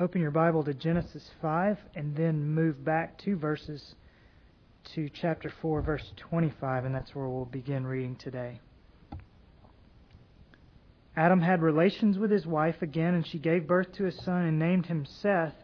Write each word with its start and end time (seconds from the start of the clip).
Open 0.00 0.20
your 0.20 0.32
Bible 0.32 0.64
to 0.64 0.74
Genesis 0.74 1.30
5 1.40 1.78
and 1.94 2.16
then 2.16 2.48
move 2.48 2.84
back 2.84 3.16
two 3.16 3.36
verses 3.36 3.94
to 4.92 5.08
chapter 5.08 5.52
4, 5.62 5.82
verse 5.82 6.12
25, 6.16 6.84
and 6.84 6.92
that's 6.92 7.14
where 7.14 7.28
we'll 7.28 7.44
begin 7.44 7.86
reading 7.86 8.16
today. 8.16 8.60
Adam 11.14 11.40
had 11.40 11.62
relations 11.62 12.18
with 12.18 12.32
his 12.32 12.44
wife 12.44 12.82
again, 12.82 13.14
and 13.14 13.24
she 13.24 13.38
gave 13.38 13.68
birth 13.68 13.92
to 13.92 14.06
a 14.06 14.10
son 14.10 14.42
and 14.46 14.58
named 14.58 14.86
him 14.86 15.06
Seth. 15.06 15.54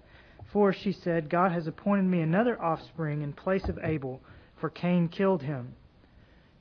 For, 0.52 0.72
she 0.72 0.92
said, 0.92 1.28
God 1.28 1.50
has 1.50 1.66
appointed 1.66 2.04
me 2.04 2.20
another 2.20 2.60
offspring 2.62 3.22
in 3.22 3.32
place 3.32 3.68
of 3.68 3.80
Abel, 3.82 4.20
for 4.60 4.70
Cain 4.70 5.08
killed 5.08 5.42
him. 5.42 5.74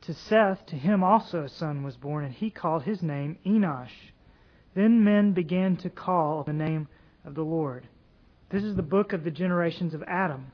To 0.02 0.14
Seth, 0.16 0.66
to 0.68 0.76
him 0.76 1.04
also 1.04 1.44
a 1.44 1.50
son 1.50 1.84
was 1.84 1.98
born, 1.98 2.26
and 2.26 2.34
he 2.34 2.50
called 2.50 2.82
his 2.82 3.04
name 3.04 3.38
Enosh. 3.46 4.12
Then 4.74 5.04
men 5.04 5.34
began 5.34 5.78
to 5.78 5.92
call 5.92 6.44
the 6.44 6.54
name 6.54 6.88
of 7.26 7.36
the 7.36 7.44
Lord. 7.44 7.88
This 8.50 8.64
is 8.64 8.76
the 8.76 8.82
book 8.82 9.14
of 9.14 9.24
the 9.24 9.32
generations 9.32 9.94
of 9.94 10.04
Adam. 10.04 10.52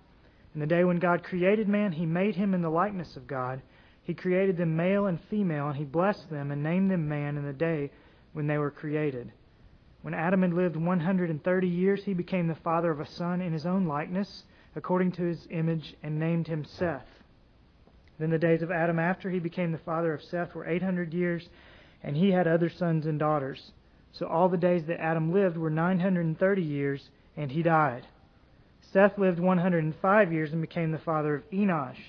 In 0.53 0.59
the 0.59 0.67
day 0.67 0.83
when 0.83 0.99
God 0.99 1.23
created 1.23 1.67
man, 1.67 1.91
he 1.91 2.05
made 2.05 2.35
him 2.35 2.53
in 2.53 2.61
the 2.61 2.69
likeness 2.69 3.15
of 3.15 3.27
God. 3.27 3.61
He 4.03 4.13
created 4.13 4.57
them 4.57 4.75
male 4.75 5.07
and 5.07 5.19
female, 5.29 5.67
and 5.67 5.77
he 5.77 5.83
blessed 5.83 6.29
them 6.29 6.51
and 6.51 6.61
named 6.63 6.91
them 6.91 7.07
man 7.07 7.37
in 7.37 7.45
the 7.45 7.53
day 7.53 7.91
when 8.33 8.47
they 8.47 8.57
were 8.57 8.71
created. 8.71 9.31
When 10.01 10.13
Adam 10.13 10.43
had 10.43 10.53
lived 10.53 10.75
130 10.75 11.67
years, 11.67 12.03
he 12.03 12.13
became 12.13 12.47
the 12.47 12.55
father 12.55 12.91
of 12.91 12.99
a 12.99 13.05
son 13.05 13.41
in 13.41 13.51
his 13.53 13.65
own 13.65 13.85
likeness, 13.85 14.43
according 14.75 15.13
to 15.13 15.23
his 15.23 15.47
image, 15.49 15.95
and 16.03 16.19
named 16.19 16.47
him 16.47 16.63
Seth. 16.63 17.07
Then 18.19 18.29
the 18.29 18.37
days 18.37 18.61
of 18.61 18.71
Adam 18.71 18.99
after 18.99 19.29
he 19.29 19.39
became 19.39 19.71
the 19.71 19.77
father 19.79 20.13
of 20.13 20.21
Seth 20.21 20.53
were 20.53 20.67
800 20.67 21.13
years, 21.13 21.49
and 22.03 22.15
he 22.15 22.31
had 22.31 22.47
other 22.47 22.69
sons 22.69 23.05
and 23.07 23.17
daughters. 23.17 23.71
So 24.17 24.27
all 24.27 24.47
the 24.47 24.57
days 24.57 24.85
that 24.85 25.01
Adam 25.01 25.33
lived 25.33 25.57
were 25.57 25.69
930 25.69 26.61
years, 26.61 27.09
and 27.35 27.51
he 27.51 27.61
died. 27.61 28.07
Seth 28.93 29.17
lived 29.17 29.39
105 29.39 30.31
years 30.31 30.53
and 30.53 30.61
became 30.61 30.91
the 30.91 30.97
father 30.99 31.35
of 31.35 31.49
Enosh. 31.51 31.99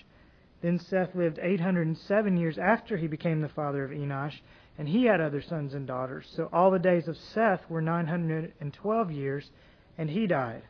Then 0.63 0.79
Seth 0.79 1.15
lived 1.17 1.41
807 1.43 2.37
years 2.37 2.59
after 2.59 2.97
he 2.97 3.09
became 3.09 3.41
the 3.41 3.49
father 3.49 3.83
of 3.85 3.91
Enosh, 3.91 4.41
and 4.79 4.89
he 4.89 5.05
had 5.05 5.21
other 5.21 5.43
sons 5.43 5.75
and 5.75 5.87
daughters. 5.87 6.33
So 6.37 6.49
all 6.53 6.71
the 6.71 6.79
days 6.79 7.09
of 7.09 7.17
Seth 7.17 7.69
were 7.69 7.83
912 7.83 9.11
years, 9.11 9.51
and 9.99 10.09
he 10.09 10.29
died. 10.29 10.63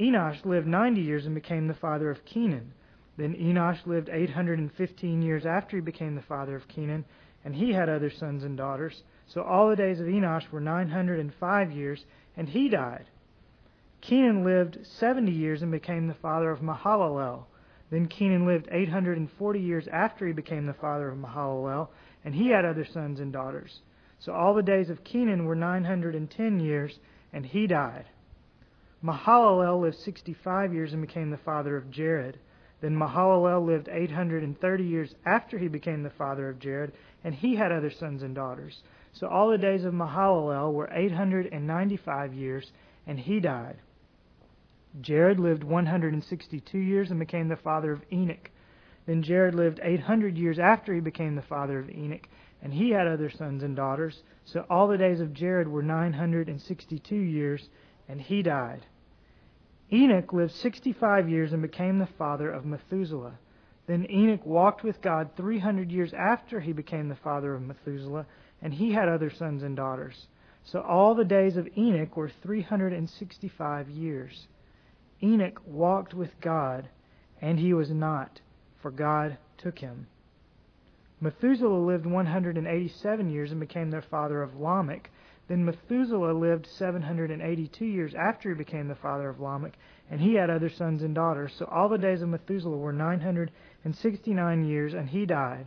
Enosh 0.00 0.44
lived 0.44 0.66
90 0.66 1.00
years 1.00 1.26
and 1.26 1.34
became 1.34 1.68
the 1.68 1.74
father 1.74 2.10
of 2.10 2.24
Kenan. 2.24 2.72
Then 3.16 3.34
Enosh 3.34 3.86
lived 3.86 4.08
815 4.08 5.22
years 5.22 5.46
after 5.46 5.76
he 5.76 5.82
became 5.82 6.16
the 6.16 6.22
father 6.22 6.56
of 6.56 6.66
Kenan, 6.66 7.04
and 7.44 7.54
he 7.54 7.72
had 7.72 7.88
other 7.88 8.10
sons 8.10 8.42
and 8.42 8.56
daughters. 8.56 9.02
So 9.32 9.42
all 9.42 9.68
the 9.68 9.76
days 9.76 10.00
of 10.00 10.06
Enosh 10.06 10.50
were 10.50 10.60
905 10.60 11.70
years, 11.70 12.04
and 12.36 12.48
he 12.48 12.68
died. 12.68 13.06
Kenan 14.00 14.44
lived 14.44 14.78
70 14.84 15.30
years 15.30 15.62
and 15.62 15.70
became 15.70 16.08
the 16.08 16.14
father 16.14 16.50
of 16.50 16.60
Mahalalel. 16.60 17.44
Then 17.90 18.06
Kenan 18.06 18.46
lived 18.46 18.68
840 18.70 19.60
years 19.60 19.86
after 19.92 20.26
he 20.26 20.32
became 20.32 20.66
the 20.66 20.72
father 20.72 21.08
of 21.08 21.18
Mahalalel, 21.18 21.88
and 22.24 22.34
he 22.34 22.48
had 22.48 22.64
other 22.64 22.84
sons 22.84 23.20
and 23.20 23.32
daughters. 23.32 23.80
So 24.18 24.32
all 24.32 24.54
the 24.54 24.62
days 24.62 24.90
of 24.90 25.04
Kenan 25.04 25.44
were 25.44 25.54
910 25.54 26.60
years, 26.60 26.98
and 27.32 27.46
he 27.46 27.68
died. 27.68 28.06
Mahalalel 29.02 29.80
lived 29.80 29.98
65 29.98 30.74
years 30.74 30.92
and 30.92 31.02
became 31.02 31.30
the 31.30 31.36
father 31.38 31.76
of 31.76 31.90
Jared. 31.90 32.38
Then 32.80 32.96
Mahalalel 32.96 33.64
lived 33.64 33.88
830 33.90 34.84
years 34.84 35.14
after 35.24 35.56
he 35.58 35.68
became 35.68 36.02
the 36.02 36.10
father 36.10 36.48
of 36.48 36.58
Jared, 36.58 36.92
and 37.22 37.34
he 37.34 37.54
had 37.54 37.70
other 37.70 37.90
sons 37.90 38.22
and 38.22 38.34
daughters. 38.34 38.82
So 39.12 39.26
all 39.26 39.50
the 39.50 39.58
days 39.58 39.84
of 39.84 39.92
Mahalalel 39.92 40.72
were 40.72 40.88
895 40.92 42.34
years, 42.34 42.72
and 43.06 43.18
he 43.18 43.40
died. 43.40 43.76
Jared 45.00 45.38
lived 45.38 45.64
162 45.64 46.78
years 46.78 47.10
and 47.10 47.20
became 47.20 47.48
the 47.48 47.56
father 47.56 47.92
of 47.92 48.02
Enoch. 48.12 48.50
Then 49.06 49.22
Jared 49.22 49.54
lived 49.54 49.80
800 49.82 50.36
years 50.36 50.58
after 50.58 50.94
he 50.94 51.00
became 51.00 51.34
the 51.34 51.42
father 51.42 51.78
of 51.78 51.90
Enoch, 51.90 52.28
and 52.62 52.72
he 52.74 52.90
had 52.90 53.06
other 53.06 53.30
sons 53.30 53.62
and 53.62 53.74
daughters. 53.74 54.22
So 54.44 54.66
all 54.68 54.88
the 54.88 54.98
days 54.98 55.20
of 55.20 55.32
Jared 55.32 55.68
were 55.68 55.82
962 55.82 57.16
years, 57.16 57.68
and 58.08 58.20
he 58.20 58.42
died. 58.42 58.86
Enoch 59.92 60.32
lived 60.32 60.52
65 60.52 61.28
years 61.28 61.52
and 61.52 61.62
became 61.62 61.98
the 61.98 62.06
father 62.06 62.50
of 62.50 62.64
Methuselah. 62.64 63.38
Then 63.86 64.06
Enoch 64.08 64.46
walked 64.46 64.84
with 64.84 65.02
God 65.02 65.30
300 65.36 65.90
years 65.90 66.12
after 66.12 66.60
he 66.60 66.72
became 66.72 67.08
the 67.08 67.16
father 67.16 67.54
of 67.54 67.62
Methuselah, 67.62 68.26
and 68.62 68.74
he 68.74 68.92
had 68.92 69.08
other 69.08 69.30
sons 69.30 69.62
and 69.62 69.76
daughters. 69.76 70.26
So 70.64 70.80
all 70.80 71.14
the 71.14 71.24
days 71.24 71.56
of 71.56 71.68
Enoch 71.76 72.16
were 72.16 72.30
365 72.42 73.88
years. 73.88 74.46
Enoch 75.22 75.60
walked 75.66 76.14
with 76.14 76.40
God, 76.40 76.88
and 77.40 77.58
he 77.58 77.72
was 77.72 77.90
not, 77.90 78.40
for 78.80 78.90
God 78.90 79.38
took 79.58 79.78
him. 79.78 80.06
Methuselah 81.20 81.78
lived 81.78 82.06
187 82.06 83.30
years 83.30 83.50
and 83.50 83.60
became 83.60 83.90
the 83.90 84.00
father 84.00 84.42
of 84.42 84.58
Lamech. 84.58 85.10
Then 85.48 85.64
Methuselah 85.64 86.32
lived 86.32 86.66
782 86.66 87.84
years 87.84 88.14
after 88.14 88.50
he 88.50 88.54
became 88.54 88.88
the 88.88 88.94
father 88.94 89.28
of 89.28 89.40
Lamech, 89.40 89.74
and 90.10 90.20
he 90.20 90.34
had 90.34 90.48
other 90.48 90.70
sons 90.70 91.02
and 91.02 91.14
daughters. 91.14 91.52
So 91.58 91.66
all 91.66 91.88
the 91.88 91.98
days 91.98 92.22
of 92.22 92.28
Methuselah 92.28 92.76
were 92.76 92.92
969 92.92 94.64
years, 94.64 94.94
and 94.94 95.08
he 95.10 95.26
died. 95.26 95.66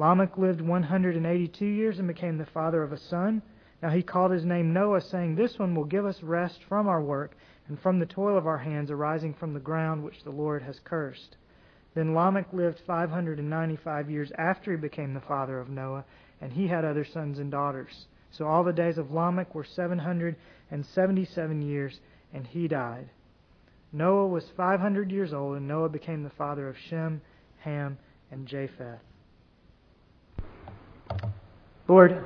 Lamech 0.00 0.38
lived 0.38 0.62
182 0.62 1.66
years 1.66 1.98
and 1.98 2.08
became 2.08 2.38
the 2.38 2.46
father 2.46 2.82
of 2.82 2.90
a 2.90 2.96
son. 2.96 3.42
Now 3.82 3.90
he 3.90 4.02
called 4.02 4.30
his 4.32 4.46
name 4.46 4.72
Noah, 4.72 5.02
saying, 5.02 5.34
This 5.34 5.58
one 5.58 5.74
will 5.74 5.84
give 5.84 6.06
us 6.06 6.22
rest 6.22 6.64
from 6.64 6.88
our 6.88 7.02
work 7.02 7.36
and 7.68 7.78
from 7.78 7.98
the 7.98 8.06
toil 8.06 8.38
of 8.38 8.46
our 8.46 8.56
hands 8.56 8.90
arising 8.90 9.34
from 9.34 9.52
the 9.52 9.60
ground 9.60 10.02
which 10.02 10.24
the 10.24 10.30
Lord 10.30 10.62
has 10.62 10.80
cursed. 10.80 11.36
Then 11.92 12.14
Lamech 12.14 12.50
lived 12.54 12.80
595 12.86 14.10
years 14.10 14.32
after 14.38 14.70
he 14.70 14.78
became 14.78 15.12
the 15.12 15.20
father 15.20 15.60
of 15.60 15.68
Noah, 15.68 16.06
and 16.40 16.50
he 16.50 16.66
had 16.66 16.86
other 16.86 17.04
sons 17.04 17.38
and 17.38 17.50
daughters. 17.50 18.06
So 18.30 18.46
all 18.46 18.64
the 18.64 18.72
days 18.72 18.96
of 18.96 19.12
Lamech 19.12 19.54
were 19.54 19.64
777 19.64 21.60
years, 21.60 22.00
and 22.32 22.46
he 22.46 22.68
died. 22.68 23.10
Noah 23.92 24.28
was 24.28 24.48
500 24.56 25.12
years 25.12 25.34
old, 25.34 25.58
and 25.58 25.68
Noah 25.68 25.90
became 25.90 26.22
the 26.22 26.30
father 26.30 26.70
of 26.70 26.78
Shem, 26.78 27.20
Ham, 27.58 27.98
and 28.30 28.46
Japheth. 28.46 29.00
Lord, 31.90 32.22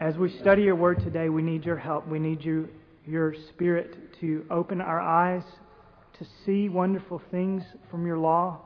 as 0.00 0.16
we 0.16 0.34
study 0.38 0.62
your 0.62 0.74
word 0.74 1.00
today, 1.00 1.28
we 1.28 1.42
need 1.42 1.66
your 1.66 1.76
help. 1.76 2.08
We 2.08 2.18
need 2.18 2.42
you, 2.42 2.70
your 3.04 3.34
spirit 3.50 3.94
to 4.22 4.46
open 4.50 4.80
our 4.80 4.98
eyes 4.98 5.42
to 6.18 6.26
see 6.46 6.70
wonderful 6.70 7.20
things 7.30 7.64
from 7.90 8.06
your 8.06 8.16
law. 8.16 8.62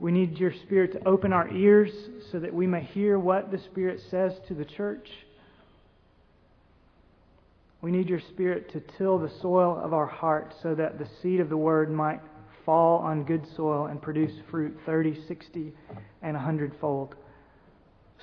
We 0.00 0.12
need 0.12 0.36
your 0.36 0.52
spirit 0.66 0.92
to 0.92 1.08
open 1.08 1.32
our 1.32 1.50
ears 1.50 1.90
so 2.30 2.38
that 2.38 2.52
we 2.52 2.66
may 2.66 2.82
hear 2.82 3.18
what 3.18 3.50
the 3.50 3.58
Spirit 3.70 4.02
says 4.10 4.32
to 4.48 4.54
the 4.54 4.66
church. 4.66 5.08
We 7.80 7.90
need 7.90 8.10
your 8.10 8.20
spirit 8.20 8.70
to 8.72 8.82
till 8.98 9.18
the 9.18 9.32
soil 9.40 9.80
of 9.82 9.94
our 9.94 10.04
heart 10.04 10.52
so 10.62 10.74
that 10.74 10.98
the 10.98 11.08
seed 11.22 11.40
of 11.40 11.48
the 11.48 11.56
word 11.56 11.90
might 11.90 12.20
fall 12.64 12.98
on 12.98 13.24
good 13.24 13.44
soil 13.56 13.86
and 13.86 14.00
produce 14.00 14.32
fruit 14.50 14.76
30, 14.86 15.26
60, 15.26 15.72
and 16.22 16.34
100 16.34 16.72
fold. 16.80 17.14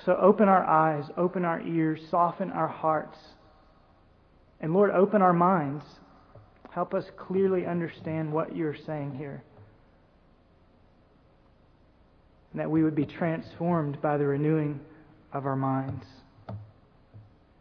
So 0.04 0.16
open 0.16 0.48
our 0.48 0.64
eyes, 0.64 1.04
open 1.16 1.44
our 1.44 1.60
ears, 1.60 2.00
soften 2.10 2.50
our 2.50 2.68
hearts. 2.68 3.18
And 4.60 4.72
Lord, 4.72 4.90
open 4.90 5.22
our 5.22 5.32
minds. 5.32 5.84
Help 6.70 6.94
us 6.94 7.04
clearly 7.16 7.66
understand 7.66 8.32
what 8.32 8.56
you're 8.56 8.76
saying 8.86 9.16
here. 9.16 9.42
And 12.52 12.60
that 12.60 12.70
we 12.70 12.82
would 12.82 12.94
be 12.94 13.06
transformed 13.06 14.00
by 14.00 14.16
the 14.16 14.26
renewing 14.26 14.80
of 15.32 15.46
our 15.46 15.56
minds. 15.56 16.04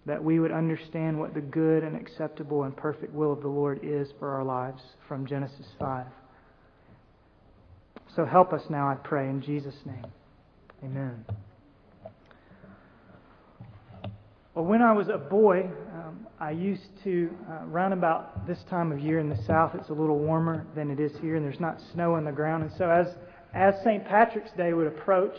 That 0.06 0.24
we 0.24 0.40
would 0.40 0.52
understand 0.52 1.20
what 1.20 1.34
the 1.34 1.42
good 1.42 1.84
and 1.84 1.96
acceptable 1.96 2.64
and 2.64 2.75
perfect 2.75 3.14
will 3.14 3.34
of 3.34 3.42
the 3.42 3.48
Lord 3.48 3.82
is 3.84 4.10
for 4.18 4.30
our 4.30 4.44
lives 4.44 4.82
from 5.08 5.28
Genesis 5.28 5.68
5. 5.78 6.06
So 8.16 8.26
help 8.26 8.54
us 8.54 8.64
now, 8.70 8.88
I 8.88 8.96
pray, 8.96 9.30
in 9.30 9.42
Jesus' 9.42 9.76
name. 9.86 10.06
Amen. 10.84 11.26
Well, 14.56 14.66
when 14.66 14.82
I 14.82 14.92
was 14.94 15.10
a 15.10 15.18
boy, 15.18 15.70
um, 15.94 16.28
I 16.40 16.52
used 16.52 16.90
to, 17.04 17.30
uh, 17.50 17.66
round 17.68 17.94
about 17.94 18.48
this 18.48 18.58
time 18.70 18.92
of 18.92 19.00
year 19.00 19.20
in 19.20 19.30
the 19.30 19.42
south, 19.44 19.76
it's 19.76 19.90
a 19.90 19.94
little 19.94 20.18
warmer 20.18 20.66
than 20.76 20.90
it 20.90 21.00
is 21.00 21.12
here, 21.22 21.36
and 21.36 21.46
there's 21.46 21.60
not 21.60 21.80
snow 21.94 22.16
on 22.16 22.26
the 22.26 22.32
ground. 22.32 22.64
And 22.64 22.72
so, 22.78 22.90
as, 22.90 23.16
as 23.54 23.76
St. 23.84 24.04
Patrick's 24.06 24.52
Day 24.54 24.74
would 24.74 24.88
approach 24.88 25.38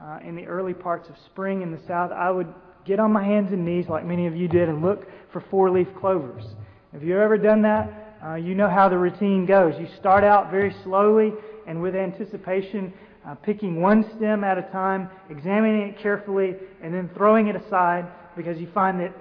uh, 0.00 0.18
in 0.22 0.36
the 0.36 0.46
early 0.46 0.74
parts 0.74 1.08
of 1.08 1.16
spring 1.26 1.62
in 1.62 1.72
the 1.72 1.80
south, 1.86 2.12
I 2.12 2.30
would 2.30 2.52
get 2.84 3.00
on 3.00 3.12
my 3.12 3.24
hands 3.24 3.50
and 3.52 3.64
knees, 3.64 3.88
like 3.88 4.04
many 4.04 4.26
of 4.26 4.36
you 4.36 4.46
did, 4.46 4.68
and 4.68 4.82
look 4.82 5.08
for 5.32 5.40
four 5.50 5.70
leaf 5.70 5.88
clovers. 5.98 6.44
If 6.92 7.02
you've 7.02 7.18
ever 7.18 7.38
done 7.38 7.62
that, 7.62 8.18
uh, 8.24 8.34
you 8.34 8.54
know 8.54 8.68
how 8.68 8.90
the 8.90 8.98
routine 8.98 9.46
goes. 9.46 9.74
You 9.80 9.88
start 9.98 10.22
out 10.22 10.50
very 10.50 10.74
slowly 10.84 11.32
and 11.70 11.80
with 11.80 11.94
anticipation, 11.94 12.92
uh, 13.24 13.36
picking 13.36 13.80
one 13.80 14.04
stem 14.16 14.42
at 14.42 14.58
a 14.58 14.62
time, 14.72 15.08
examining 15.30 15.82
it 15.82 15.98
carefully, 16.00 16.56
and 16.82 16.92
then 16.92 17.08
throwing 17.14 17.46
it 17.46 17.54
aside 17.54 18.08
because 18.36 18.58
you 18.58 18.68
find 18.74 18.98
that, 18.98 19.12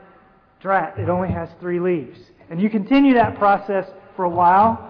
drat, 0.60 0.98
it 0.98 1.10
only 1.10 1.30
has 1.30 1.48
three 1.60 1.80
leaves. 1.80 2.18
And 2.50 2.60
you 2.60 2.68
continue 2.68 3.13
that 3.13 3.38
process 3.38 3.86
for 4.16 4.25
a 4.25 4.30
while, 4.30 4.84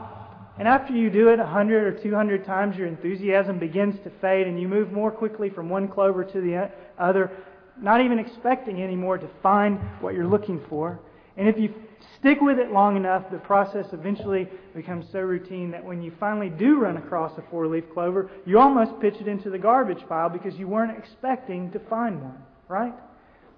and 0.58 0.70
after 0.70 0.94
you 0.94 1.10
do 1.10 1.28
it 1.28 1.38
100 1.38 1.84
or 1.84 2.02
200 2.02 2.46
times, 2.46 2.78
your 2.78 2.88
enthusiasm 2.88 3.60
begins 3.60 3.96
to 4.06 4.12
fade, 4.22 4.48
and 4.48 4.58
you 4.60 4.70
move 4.70 4.94
more 4.94 5.12
quickly 5.12 5.50
from 5.50 5.68
one 5.68 5.90
clover 5.90 6.24
to 6.24 6.40
the 6.40 6.72
other, 6.98 7.30
not 7.78 8.00
even 8.00 8.20
expecting 8.20 8.82
anymore 8.82 9.18
to 9.18 9.28
find 9.44 9.80
what 10.00 10.14
you're 10.14 10.26
looking 10.26 10.62
for. 10.70 10.98
And 11.40 11.48
if 11.48 11.58
you 11.58 11.74
stick 12.20 12.42
with 12.42 12.60
it 12.60 12.72
long 12.72 12.98
enough, 12.98 13.24
the 13.32 13.38
process 13.38 13.86
eventually 13.94 14.50
becomes 14.76 15.06
so 15.10 15.20
routine 15.20 15.72
that 15.72 15.84
when 15.84 16.02
you 16.02 16.12
finally 16.20 16.50
do 16.50 16.78
run 16.78 16.98
across 16.98 17.38
a 17.38 17.44
four 17.50 17.66
leaf 17.66 17.86
clover, 17.94 18.30
you 18.46 18.60
almost 18.60 19.00
pitch 19.00 19.16
it 19.22 19.28
into 19.30 19.50
the 19.50 19.58
garbage 19.58 20.06
pile 20.10 20.28
because 20.28 20.56
you 20.56 20.68
weren't 20.68 20.96
expecting 20.98 21.72
to 21.72 21.80
find 21.80 22.22
one, 22.22 22.38
right? 22.68 22.94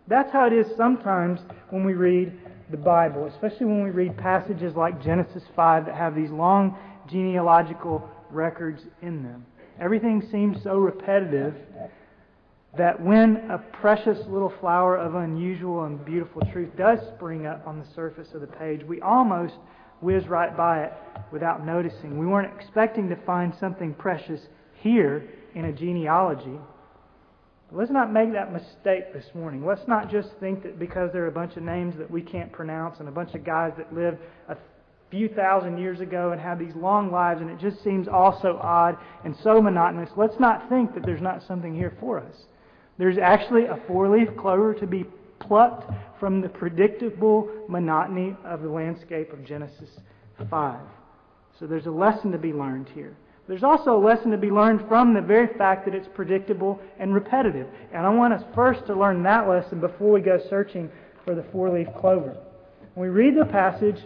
That's 0.07 0.31
how 0.31 0.45
it 0.45 0.53
is 0.53 0.67
sometimes 0.77 1.39
when 1.71 1.83
we 1.83 1.93
read 1.93 2.37
the 2.69 2.77
Bible, 2.77 3.25
especially 3.25 3.65
when 3.65 3.83
we 3.83 3.89
read 3.89 4.15
passages 4.15 4.75
like 4.75 5.03
Genesis 5.03 5.43
5 5.55 5.87
that 5.87 5.95
have 5.95 6.15
these 6.15 6.29
long 6.29 6.77
genealogical 7.09 8.07
records 8.29 8.83
in 9.01 9.23
them. 9.23 9.43
Everything 9.79 10.21
seems 10.31 10.61
so 10.61 10.77
repetitive 10.77 11.55
that 12.77 13.01
when 13.01 13.50
a 13.51 13.57
precious 13.57 14.18
little 14.27 14.53
flower 14.62 14.95
of 14.95 15.15
unusual 15.15 15.83
and 15.83 16.03
beautiful 16.06 16.41
truth 16.53 16.69
does 16.77 17.00
spring 17.15 17.45
up 17.45 17.68
on 17.68 17.79
the 17.79 17.85
surface 17.95 18.29
of 18.33 18.41
the 18.41 18.47
page, 18.47 18.81
we 18.83 19.01
almost 19.01 19.56
whiz 20.00 20.27
right 20.27 20.56
by 20.56 20.83
it 20.83 20.94
without 21.31 21.65
noticing. 21.65 22.18
We 22.18 22.25
weren't 22.25 22.51
expecting 22.59 23.09
to 23.09 23.15
find 23.18 23.53
something 23.59 23.94
precious 23.94 24.41
here 24.81 25.29
in 25.53 25.65
a 25.65 25.73
genealogy. 25.73 26.59
Let's 27.73 27.91
not 27.91 28.12
make 28.12 28.33
that 28.33 28.51
mistake 28.51 29.13
this 29.13 29.25
morning. 29.33 29.65
Let's 29.65 29.88
not 29.88 30.09
just 30.09 30.29
think 30.39 30.63
that 30.63 30.79
because 30.79 31.12
there 31.13 31.24
are 31.24 31.27
a 31.27 31.31
bunch 31.31 31.56
of 31.56 31.63
names 31.63 31.95
that 31.97 32.09
we 32.09 32.21
can't 32.21 32.51
pronounce 32.51 33.00
and 33.00 33.07
a 33.07 33.12
bunch 33.12 33.33
of 33.33 33.45
guys 33.45 33.74
that 33.77 33.94
lived 33.94 34.17
a 34.50 34.57
few 35.09 35.29
thousand 35.29 35.77
years 35.77 36.00
ago 36.00 36.31
and 36.31 36.41
have 36.41 36.57
these 36.57 36.75
long 36.75 37.12
lives 37.12 37.41
and 37.41 37.50
it 37.50 37.59
just 37.59 37.83
seems 37.83 38.07
all 38.07 38.39
so 38.41 38.57
odd 38.62 38.97
and 39.24 39.35
so 39.44 39.62
monotonous. 39.62 40.09
Let's 40.15 40.39
not 40.39 40.67
think 40.69 40.94
that 40.95 41.06
there's 41.06 41.21
not 41.21 41.44
something 41.47 41.75
here 41.75 41.95
for 42.00 42.19
us. 42.19 42.35
There's 43.01 43.18
actually 43.18 43.65
a 43.65 43.80
four 43.88 44.15
leaf 44.15 44.30
clover 44.38 44.75
to 44.75 44.86
be 44.86 45.06
plucked 45.39 45.92
from 46.19 46.39
the 46.39 46.48
predictable 46.48 47.50
monotony 47.68 48.38
of 48.45 48.62
the 48.62 48.69
landscape 48.69 49.33
of 49.33 49.44
Genesis 49.44 49.89
5. 50.51 50.80
So 51.59 51.65
there's 51.65 51.88
a 51.88 51.92
lesson 51.92 52.31
to 52.31 52.38
be 52.38 52.53
learned 52.53 52.89
here. 52.89 53.18
There's 53.48 53.63
also 53.63 53.98
a 53.98 54.06
lesson 54.06 54.30
to 54.30 54.38
be 54.38 54.51
learned 54.51 54.88
from 54.88 55.15
the 55.15 55.21
very 55.21 55.48
fact 55.57 55.86
that 55.86 55.95
it's 55.95 56.07
predictable 56.13 56.80
and 57.00 57.12
repetitive. 57.12 57.65
And 57.92 58.06
I 58.06 58.09
want 58.12 58.36
us 58.36 58.44
first 58.53 58.86
to 58.86 58.94
learn 58.94 59.24
that 59.24 59.50
lesson 59.50 59.80
before 59.80 60.12
we 60.12 60.21
go 60.21 60.39
searching 60.48 60.88
for 61.25 61.33
the 61.33 61.45
four 61.51 61.71
leaf 61.71 61.88
clover. 62.00 62.38
When 62.94 63.09
we 63.09 63.15
read 63.15 63.36
the 63.36 63.45
passage, 63.45 63.98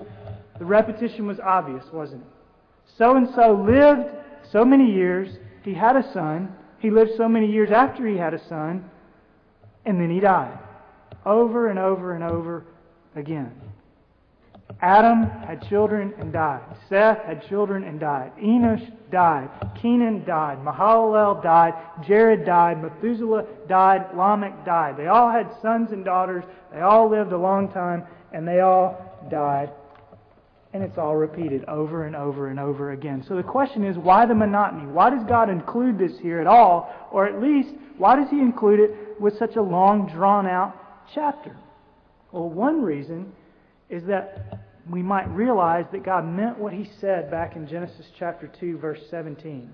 the 0.57 0.63
repetition 0.63 1.27
was 1.27 1.41
obvious, 1.41 1.83
wasn't 1.91 2.21
it? 2.21 2.29
So 2.97 3.17
and 3.17 3.27
so 3.35 3.61
lived 3.61 4.07
so 4.53 4.63
many 4.63 4.89
years, 4.89 5.37
he 5.65 5.73
had 5.73 5.97
a 5.97 6.13
son, 6.13 6.55
he 6.79 6.91
lived 6.91 7.11
so 7.17 7.27
many 7.27 7.51
years 7.51 7.71
after 7.71 8.05
he 8.07 8.17
had 8.17 8.33
a 8.33 8.47
son, 8.47 8.89
and 9.85 9.99
then 9.99 10.09
he 10.09 10.19
died. 10.19 10.57
Over 11.25 11.69
and 11.69 11.79
over 11.79 12.13
and 12.13 12.23
over 12.23 12.65
again. 13.15 13.51
Adam 14.81 15.23
had 15.23 15.67
children 15.67 16.13
and 16.19 16.33
died. 16.33 16.61
Seth 16.89 17.23
had 17.23 17.47
children 17.47 17.83
and 17.83 17.99
died. 17.99 18.31
Enosh 18.37 18.91
died. 19.11 19.49
Kenan 19.81 20.25
died. 20.25 20.57
Mahalalel 20.59 21.41
died. 21.41 21.73
Jared 22.05 22.45
died. 22.45 22.81
Methuselah 22.81 23.45
died. 23.67 24.05
Lamech 24.15 24.65
died. 24.65 24.97
They 24.97 25.07
all 25.07 25.31
had 25.31 25.51
sons 25.61 25.91
and 25.91 26.03
daughters. 26.03 26.43
They 26.73 26.81
all 26.81 27.09
lived 27.09 27.31
a 27.31 27.37
long 27.37 27.71
time, 27.71 28.03
and 28.33 28.47
they 28.47 28.59
all 28.59 29.27
died 29.29 29.71
and 30.75 30.83
it's 30.83 30.97
all 30.97 31.15
repeated 31.15 31.63
over 31.69 32.03
and 32.03 32.17
over 32.17 32.49
and 32.49 32.59
over 32.59 32.91
again. 32.91 33.23
So 33.25 33.37
the 33.37 33.43
question 33.43 33.85
is, 33.85 33.97
why 33.97 34.25
the 34.25 34.35
monotony? 34.35 34.85
Why 34.85 35.09
does 35.09 35.23
God 35.25 35.49
include 35.49 35.97
this 35.97 36.19
here 36.21 36.41
at 36.41 36.47
all? 36.47 36.93
Or 37.13 37.25
at 37.25 37.41
least, 37.41 37.69
why 37.97 38.17
does 38.17 38.29
He 38.29 38.39
include 38.39 38.81
it 38.81 38.91
with 39.17 39.39
such 39.39 39.55
a 39.55 39.61
long, 39.61 40.11
drawn 40.13 40.45
out 40.45 40.75
chapter? 41.13 41.55
Well, 42.33 42.49
one 42.49 42.81
reason 42.81 43.31
is 43.89 44.03
that 44.07 44.65
we 44.91 45.01
might 45.01 45.29
realize 45.29 45.85
that 45.93 46.03
God 46.03 46.27
meant 46.27 46.59
what 46.59 46.73
He 46.73 46.89
said 46.99 47.31
back 47.31 47.55
in 47.55 47.69
Genesis 47.69 48.07
chapter 48.19 48.51
2, 48.59 48.77
verse 48.77 48.99
17. 49.09 49.73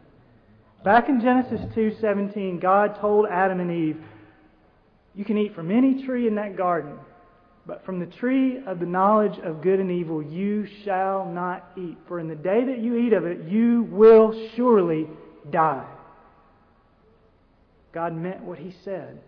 Back 0.83 1.09
in 1.09 1.19
Genesis 1.19 1.61
2:17, 1.73 2.59
God 2.59 2.99
told 3.01 3.25
Adam 3.27 3.59
and 3.59 3.71
Eve, 3.71 4.03
"You 5.15 5.25
can 5.25 5.39
eat 5.39 5.55
from 5.55 5.71
any 5.71 6.05
tree 6.05 6.27
in 6.27 6.35
that 6.35 6.55
garden, 6.55 6.99
but 7.65 7.85
from 7.85 7.99
the 7.99 8.05
tree 8.07 8.59
of 8.65 8.79
the 8.79 8.85
knowledge 8.85 9.37
of 9.39 9.61
good 9.61 9.79
and 9.79 9.91
evil 9.91 10.21
you 10.21 10.67
shall 10.83 11.25
not 11.25 11.71
eat, 11.77 11.97
for 12.07 12.19
in 12.19 12.27
the 12.27 12.35
day 12.35 12.63
that 12.65 12.79
you 12.79 12.97
eat 12.97 13.13
of 13.13 13.25
it, 13.25 13.47
you 13.47 13.83
will 13.91 14.49
surely 14.55 15.07
die. 15.51 15.87
God 17.93 18.15
meant 18.15 18.41
what 18.41 18.57
he 18.57 18.73
said. 18.83 19.19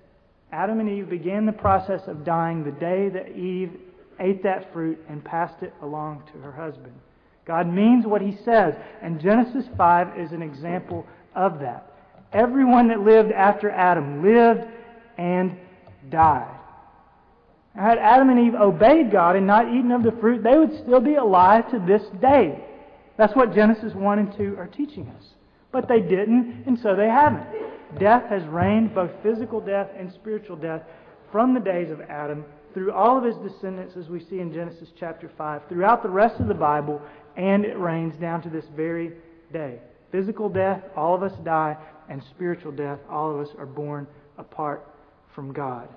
Adam 0.52 0.80
and 0.80 0.90
Eve 0.90 1.10
began 1.10 1.46
the 1.46 1.52
process 1.52 2.02
of 2.08 2.24
dying 2.24 2.64
the 2.64 2.72
day 2.72 3.10
that 3.10 3.36
Eve 3.36 3.72
ate 4.20 4.44
that 4.44 4.72
fruit 4.72 5.00
and 5.10 5.24
passed 5.24 5.62
it 5.62 5.74
along 5.82 6.24
to 6.32 6.40
her 6.40 6.52
husband. 6.52 6.94
God 7.46 7.68
means 7.68 8.06
what 8.06 8.22
he 8.22 8.38
says, 8.46 8.76
and 9.02 9.20
Genesis 9.20 9.66
5 9.78 10.18
is 10.18 10.32
an 10.32 10.42
example 10.42 11.06
of 11.36 11.60
that. 11.60 11.92
Everyone 12.32 12.88
that 12.88 13.02
lived 13.02 13.32
after 13.32 13.70
Adam 13.70 14.24
lived 14.24 14.66
and 15.18 15.58
died. 16.10 16.60
Had 17.76 17.98
Adam 17.98 18.30
and 18.30 18.40
Eve 18.40 18.56
obeyed 18.56 19.12
God 19.12 19.36
and 19.36 19.48
not 19.48 19.68
eaten 19.68 19.92
of 19.92 20.04
the 20.04 20.12
fruit, 20.20 20.44
they 20.44 20.58
would 20.58 20.78
still 20.84 21.00
be 21.00 21.16
alive 21.16 21.70
to 21.72 21.80
this 21.80 22.04
day. 22.22 22.64
That's 23.18 23.36
what 23.36 23.54
Genesis 23.54 23.94
1 23.94 24.20
and 24.20 24.36
2 24.38 24.56
are 24.58 24.68
teaching 24.68 25.08
us. 25.10 25.24
But 25.72 25.88
they 25.88 26.00
didn't, 26.00 26.64
and 26.68 26.78
so 26.80 26.96
they 26.96 27.08
haven't. 27.08 27.48
Death 28.00 28.30
has 28.30 28.44
reigned, 28.46 28.94
both 28.94 29.12
physical 29.24 29.60
death 29.60 29.90
and 29.98 30.12
spiritual 30.12 30.56
death, 30.56 30.84
from 31.32 31.54
the 31.54 31.60
days 31.60 31.90
of 31.90 32.02
Adam 32.02 32.46
through 32.74 32.92
all 32.92 33.18
of 33.18 33.24
his 33.24 33.36
descendants, 33.38 33.96
as 33.96 34.10
we 34.10 34.20
see 34.20 34.40
in 34.40 34.52
Genesis 34.52 34.90
chapter 35.00 35.30
5, 35.38 35.62
throughout 35.70 36.02
the 36.02 36.10
rest 36.10 36.40
of 36.40 36.48
the 36.48 36.54
Bible, 36.54 37.02
and 37.38 37.66
it 37.66 37.78
reigns 37.78 38.16
down 38.18 38.42
to 38.42 38.50
this 38.50 38.66
very 38.76 39.14
day. 39.52 39.80
Physical 40.12 40.50
death, 40.50 40.82
all 40.96 41.16
of 41.16 41.24
us 41.24 41.34
die, 41.44 41.78
and 42.10 42.22
spiritual 42.32 42.72
death, 42.72 43.00
all 43.10 43.34
of 43.34 43.48
us 43.48 43.54
are 43.58 43.66
born 43.66 44.08
apart 44.38 44.88
from 45.34 45.54
God. 45.54 45.88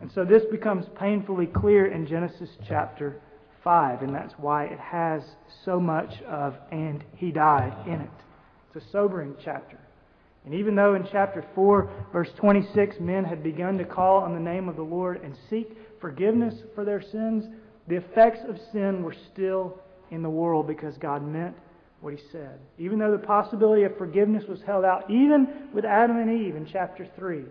And 0.00 0.10
so 0.12 0.24
this 0.24 0.44
becomes 0.50 0.86
painfully 0.98 1.46
clear 1.46 1.86
in 1.86 2.06
Genesis 2.06 2.50
chapter 2.66 3.20
5, 3.64 4.02
and 4.02 4.14
that's 4.14 4.34
why 4.34 4.64
it 4.66 4.78
has 4.78 5.22
so 5.64 5.80
much 5.80 6.22
of, 6.22 6.54
and 6.70 7.04
he 7.16 7.30
died 7.30 7.74
in 7.86 8.00
it. 8.00 8.10
It's 8.72 8.86
a 8.86 8.90
sobering 8.90 9.34
chapter. 9.44 9.78
And 10.44 10.54
even 10.54 10.74
though 10.76 10.94
in 10.94 11.06
chapter 11.10 11.44
4, 11.54 11.90
verse 12.12 12.30
26, 12.36 12.96
men 13.00 13.24
had 13.24 13.42
begun 13.42 13.76
to 13.78 13.84
call 13.84 14.22
on 14.22 14.34
the 14.34 14.40
name 14.40 14.68
of 14.68 14.76
the 14.76 14.82
Lord 14.82 15.20
and 15.22 15.36
seek 15.50 15.76
forgiveness 16.00 16.54
for 16.74 16.84
their 16.84 17.02
sins, 17.02 17.44
the 17.88 17.96
effects 17.96 18.40
of 18.48 18.58
sin 18.72 19.02
were 19.02 19.16
still 19.32 19.80
in 20.10 20.22
the 20.22 20.30
world 20.30 20.66
because 20.66 20.96
God 20.98 21.26
meant 21.26 21.56
what 22.00 22.14
he 22.14 22.20
said. 22.30 22.60
Even 22.78 22.98
though 22.98 23.10
the 23.10 23.18
possibility 23.18 23.82
of 23.82 23.98
forgiveness 23.98 24.44
was 24.48 24.62
held 24.62 24.84
out, 24.84 25.10
even 25.10 25.68
with 25.74 25.84
Adam 25.84 26.16
and 26.18 26.30
Eve 26.30 26.54
in 26.54 26.64
chapter 26.64 27.06
3, 27.16 27.44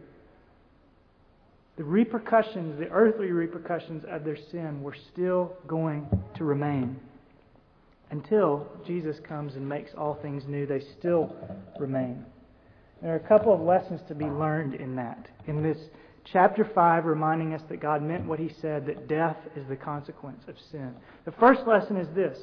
the 1.77 1.83
repercussions, 1.83 2.79
the 2.79 2.89
earthly 2.89 3.31
repercussions 3.31 4.03
of 4.09 4.23
their 4.23 4.37
sin 4.51 4.81
were 4.81 4.95
still 5.13 5.53
going 5.67 6.07
to 6.35 6.43
remain. 6.43 6.99
Until 8.09 8.67
Jesus 8.85 9.17
comes 9.27 9.55
and 9.55 9.67
makes 9.67 9.91
all 9.95 10.15
things 10.15 10.43
new, 10.47 10.65
they 10.65 10.81
still 10.97 11.35
remain. 11.79 12.25
There 13.01 13.13
are 13.13 13.17
a 13.17 13.27
couple 13.27 13.53
of 13.53 13.61
lessons 13.61 14.01
to 14.07 14.15
be 14.15 14.25
learned 14.25 14.73
in 14.73 14.95
that. 14.95 15.27
In 15.45 15.61
this 15.61 15.77
chapter 16.31 16.67
5, 16.73 17.05
reminding 17.05 17.53
us 17.53 17.61
that 17.69 17.79
God 17.79 18.01
meant 18.01 18.25
what 18.25 18.39
He 18.39 18.51
said, 18.59 18.87
that 18.87 19.07
death 19.07 19.37
is 19.55 19.67
the 19.69 19.75
consequence 19.75 20.43
of 20.47 20.55
sin. 20.71 20.95
The 21.25 21.31
first 21.33 21.67
lesson 21.67 21.97
is 21.97 22.07
this 22.15 22.39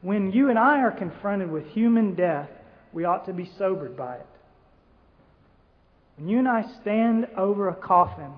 when 0.00 0.32
you 0.32 0.48
and 0.48 0.58
I 0.58 0.78
are 0.78 0.92
confronted 0.92 1.50
with 1.50 1.66
human 1.66 2.14
death, 2.14 2.48
we 2.94 3.04
ought 3.04 3.26
to 3.26 3.34
be 3.34 3.50
sobered 3.58 3.96
by 3.96 4.16
it. 4.16 4.26
When 6.16 6.28
you 6.28 6.38
and 6.38 6.48
I 6.48 6.64
stand 6.80 7.26
over 7.36 7.68
a 7.68 7.74
coffin 7.74 8.32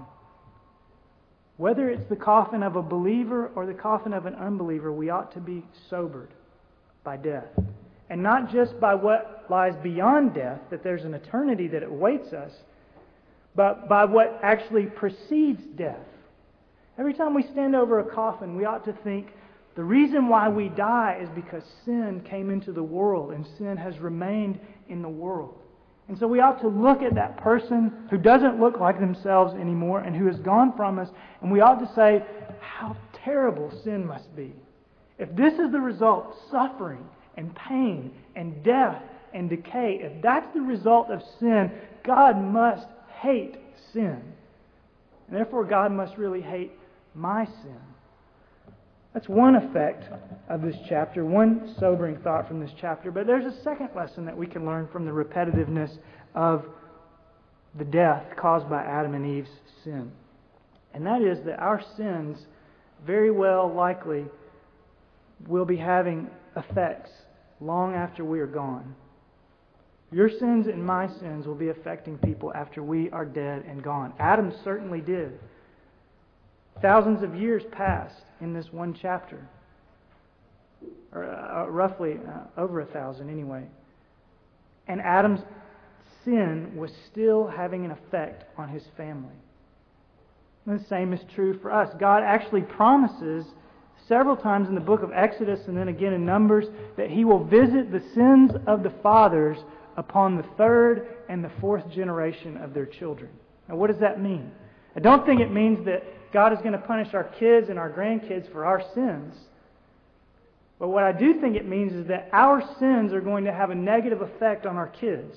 whether 1.61 1.91
it's 1.91 2.09
the 2.09 2.17
coffin 2.17 2.63
of 2.63 2.77
a 2.77 2.83
believer 2.83 3.51
or 3.55 3.67
the 3.67 3.75
coffin 3.75 4.15
of 4.15 4.25
an 4.25 4.35
unbeliever, 4.35 4.91
we 4.91 5.11
ought 5.11 5.31
to 5.31 5.41
be 5.41 5.63
sobered 5.91 6.31
by 7.05 7.19
death. 7.19 7.49
And 8.09 8.23
not 8.23 8.51
just 8.51 8.81
by 8.81 8.95
what 8.95 9.45
lies 9.51 9.75
beyond 9.83 10.33
death, 10.33 10.59
that 10.71 10.83
there's 10.83 11.05
an 11.05 11.13
eternity 11.13 11.69
that 11.69 11.83
awaits 11.83 12.33
us, 12.33 12.51
but 13.55 13.91
by 13.91 14.07
what 14.07 14.41
actually 14.43 14.87
precedes 14.87 15.61
death. 15.77 16.01
Every 16.99 17.13
time 17.13 17.35
we 17.35 17.43
stand 17.43 17.77
over 17.77 17.99
a 17.99 18.05
coffin, 18.11 18.57
we 18.57 18.65
ought 18.65 18.87
to 18.87 18.95
think 19.05 19.27
the 19.75 19.85
reason 19.85 20.31
why 20.31 20.49
we 20.49 20.71
die 20.71 21.19
is 21.23 21.29
because 21.35 21.63
sin 21.85 22.23
came 22.27 22.49
into 22.49 22.73
the 22.73 22.83
world 22.83 23.33
and 23.33 23.47
sin 23.59 23.77
has 23.77 23.99
remained 23.99 24.59
in 24.89 25.03
the 25.03 25.11
world. 25.11 25.60
And 26.11 26.19
so 26.19 26.27
we 26.27 26.41
ought 26.41 26.61
to 26.63 26.67
look 26.67 27.03
at 27.03 27.15
that 27.15 27.37
person 27.37 27.93
who 28.11 28.19
doesn't 28.19 28.59
look 28.59 28.81
like 28.81 28.99
themselves 28.99 29.55
anymore 29.55 30.01
and 30.01 30.17
who 30.17 30.27
has 30.27 30.41
gone 30.41 30.77
from 30.77 30.99
us, 30.99 31.09
and 31.41 31.53
we 31.53 31.61
ought 31.61 31.79
to 31.79 31.95
say, 31.95 32.25
how 32.59 32.97
terrible 33.25 33.71
sin 33.85 34.05
must 34.05 34.35
be. 34.35 34.53
If 35.21 35.37
this 35.37 35.55
is 35.55 35.71
the 35.71 35.81
result, 35.81 36.37
suffering 36.51 37.07
and 37.37 37.55
pain 37.55 38.11
and 38.35 38.61
death 38.65 39.01
and 39.33 39.49
decay, 39.49 40.01
if 40.03 40.21
that's 40.21 40.53
the 40.53 40.63
result 40.63 41.11
of 41.11 41.23
sin, 41.39 41.71
God 42.03 42.37
must 42.43 42.89
hate 43.21 43.59
sin. 43.93 44.21
And 45.29 45.37
therefore, 45.37 45.65
God 45.65 45.93
must 45.93 46.19
really 46.19 46.41
hate 46.41 46.73
my 47.15 47.45
sin. 47.45 47.81
That's 49.13 49.29
one 49.29 49.57
effect 49.57 50.05
of 50.49 50.63
this 50.63 50.77
chapter, 50.89 51.25
one 51.25 51.75
sobering 51.79 52.19
thought 52.19 52.47
from 52.47 52.61
this 52.61 52.71
chapter. 52.81 53.11
But 53.11 53.27
there's 53.27 53.45
a 53.45 53.63
second 53.63 53.91
lesson 53.95 54.25
that 54.27 54.37
we 54.37 54.47
can 54.47 54.65
learn 54.65 54.89
from 54.93 55.05
the 55.05 55.11
repetitiveness 55.11 55.99
of 56.35 56.65
the 57.77 57.85
death 57.85 58.25
caused 58.37 58.69
by 58.71 58.83
Adam 58.83 59.15
and 59.15 59.27
Eve's 59.27 59.51
sin. 59.83 60.13
And 60.95 61.07
that 61.07 61.23
is 61.23 61.45
that 61.45 61.59
our 61.59 61.83
sins 61.97 62.39
very 63.05 63.31
well 63.31 63.73
likely 63.73 64.27
will 65.47 65.65
be 65.65 65.77
having 65.77 66.29
effects 66.57 67.11
long 67.61 67.95
after 67.95 68.25
we 68.25 68.41
are 68.41 68.47
gone. 68.47 68.95
Your 70.13 70.29
sins 70.29 70.67
and 70.67 70.85
my 70.85 71.09
sins 71.19 71.47
will 71.47 71.55
be 71.55 71.69
affecting 71.69 72.19
people 72.19 72.53
after 72.55 72.83
we 72.83 73.11
are 73.11 73.25
dead 73.25 73.65
and 73.69 73.83
gone. 73.83 74.13
Adam 74.19 74.53
certainly 74.65 75.01
did. 75.01 75.39
Thousands 76.83 77.23
of 77.23 77.35
years 77.35 77.63
passed 77.71 78.25
in 78.41 78.53
this 78.53 78.67
one 78.73 78.97
chapter, 79.01 79.47
or 81.13 81.25
uh, 81.25 81.67
roughly 81.67 82.19
uh, 82.27 82.61
over 82.61 82.81
a 82.81 82.87
thousand 82.87 83.31
anyway. 83.31 83.65
And 84.89 85.01
Adam's 85.01 85.41
sin 86.25 86.73
was 86.77 86.91
still 87.11 87.47
having 87.47 87.85
an 87.85 87.91
effect 87.91 88.45
on 88.57 88.69
his 88.69 88.83
family. 88.97 89.35
And 90.67 90.79
the 90.79 90.85
same 90.85 91.13
is 91.13 91.21
true 91.35 91.59
for 91.61 91.73
us. 91.73 91.91
God 91.99 92.23
actually 92.23 92.63
promises 92.63 93.45
several 94.09 94.37
times 94.37 94.69
in 94.69 94.75
the 94.75 94.81
book 94.81 95.03
of 95.03 95.13
Exodus 95.13 95.61
and 95.67 95.77
then 95.77 95.89
again 95.89 96.13
in 96.13 96.25
Numbers 96.25 96.67
that 96.97 97.11
he 97.11 97.25
will 97.25 97.45
visit 97.45 97.91
the 97.91 98.03
sins 98.15 98.51
of 98.67 98.83
the 98.83 98.93
fathers 99.03 99.59
upon 99.97 100.37
the 100.37 100.45
third 100.57 101.07
and 101.29 101.45
the 101.45 101.51
fourth 101.61 101.89
generation 101.91 102.57
of 102.57 102.75
their 102.75 102.87
children. 102.87 103.31
Now, 103.69 103.77
what 103.77 103.91
does 103.91 104.01
that 104.01 104.21
mean? 104.21 104.51
I 104.97 105.01
don't 105.01 105.25
think 105.25 105.41
it 105.41 105.53
means 105.53 105.85
that 105.87 106.03
God 106.33 106.53
is 106.53 106.59
going 106.61 106.73
to 106.73 106.79
punish 106.79 107.13
our 107.15 107.25
kids 107.25 107.69
and 107.69 107.79
our 107.79 107.91
grandkids 107.91 108.51
for 108.53 108.65
our 108.65 108.83
sins. 108.95 109.35
But 110.79 110.89
what 110.89 111.05
I 111.05 111.13
do 111.13 111.41
think 111.41 111.57
it 111.57 111.69
means 111.69 111.93
is 111.93 112.07
that 112.07 112.31
our 112.33 112.63
sins 112.79 113.13
are 113.13 113.21
going 113.21 113.45
to 113.45 113.53
have 113.53 113.71
a 113.71 113.75
negative 113.75 114.23
effect 114.23 114.65
on 114.65 114.77
our 114.77 114.89
kids, 114.89 115.37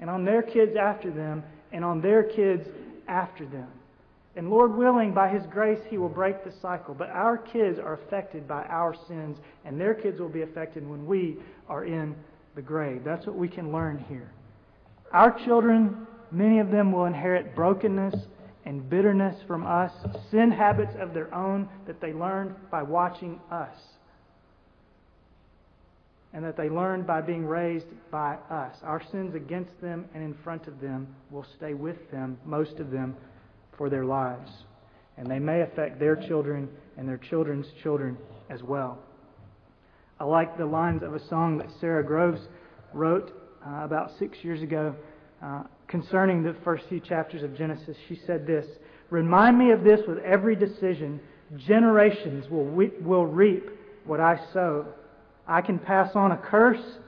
and 0.00 0.08
on 0.08 0.24
their 0.24 0.42
kids 0.42 0.76
after 0.76 1.10
them, 1.10 1.42
and 1.72 1.84
on 1.84 2.00
their 2.00 2.22
kids 2.22 2.68
after 3.08 3.44
them. 3.44 3.68
And 4.36 4.50
Lord 4.50 4.76
willing, 4.76 5.12
by 5.12 5.30
His 5.30 5.44
grace, 5.46 5.80
He 5.88 5.98
will 5.98 6.08
break 6.08 6.44
the 6.44 6.52
cycle. 6.62 6.94
But 6.94 7.10
our 7.10 7.36
kids 7.36 7.80
are 7.80 7.94
affected 7.94 8.46
by 8.46 8.62
our 8.64 8.94
sins, 9.08 9.38
and 9.64 9.80
their 9.80 9.94
kids 9.94 10.20
will 10.20 10.28
be 10.28 10.42
affected 10.42 10.88
when 10.88 11.06
we 11.06 11.38
are 11.68 11.84
in 11.84 12.14
the 12.54 12.62
grave. 12.62 13.02
That's 13.04 13.26
what 13.26 13.34
we 13.34 13.48
can 13.48 13.72
learn 13.72 14.04
here. 14.08 14.30
Our 15.12 15.36
children, 15.44 16.06
many 16.30 16.60
of 16.60 16.70
them 16.70 16.92
will 16.92 17.06
inherit 17.06 17.56
brokenness 17.56 18.14
and 18.68 18.90
bitterness 18.90 19.34
from 19.46 19.66
us, 19.66 19.90
sin 20.30 20.50
habits 20.50 20.92
of 21.00 21.14
their 21.14 21.34
own 21.34 21.66
that 21.86 22.02
they 22.02 22.12
learned 22.12 22.54
by 22.70 22.82
watching 22.82 23.40
us, 23.50 23.74
and 26.34 26.44
that 26.44 26.54
they 26.58 26.68
learned 26.68 27.06
by 27.06 27.22
being 27.22 27.46
raised 27.46 27.86
by 28.10 28.34
us. 28.50 28.76
Our 28.82 29.02
sins 29.10 29.34
against 29.34 29.80
them 29.80 30.04
and 30.12 30.22
in 30.22 30.34
front 30.44 30.66
of 30.66 30.82
them 30.82 31.08
will 31.30 31.46
stay 31.56 31.72
with 31.72 32.10
them, 32.10 32.36
most 32.44 32.78
of 32.78 32.90
them, 32.90 33.16
for 33.78 33.88
their 33.88 34.04
lives. 34.04 34.50
And 35.16 35.26
they 35.30 35.38
may 35.38 35.62
affect 35.62 35.98
their 35.98 36.14
children 36.14 36.68
and 36.98 37.08
their 37.08 37.16
children's 37.16 37.68
children 37.82 38.18
as 38.50 38.62
well. 38.62 38.98
I 40.20 40.24
like 40.24 40.58
the 40.58 40.66
lines 40.66 41.02
of 41.02 41.14
a 41.14 41.28
song 41.28 41.56
that 41.56 41.68
Sara 41.80 42.04
Groves 42.04 42.42
wrote 42.92 43.32
uh, 43.66 43.84
about 43.84 44.10
six 44.18 44.36
years 44.42 44.60
ago 44.60 44.94
uh, 45.42 45.62
concerning 45.88 46.42
the 46.42 46.54
first 46.62 46.84
few 46.88 47.00
chapters 47.00 47.42
of 47.42 47.56
Genesis. 47.56 47.96
She 48.08 48.20
said 48.26 48.46
this 48.46 48.66
Remind 49.10 49.58
me 49.58 49.70
of 49.70 49.84
this 49.84 50.00
with 50.06 50.18
every 50.18 50.54
decision. 50.54 51.20
Generations 51.56 52.48
will, 52.50 52.66
will 52.66 53.26
reap 53.26 53.70
what 54.04 54.20
I 54.20 54.38
sow. 54.52 54.86
I 55.46 55.62
can 55.62 55.78
pass 55.78 56.14
on 56.14 56.32
a 56.32 56.36
curse 56.36 56.98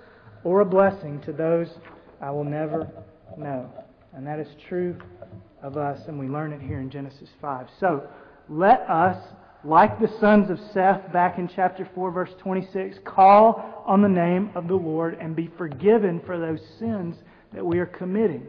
or 0.44 0.60
a 0.60 0.64
blessing 0.64 1.20
to 1.26 1.32
those 1.32 1.68
I 2.22 2.30
will 2.30 2.44
never 2.44 2.88
know. 3.37 3.70
And 4.14 4.26
that 4.26 4.38
is 4.40 4.49
true 4.68 4.96
of 5.62 5.76
us, 5.76 6.00
and 6.08 6.18
we 6.18 6.26
learn 6.26 6.52
it 6.52 6.60
here 6.62 6.80
in 6.80 6.90
Genesis 6.90 7.28
5. 7.40 7.66
So, 7.78 8.08
let 8.49 8.80
us 8.88 9.16
like 9.62 10.00
the 10.00 10.10
sons 10.18 10.50
of 10.50 10.58
Seth 10.72 11.12
back 11.12 11.38
in 11.38 11.49
chapter 11.54 11.88
4, 11.94 12.10
verse 12.10 12.30
26, 12.38 12.99
call 13.04 13.84
on 13.87 14.00
the 14.00 14.08
name 14.08 14.50
of 14.54 14.68
the 14.68 14.75
Lord 14.75 15.18
and 15.20 15.37
be 15.37 15.50
forgiven 15.58 16.20
for 16.25 16.38
those 16.38 16.60
sins 16.78 17.16
that 17.52 17.64
we 17.64 17.78
are 17.78 17.87
committing. 17.87 18.46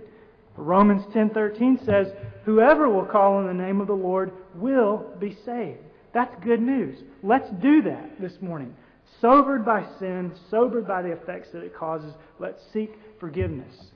Romans 0.55 1.05
10:13 1.07 1.77
says, 1.79 2.13
"Whoever 2.45 2.89
will 2.89 3.05
call 3.05 3.35
on 3.35 3.47
the 3.47 3.53
name 3.53 3.81
of 3.81 3.87
the 3.87 3.95
Lord 3.95 4.31
will 4.55 5.13
be 5.19 5.31
saved." 5.31 5.79
That's 6.11 6.35
good 6.43 6.61
news. 6.61 7.03
Let's 7.23 7.49
do 7.49 7.81
that 7.83 8.19
this 8.19 8.41
morning. 8.41 8.75
Sobered 9.19 9.65
by 9.65 9.83
sin, 9.99 10.33
sobered 10.49 10.87
by 10.87 11.01
the 11.01 11.11
effects 11.11 11.51
that 11.51 11.63
it 11.63 11.73
causes, 11.73 12.13
let's 12.39 12.61
seek 12.71 12.97
forgiveness. 13.19 13.91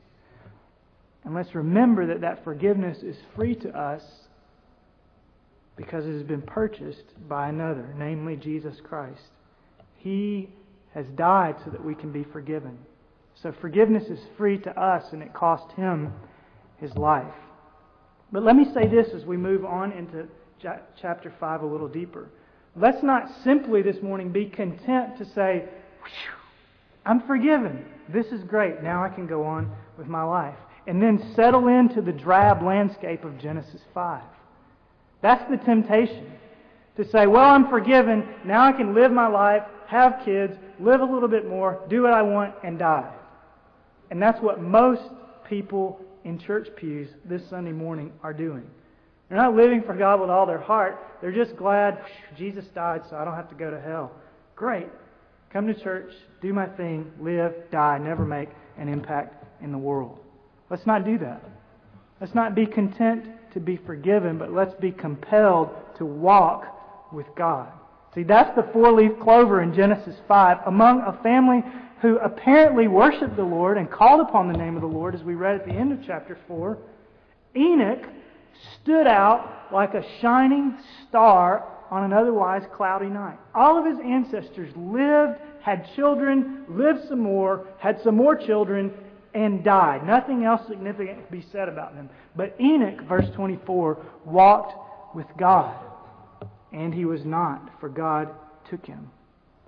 And 1.24 1.34
let's 1.34 1.56
remember 1.56 2.06
that 2.06 2.22
that 2.22 2.44
forgiveness 2.44 3.02
is 3.02 3.20
free 3.36 3.56
to 3.56 3.78
us 3.78 4.28
because 5.76 6.06
it 6.06 6.14
has 6.14 6.24
been 6.24 6.42
purchased 6.42 7.28
by 7.28 7.50
another, 7.50 7.94
namely 7.98 8.38
Jesus 8.38 8.80
Christ. 8.82 9.32
He 9.96 10.50
has 10.94 11.08
died 11.10 11.56
so 11.66 11.72
that 11.72 11.84
we 11.84 11.96
can 11.96 12.12
be 12.12 12.24
forgiven. 12.24 12.78
So 13.34 13.52
forgiveness 13.52 14.08
is 14.10 14.24
free 14.38 14.58
to 14.60 14.80
us, 14.80 15.12
and 15.12 15.22
it 15.22 15.34
cost 15.34 15.72
him 15.74 16.14
his 16.80 16.96
life. 16.96 17.34
But 18.32 18.44
let 18.44 18.56
me 18.56 18.66
say 18.74 18.88
this 18.88 19.10
as 19.14 19.26
we 19.26 19.38
move 19.38 19.66
on 19.66 19.92
into 19.92 20.28
chapter 21.00 21.34
5 21.40 21.62
a 21.62 21.66
little 21.66 21.88
deeper. 21.88 22.30
Let's 22.76 23.04
not 23.04 23.30
simply 23.44 23.82
this 23.82 24.02
morning 24.02 24.32
be 24.32 24.46
content 24.46 25.18
to 25.18 25.26
say, 25.26 25.66
I'm 27.06 27.22
forgiven. 27.22 27.86
This 28.10 28.28
is 28.28 28.44
great. 28.44 28.82
Now 28.84 29.04
I 29.04 29.10
can 29.10 29.28
go 29.28 29.44
on 29.44 29.72
with 29.98 30.08
my 30.08 30.24
life. 30.24 30.58
And 30.88 31.02
then 31.02 31.34
settle 31.36 31.68
into 31.68 32.02
the 32.02 32.12
drab 32.12 32.62
landscape 32.62 33.24
of 33.24 33.40
Genesis 33.40 33.82
5. 33.94 34.22
That's 35.22 35.50
the 35.50 35.58
temptation. 35.58 36.32
To 36.98 37.10
say, 37.10 37.28
well, 37.28 37.50
I'm 37.50 37.70
forgiven. 37.70 38.28
Now 38.44 38.66
I 38.66 38.72
can 38.72 38.94
live 38.94 39.12
my 39.12 39.28
life, 39.28 39.64
have 39.88 40.22
kids, 40.24 40.56
live 40.80 41.02
a 41.02 41.06
little 41.06 41.28
bit 41.28 41.48
more, 41.48 41.82
do 41.90 42.04
what 42.04 42.14
I 42.14 42.22
want, 42.22 42.54
and 42.64 42.78
die. 42.78 43.12
And 44.12 44.22
that's 44.22 44.42
what 44.42 44.62
most 44.62 45.02
people 45.50 46.00
in 46.26 46.40
church 46.40 46.68
pews 46.76 47.08
this 47.24 47.48
Sunday 47.50 47.72
morning 47.72 48.12
are 48.24 48.34
doing. 48.34 48.66
They're 49.30 49.38
not 49.38 49.56
living 49.56 49.84
for 49.84 49.96
God 49.96 50.20
with 50.20 50.30
all 50.30 50.46
their 50.46 50.60
heart. 50.60 51.00
They're 51.22 51.32
just 51.32 51.56
glad 51.56 52.04
Jesus 52.38 52.66
died 52.76 53.04
so 53.10 53.16
I 53.16 53.24
don't 53.24 53.36
have 53.36 53.50
to 53.50 53.56
go 53.56 53.72
to 53.72 53.80
hell. 53.80 54.12
Great. 54.56 54.88
Come 55.54 55.68
to 55.68 55.74
church, 55.74 56.12
do 56.42 56.52
my 56.52 56.66
thing, 56.66 57.12
live, 57.20 57.54
die, 57.72 57.98
never 57.98 58.26
make 58.26 58.50
an 58.78 58.90
impact 58.90 59.46
in 59.64 59.72
the 59.72 59.78
world. 59.78 60.20
Let's 60.70 60.86
not 60.86 61.06
do 61.06 61.18
that. 61.20 61.44
Let's 62.20 62.36
not 62.36 62.56
be 62.56 62.66
content 62.66 63.26
to 63.54 63.60
be 63.60 63.78
forgiven, 63.78 64.38
but 64.38 64.52
let's 64.52 64.74
be 64.76 64.92
compelled 64.92 65.70
to 65.98 66.06
walk 66.06 67.12
with 67.14 67.28
God. 67.38 67.72
See, 68.14 68.24
that's 68.24 68.56
the 68.56 68.68
four 68.74 68.92
leaf 68.92 69.12
clover 69.22 69.62
in 69.62 69.74
Genesis 69.74 70.16
5. 70.28 70.58
Among 70.66 71.02
a 71.02 71.22
family 71.22 71.64
who 72.06 72.20
apparently 72.20 72.88
worshiped 72.88 73.36
the 73.36 73.44
Lord 73.44 73.80
and 73.80 73.90
called 73.90 74.22
upon 74.22 74.48
the 74.48 74.56
name 74.56 74.76
of 74.76 74.82
the 74.82 74.88
Lord, 74.88 75.16
as 75.16 75.24
we 75.24 75.34
read 75.34 75.56
at 75.56 75.66
the 75.66 75.74
end 75.74 75.92
of 75.92 76.06
chapter 76.06 76.38
4, 76.48 76.78
Enoch 77.56 78.06
stood 78.76 79.08
out 79.08 79.70
like 79.74 79.96
a 79.96 80.06
shining 80.22 80.78
star 81.08 81.68
on 81.90 82.04
an 82.04 82.14
otherwise 82.14 82.62
cloudy 82.76 83.08
night. 83.08 83.40
All 83.56 83.80
of 83.80 83.86
his 83.88 83.98
ancestors 84.06 84.72
lived, 84.76 85.40
had 85.64 85.90
children, 85.96 86.66
lived 86.70 87.08
some 87.10 87.22
more, 87.22 87.66
had 87.80 88.00
some 88.04 88.16
more 88.16 88.36
children, 88.36 88.94
and 89.34 89.64
died. 89.64 90.06
Nothing 90.06 90.44
else 90.44 90.62
significant 90.68 91.22
could 91.22 91.32
be 91.32 91.46
said 91.52 91.68
about 91.68 91.96
them. 91.96 92.12
But 92.36 92.56
Enoch, 92.62 93.02
verse 93.02 93.30
24, 93.34 94.06
walked 94.26 95.16
with 95.16 95.28
God, 95.40 95.76
and 96.72 96.94
he 96.94 97.06
was 97.06 97.26
not, 97.26 97.68
for 97.80 97.90
God 97.90 98.30
took 98.70 98.86
him. 98.86 99.10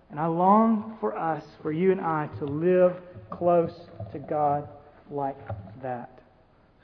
And 0.10 0.20
I 0.20 0.28
long 0.28 0.98
for 1.00 1.18
us, 1.18 1.44
for 1.62 1.72
you 1.72 1.92
and 1.92 2.02
I, 2.02 2.30
to 2.40 2.46
live 2.46 2.94
close 3.30 3.74
to 4.12 4.20
God 4.20 4.68
like 5.12 5.38
that. 5.82 6.22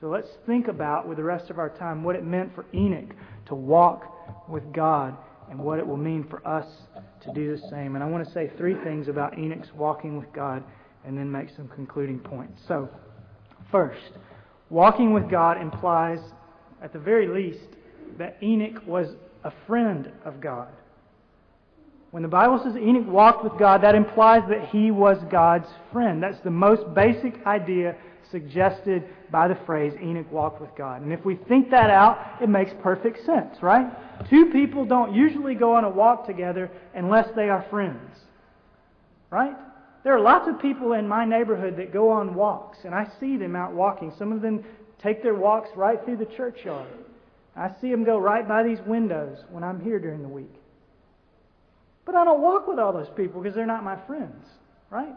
So 0.02 0.08
let's 0.08 0.28
think 0.46 0.68
about, 0.68 1.08
with 1.08 1.18
the 1.18 1.24
rest 1.24 1.50
of 1.50 1.58
our 1.58 1.70
time, 1.70 2.04
what 2.04 2.16
it 2.16 2.26
meant 2.26 2.54
for 2.54 2.66
Enoch 2.74 3.16
to 3.48 3.56
walk 3.56 4.50
with 4.50 4.74
God 4.74 5.16
and 5.50 5.60
what 5.60 5.80
it 5.80 5.88
will 5.88 5.98
mean 5.98 6.26
for 6.30 6.46
us 6.46 6.68
to 7.22 7.34
do 7.34 7.56
the 7.56 7.62
same. 7.70 7.96
And 7.96 8.04
I 8.04 8.08
want 8.08 8.26
to 8.28 8.34
say 8.34 8.52
three 8.58 8.76
things 8.84 9.08
about 9.08 9.38
Enoch's 9.38 9.74
walking 9.74 10.18
with 10.18 10.32
God 10.34 10.64
and 11.06 11.18
then 11.18 11.32
make 11.32 11.50
some 11.56 11.70
concluding 11.70 12.20
points. 12.20 12.62
So, 12.68 12.90
First, 13.74 14.12
walking 14.70 15.14
with 15.14 15.32
God 15.32 15.60
implies, 15.60 16.20
at 16.84 16.94
the 16.94 17.00
very 17.00 17.28
least, 17.28 17.76
that 18.20 18.38
Enoch 18.44 18.86
was 18.86 19.16
a 19.44 19.52
friend 19.66 20.12
of 20.26 20.40
God. 20.40 20.70
When 22.14 22.22
the 22.22 22.30
Bible 22.30 22.62
says 22.64 22.76
Enoch 22.78 23.08
walked 23.08 23.44
with 23.44 23.58
God, 23.58 23.82
that 23.82 23.96
implies 23.96 24.44
that 24.48 24.70
he 24.70 24.92
was 24.92 25.18
God's 25.32 25.68
friend. 25.92 26.22
That's 26.22 26.40
the 26.42 26.52
most 26.52 26.94
basic 26.94 27.44
idea 27.48 27.96
suggested 28.30 29.10
by 29.32 29.48
the 29.48 29.58
phrase 29.66 29.94
Enoch 30.00 30.32
walked 30.32 30.62
with 30.62 30.70
God. 30.78 31.02
And 31.02 31.12
if 31.12 31.26
we 31.26 31.38
think 31.48 31.72
that 31.72 31.90
out, 31.90 32.38
it 32.40 32.50
makes 32.50 32.72
perfect 32.84 33.26
sense, 33.26 33.64
right? 33.64 33.88
Two 34.30 34.52
people 34.52 34.86
don't 34.86 35.16
usually 35.16 35.56
go 35.56 35.74
on 35.74 35.86
a 35.86 35.90
walk 35.90 36.28
together 36.28 36.70
unless 36.94 37.30
they 37.36 37.50
are 37.50 37.66
friends, 37.72 38.16
right? 39.32 39.56
There 40.04 40.16
are 40.16 40.22
lots 40.22 40.48
of 40.48 40.62
people 40.62 40.94
in 40.94 41.08
my 41.08 41.26
neighborhood 41.26 41.78
that 41.78 41.92
go 41.92 42.12
on 42.12 42.36
walks, 42.36 42.78
and 42.84 42.94
I 42.94 43.08
see 43.20 43.38
them 43.38 43.56
out 43.56 43.74
walking. 43.74 44.14
Some 44.20 44.32
of 44.32 44.44
them 44.44 44.64
take 45.02 45.24
their 45.24 45.34
walks 45.34 45.72
right 45.76 45.98
through 46.06 46.18
the 46.18 46.26
churchyard. 46.26 46.86
I 47.56 47.72
see 47.82 47.90
them 47.90 48.04
go 48.04 48.20
right 48.20 48.48
by 48.48 48.62
these 48.62 48.82
windows 48.86 49.40
when 49.50 49.64
I'm 49.64 49.82
here 49.82 49.98
during 49.98 50.22
the 50.22 50.28
week. 50.28 50.54
I 52.24 52.26
don't 52.26 52.42
walk 52.42 52.70
with 52.70 52.80
all 52.80 52.94
those 52.94 53.10
people 53.18 53.42
because 53.42 53.54
they're 53.54 53.66
not 53.66 53.84
my 53.84 53.98
friends, 54.08 54.46
right? 54.90 55.14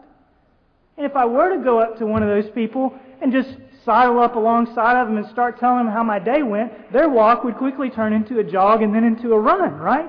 And 0.97 1.05
if 1.05 1.15
I 1.15 1.23
were 1.23 1.55
to 1.55 1.63
go 1.63 1.79
up 1.79 1.97
to 1.99 2.05
one 2.05 2.21
of 2.21 2.27
those 2.27 2.51
people 2.53 2.93
and 3.21 3.31
just 3.31 3.55
sidle 3.85 4.19
up 4.19 4.35
alongside 4.35 4.99
of 4.99 5.07
them 5.07 5.15
and 5.15 5.25
start 5.27 5.57
telling 5.57 5.85
them 5.85 5.93
how 5.93 6.03
my 6.03 6.19
day 6.19 6.43
went, 6.43 6.91
their 6.91 7.07
walk 7.07 7.45
would 7.45 7.55
quickly 7.55 7.89
turn 7.89 8.11
into 8.11 8.39
a 8.39 8.43
jog 8.43 8.81
and 8.81 8.93
then 8.93 9.05
into 9.05 9.31
a 9.31 9.39
run, 9.39 9.75
right? 9.75 10.05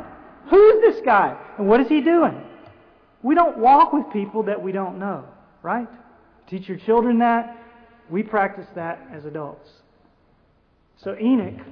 Who 0.51 0.71
is 0.71 0.81
this 0.81 1.01
guy? 1.05 1.39
And 1.57 1.69
what 1.69 1.81
is 1.81 1.87
he 1.87 2.01
doing? 2.01 2.43
We 3.23 3.37
don't 3.37 3.59
walk 3.59 3.93
with 3.93 4.13
people 4.13 4.43
that 4.45 4.61
we 4.61 4.73
don't 4.73 4.99
know, 4.99 5.25
right? 5.63 5.87
Teach 6.51 6.69
your 6.69 6.79
children 6.79 7.21
that. 7.21 7.57
We 8.11 8.25
practice 8.25 8.67
that 8.75 9.07
as 9.13 9.25
adults. 9.25 9.71
So 10.97 11.17
Enoch 11.17 11.65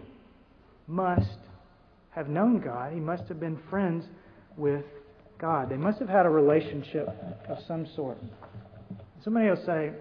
must 0.86 1.38
have 2.10 2.28
known 2.28 2.60
God. 2.60 2.92
He 2.92 3.00
must 3.00 3.24
have 3.24 3.40
been 3.40 3.58
friends 3.68 4.04
with 4.56 4.84
God. 5.38 5.70
They 5.70 5.76
must 5.76 5.98
have 5.98 6.08
had 6.08 6.26
a 6.26 6.30
relationship 6.30 7.08
of 7.48 7.58
some 7.66 7.86
sort. 7.94 8.18
Somebody 9.22 9.48
will 9.48 9.64
say, 9.64 9.92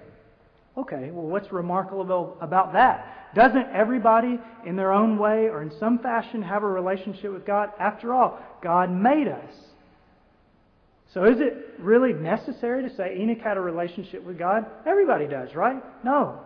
okay, 0.78 1.10
well, 1.12 1.26
what's 1.26 1.52
remarkable 1.52 2.38
about 2.42 2.74
that? 2.74 3.34
Doesn't 3.36 3.68
everybody 3.74 4.40
in 4.66 4.76
their 4.76 4.94
own 4.94 5.18
way 5.18 5.50
or 5.50 5.62
in 5.62 5.72
some 5.80 6.00
fashion 6.00 6.42
have 6.42 6.64
a 6.64 6.68
relationship 6.68 7.34
with 7.34 7.46
God? 7.46 7.70
After 7.80 8.14
all, 8.14 8.40
God 8.64 8.92
made 8.92 9.28
us. 9.28 9.54
So 11.14 11.26
is 11.26 11.40
it 11.40 11.76
really 11.80 12.14
necessary 12.14 12.88
to 12.88 12.96
say 12.96 13.18
Enoch 13.18 13.40
had 13.40 13.58
a 13.58 13.62
relationship 13.62 14.24
with 14.24 14.38
God? 14.38 14.66
Everybody 14.86 15.28
does, 15.28 15.54
right? 15.56 15.82
No. 16.04 16.40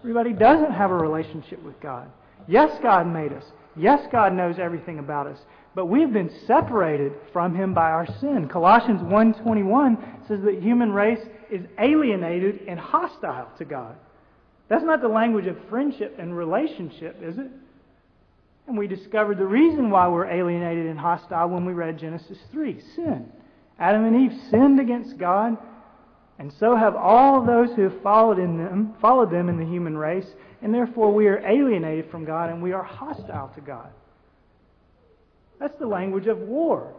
Everybody 0.00 0.32
doesn't 0.32 0.72
have 0.72 0.90
a 0.90 0.96
relationship 0.96 1.62
with 1.62 1.80
God. 1.80 2.10
Yes, 2.46 2.78
God 2.82 3.06
made 3.06 3.32
us. 3.32 3.44
Yes, 3.76 4.06
God 4.12 4.34
knows 4.34 4.56
everything 4.58 4.98
about 4.98 5.26
us, 5.26 5.38
but 5.74 5.86
we've 5.86 6.12
been 6.12 6.30
separated 6.46 7.12
from 7.32 7.54
him 7.54 7.74
by 7.74 7.90
our 7.90 8.06
sin. 8.20 8.48
Colossians 8.48 9.02
1:21 9.02 9.98
says 10.28 10.42
that 10.42 10.62
human 10.62 10.92
race 10.92 11.24
is 11.50 11.66
alienated 11.78 12.62
and 12.68 12.78
hostile 12.78 13.48
to 13.58 13.64
God. 13.64 13.96
That's 14.68 14.84
not 14.84 15.00
the 15.00 15.08
language 15.08 15.46
of 15.46 15.58
friendship 15.68 16.16
and 16.18 16.36
relationship, 16.36 17.22
is 17.22 17.38
it? 17.38 17.50
And 18.66 18.78
we 18.78 18.86
discovered 18.86 19.38
the 19.38 19.46
reason 19.46 19.90
why 19.90 20.08
we're 20.08 20.26
alienated 20.26 20.86
and 20.86 20.98
hostile 20.98 21.48
when 21.48 21.66
we 21.66 21.74
read 21.74 21.98
Genesis 21.98 22.38
3, 22.50 22.80
sin. 22.94 23.30
Adam 23.78 24.04
and 24.04 24.16
Eve 24.16 24.40
sinned 24.50 24.80
against 24.80 25.18
God, 25.18 25.58
and 26.38 26.52
so 26.52 26.74
have 26.74 26.96
all 26.96 27.42
those 27.42 27.72
who 27.72 27.82
have 27.82 28.00
followed 28.02 28.38
in 28.38 28.56
them, 28.56 28.94
followed 29.00 29.30
them 29.30 29.48
in 29.48 29.58
the 29.58 29.66
human 29.66 29.98
race, 29.98 30.26
and 30.62 30.72
therefore 30.72 31.12
we 31.12 31.26
are 31.26 31.46
alienated 31.46 32.10
from 32.10 32.24
God 32.24 32.48
and 32.48 32.62
we 32.62 32.72
are 32.72 32.82
hostile 32.82 33.48
to 33.54 33.60
God. 33.60 33.90
That's 35.58 35.76
the 35.78 35.86
language 35.86 36.26
of 36.26 36.38
war. 36.38 36.92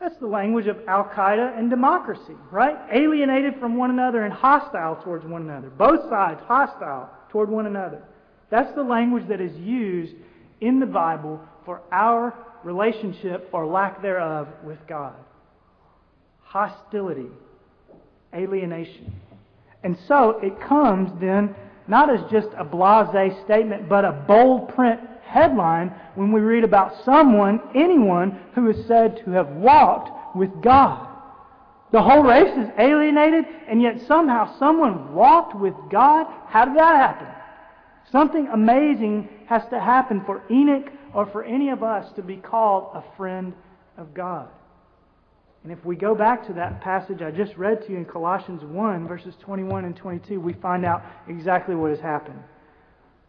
That's 0.00 0.16
the 0.16 0.26
language 0.26 0.66
of 0.66 0.78
Al 0.88 1.04
Qaeda 1.04 1.58
and 1.58 1.68
democracy, 1.68 2.34
right? 2.50 2.76
Alienated 2.90 3.60
from 3.60 3.76
one 3.76 3.90
another 3.90 4.24
and 4.24 4.32
hostile 4.32 4.96
towards 5.04 5.26
one 5.26 5.42
another. 5.42 5.68
Both 5.68 6.08
sides 6.08 6.40
hostile 6.46 7.10
toward 7.30 7.50
one 7.50 7.66
another. 7.66 8.02
That's 8.48 8.74
the 8.74 8.82
language 8.82 9.28
that 9.28 9.40
is 9.40 9.54
used 9.58 10.14
in 10.60 10.80
the 10.80 10.86
Bible 10.86 11.40
for 11.66 11.82
our 11.92 12.34
relationship 12.64 13.48
or 13.52 13.66
lack 13.66 14.00
thereof 14.00 14.48
with 14.64 14.78
God. 14.88 15.14
Hostility, 16.40 17.28
alienation. 18.34 19.12
And 19.84 19.98
so 20.08 20.40
it 20.42 20.60
comes 20.60 21.10
then 21.20 21.54
not 21.88 22.08
as 22.08 22.20
just 22.30 22.48
a 22.56 22.64
blase 22.64 23.34
statement, 23.44 23.88
but 23.88 24.04
a 24.04 24.12
bold 24.12 24.68
print 24.74 25.00
headline 25.30 25.94
when 26.14 26.32
we 26.32 26.40
read 26.40 26.64
about 26.64 27.04
someone, 27.04 27.60
anyone, 27.74 28.38
who 28.54 28.68
is 28.68 28.86
said 28.86 29.22
to 29.24 29.30
have 29.30 29.48
walked 29.48 30.36
with 30.36 30.50
God. 30.62 31.06
The 31.92 32.02
whole 32.02 32.22
race 32.22 32.56
is 32.56 32.70
alienated, 32.78 33.44
and 33.68 33.82
yet 33.82 34.00
somehow 34.06 34.56
someone 34.58 35.12
walked 35.14 35.56
with 35.56 35.74
God. 35.90 36.26
How 36.46 36.64
did 36.64 36.76
that 36.76 36.96
happen? 36.96 37.28
Something 38.12 38.48
amazing 38.48 39.28
has 39.46 39.62
to 39.70 39.80
happen 39.80 40.22
for 40.24 40.42
Enoch 40.50 40.90
or 41.14 41.26
for 41.26 41.42
any 41.44 41.70
of 41.70 41.82
us 41.82 42.12
to 42.12 42.22
be 42.22 42.36
called 42.36 42.90
a 42.94 43.02
friend 43.16 43.52
of 43.96 44.14
God. 44.14 44.48
And 45.62 45.72
if 45.72 45.84
we 45.84 45.96
go 45.96 46.14
back 46.14 46.46
to 46.46 46.52
that 46.54 46.80
passage 46.80 47.20
I 47.20 47.30
just 47.30 47.56
read 47.56 47.84
to 47.84 47.92
you 47.92 47.98
in 47.98 48.04
Colossians 48.04 48.64
1, 48.64 49.06
verses 49.06 49.34
21 49.40 49.84
and 49.84 49.96
22, 49.96 50.40
we 50.40 50.54
find 50.54 50.84
out 50.84 51.02
exactly 51.28 51.74
what 51.74 51.90
has 51.90 52.00
happened. 52.00 52.38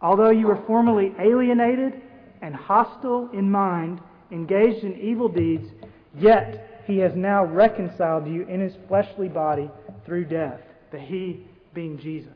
Although 0.02 0.32
you 0.32 0.48
were 0.48 0.64
formerly 0.66 1.14
alienated 1.20 2.02
and 2.42 2.56
hostile 2.56 3.30
in 3.34 3.50
mind, 3.50 4.02
engaged 4.32 4.84
in 4.84 5.00
evil 5.00 5.28
deeds, 5.28 5.70
yet 6.18 6.84
he 6.88 6.98
has 6.98 7.16
now 7.16 7.46
reconciled 7.46 8.28
you 8.28 8.44
in 8.44 8.60
his 8.60 8.74
fleshly 8.88 9.30
body 9.30 9.70
through 10.06 10.26
death, 10.26 10.60
the 10.92 11.00
he 11.00 11.46
being 11.74 12.00
Jesus. 12.00 12.34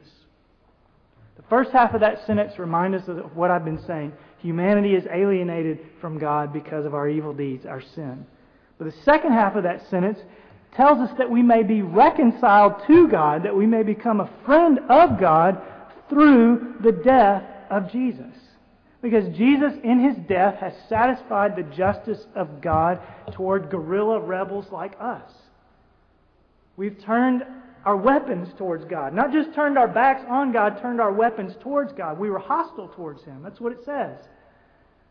The 1.38 1.43
first 1.49 1.71
half 1.71 1.93
of 1.93 2.01
that 2.01 2.25
sentence 2.25 2.58
reminds 2.60 3.10
us 3.10 3.17
of 3.17 3.36
what 3.36 3.51
I've 3.51 3.65
been 3.65 3.84
saying. 3.86 4.13
Humanity 4.39 4.93
is 4.95 5.06
alienated 5.12 5.80
from 5.99 6.19
God 6.19 6.54
because 6.54 6.86
of 6.86 6.93
our 6.93 7.10
evil 7.10 7.34
deeds, 7.34 7.65
our 7.65 7.82
sin. 7.82 8.25
But 8.78 8.86
the 8.86 9.01
second 9.04 9.34
half 9.34 9.56
of 9.56 9.63
that 9.63 9.88
sentence 9.89 10.19
tells 10.75 10.99
us 10.99 11.17
that 11.17 11.30
we 11.30 11.41
may 11.41 11.63
be 11.63 11.82
reconciled 11.82 12.73
to 12.88 13.08
God, 13.08 13.43
that 13.43 13.56
we 13.56 13.65
may 13.65 13.84
become 13.84 14.21
a 14.21 14.30
friend 14.45 14.80
of 14.89 15.19
God 15.19 15.62
through 16.10 16.75
the 16.82 16.91
death 16.91 17.43
of 17.69 17.91
Jesus. 17.91 18.34
Because 19.01 19.28
Jesus, 19.38 19.73
in 19.84 19.99
his 19.99 20.17
death, 20.28 20.56
has 20.60 20.73
satisfied 20.89 21.56
the 21.56 21.75
justice 21.75 22.25
of 22.36 22.62
God 22.62 22.99
toward 23.34 23.69
guerrilla 23.69 24.19
rebels 24.19 24.65
like 24.71 24.95
us. 24.99 25.32
We've 26.78 26.99
turned 26.99 27.43
our 27.86 27.95
weapons 27.95 28.49
towards 28.58 28.84
God. 28.86 29.13
Not 29.13 29.32
just 29.32 29.54
turned 29.54 29.78
our 29.78 29.88
backs 29.88 30.23
on 30.28 30.51
God, 30.51 30.82
turned 30.82 30.99
our 30.99 31.13
weapons 31.13 31.54
towards 31.62 31.93
God. 31.93 32.17
We 32.17 32.32
were 32.32 32.39
hostile 32.39 32.88
towards 32.95 33.23
him. 33.23 33.43
That's 33.43 33.62
what 33.62 33.73
it 33.73 33.86
says. 33.86 34.17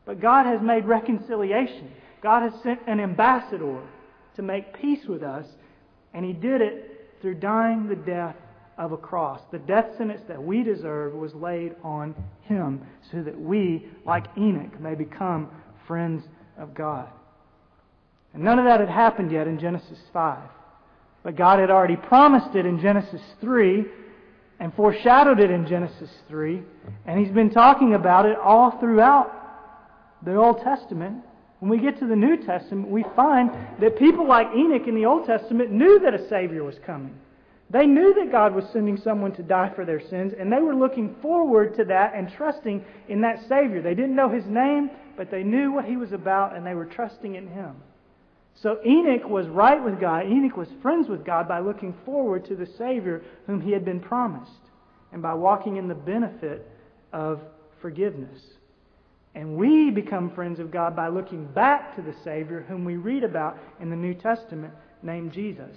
But 0.05 0.21
God 0.21 0.45
has 0.45 0.61
made 0.61 0.85
reconciliation. 0.85 1.91
God 2.21 2.43
has 2.43 2.61
sent 2.63 2.81
an 2.87 3.01
ambassador 3.01 3.81
to 4.37 4.43
make 4.43 4.75
peace 4.81 5.05
with 5.07 5.23
us, 5.23 5.47
and 6.13 6.25
he 6.25 6.33
did 6.33 6.61
it 6.61 7.11
through 7.21 7.35
dying 7.35 7.89
the 7.89 7.95
death 7.95 8.37
of 8.79 8.93
a 8.93 8.97
cross. 8.97 9.41
The 9.53 9.59
death 9.59 9.97
sentence 9.97 10.23
that 10.29 10.43
we 10.43 10.63
deserve 10.63 11.15
was 11.15 11.35
laid 11.35 11.75
on 11.83 12.15
him 12.43 12.83
so 13.13 13.23
that 13.23 13.39
we, 13.39 13.87
like 14.05 14.27
Enoch, 14.37 14.81
may 14.81 14.95
become 14.95 15.49
friends 15.87 16.25
of 16.59 16.75
God. 16.75 17.09
And 18.33 18.43
none 18.43 18.59
of 18.59 18.65
that 18.65 18.81
had 18.81 18.89
happened 18.89 19.31
yet 19.31 19.47
in 19.47 19.59
Genesis 19.59 19.99
5. 20.13 20.39
But 21.23 21.37
God 21.37 21.59
had 21.59 21.71
already 21.71 21.97
promised 21.97 22.55
it 22.55 22.67
in 22.67 22.81
Genesis 22.81 23.23
3 23.41 23.85
and 24.61 24.75
foreshadowed 24.75 25.41
it 25.41 25.51
in 25.51 25.67
Genesis 25.67 26.11
3. 26.29 26.61
And 27.07 27.19
He's 27.19 27.35
been 27.35 27.51
talking 27.51 27.95
about 27.95 28.27
it 28.27 28.37
all 28.39 28.79
throughout 28.79 29.33
the 30.25 30.35
Old 30.35 30.63
Testament. 30.63 31.23
When 31.61 31.71
we 31.71 31.79
get 31.79 31.99
to 32.01 32.07
the 32.07 32.17
New 32.17 32.37
Testament, 32.45 32.89
we 32.89 33.05
find 33.17 33.51
that 33.81 33.99
people 33.99 34.29
like 34.29 34.49
Enoch 34.55 34.87
in 34.87 34.95
the 34.95 35.07
Old 35.07 35.27
Testament 35.27 35.71
knew 35.71 36.01
that 36.01 36.13
a 36.13 36.29
Savior 36.29 36.65
was 36.65 36.77
coming. 36.85 37.15
They 37.75 37.87
knew 37.87 38.15
that 38.15 38.31
God 38.31 38.55
was 38.55 38.67
sending 38.73 38.97
someone 38.97 39.33
to 39.33 39.43
die 39.43 39.69
for 39.75 39.85
their 39.85 40.01
sins, 40.01 40.33
and 40.39 40.53
they 40.53 40.61
were 40.61 40.77
looking 40.77 41.17
forward 41.21 41.75
to 41.75 41.85
that 41.87 42.15
and 42.15 42.33
trusting 42.33 42.85
in 43.09 43.21
that 43.23 43.41
Savior. 43.49 43.83
They 43.83 43.97
didn't 43.97 44.15
know 44.15 44.29
his 44.29 44.47
name, 44.47 44.93
but 45.17 45.29
they 45.29 45.43
knew 45.43 45.73
what 45.73 45.85
he 45.85 45.97
was 45.97 46.13
about, 46.13 46.55
and 46.55 46.65
they 46.65 46.75
were 46.75 46.87
trusting 46.87 47.35
in 47.35 47.49
him. 47.49 47.75
So 48.55 48.79
Enoch 48.87 49.29
was 49.29 49.49
right 49.49 49.83
with 49.83 50.01
God. 50.01 50.27
Enoch 50.27 50.57
was 50.57 50.69
friends 50.83 51.09
with 51.09 51.25
God 51.25 51.49
by 51.49 51.59
looking 51.59 51.97
forward 52.05 52.45
to 52.45 52.55
the 52.55 52.69
Savior 52.79 53.25
whom 53.49 53.61
he 53.61 53.73
had 53.73 53.85
been 53.85 53.99
promised, 53.99 54.71
and 55.13 55.21
by 55.21 55.35
walking 55.35 55.77
in 55.77 55.89
the 55.89 55.97
benefit 55.97 56.71
of 57.13 57.41
forgiveness. 57.83 58.41
And 59.35 59.57
we 59.57 59.91
become 59.91 60.31
friends 60.31 60.61
of 60.61 60.71
God 60.71 60.95
by 60.95 61.09
looking 61.09 61.47
back 61.47 61.97
to 61.97 62.03
the 62.03 62.15
Savior 62.23 62.65
whom 62.69 62.85
we 62.85 62.95
read 62.95 63.25
about 63.25 63.59
in 63.81 63.91
the 63.91 63.97
New 63.97 64.15
Testament, 64.15 64.73
named 65.03 65.33
Jesus 65.33 65.77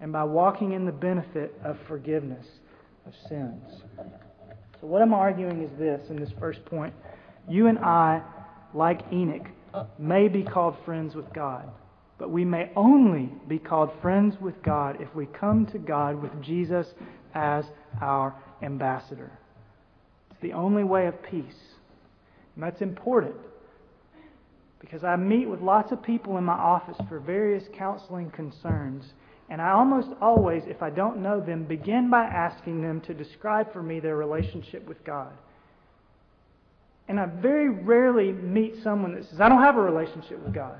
and 0.00 0.12
by 0.12 0.24
walking 0.24 0.72
in 0.72 0.84
the 0.84 0.92
benefit 0.92 1.58
of 1.64 1.76
forgiveness 1.86 2.46
of 3.06 3.12
sins. 3.28 3.82
So, 4.80 4.86
what 4.86 5.02
I'm 5.02 5.14
arguing 5.14 5.62
is 5.62 5.70
this 5.78 6.08
in 6.08 6.16
this 6.16 6.30
first 6.38 6.64
point. 6.64 6.94
You 7.48 7.66
and 7.66 7.78
I, 7.78 8.22
like 8.74 9.00
Enoch, 9.12 9.46
may 9.98 10.28
be 10.28 10.42
called 10.42 10.76
friends 10.84 11.14
with 11.14 11.32
God, 11.32 11.68
but 12.18 12.30
we 12.30 12.44
may 12.44 12.70
only 12.76 13.32
be 13.48 13.58
called 13.58 13.90
friends 14.00 14.36
with 14.40 14.62
God 14.62 14.98
if 15.00 15.12
we 15.14 15.26
come 15.26 15.66
to 15.66 15.78
God 15.78 16.20
with 16.22 16.32
Jesus 16.42 16.86
as 17.34 17.64
our 18.00 18.34
ambassador. 18.62 19.30
It's 20.30 20.40
the 20.42 20.52
only 20.52 20.84
way 20.84 21.06
of 21.06 21.20
peace. 21.22 21.44
And 22.54 22.64
that's 22.64 22.80
important 22.80 23.36
because 24.80 25.04
I 25.04 25.16
meet 25.16 25.48
with 25.48 25.60
lots 25.60 25.92
of 25.92 26.02
people 26.02 26.38
in 26.38 26.44
my 26.44 26.54
office 26.54 26.96
for 27.08 27.18
various 27.18 27.64
counseling 27.76 28.30
concerns. 28.30 29.12
And 29.50 29.62
I 29.62 29.70
almost 29.70 30.08
always, 30.20 30.62
if 30.66 30.82
I 30.82 30.90
don't 30.90 31.22
know 31.22 31.40
them, 31.40 31.64
begin 31.64 32.10
by 32.10 32.24
asking 32.24 32.82
them 32.82 33.00
to 33.02 33.14
describe 33.14 33.72
for 33.72 33.82
me 33.82 33.98
their 34.00 34.16
relationship 34.16 34.86
with 34.86 35.02
God. 35.04 35.32
And 37.08 37.18
I 37.18 37.26
very 37.26 37.70
rarely 37.70 38.32
meet 38.32 38.82
someone 38.82 39.14
that 39.14 39.24
says, 39.24 39.40
I 39.40 39.48
don't 39.48 39.62
have 39.62 39.76
a 39.76 39.82
relationship 39.82 40.44
with 40.44 40.52
God. 40.54 40.78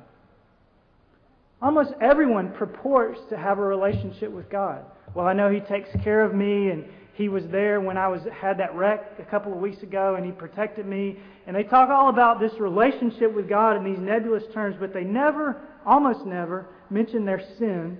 Almost 1.62 1.92
everyone 2.00 2.52
purports 2.52 3.20
to 3.30 3.38
have 3.38 3.58
a 3.58 3.62
relationship 3.62 4.30
with 4.30 4.50
God. 4.50 4.84
Well, 5.14 5.26
I 5.26 5.32
know 5.32 5.50
He 5.50 5.60
takes 5.60 5.88
care 6.04 6.22
of 6.22 6.34
me 6.34 6.68
and 6.68 6.84
he 7.18 7.28
was 7.28 7.48
there 7.48 7.80
when 7.80 7.98
I 7.98 8.06
was 8.06 8.22
had 8.32 8.58
that 8.58 8.76
wreck 8.76 9.18
a 9.18 9.24
couple 9.24 9.52
of 9.52 9.58
weeks 9.58 9.82
ago, 9.82 10.14
and 10.14 10.24
he 10.24 10.30
protected 10.30 10.86
me. 10.86 11.18
And 11.48 11.56
they 11.56 11.64
talk 11.64 11.90
all 11.90 12.10
about 12.10 12.38
this 12.38 12.52
relationship 12.60 13.34
with 13.34 13.48
God 13.48 13.76
in 13.76 13.82
these 13.82 13.98
nebulous 13.98 14.44
terms, 14.54 14.76
but 14.78 14.94
they 14.94 15.02
never, 15.02 15.60
almost 15.84 16.24
never, 16.24 16.68
mention 16.90 17.24
their 17.24 17.42
sin, 17.58 17.98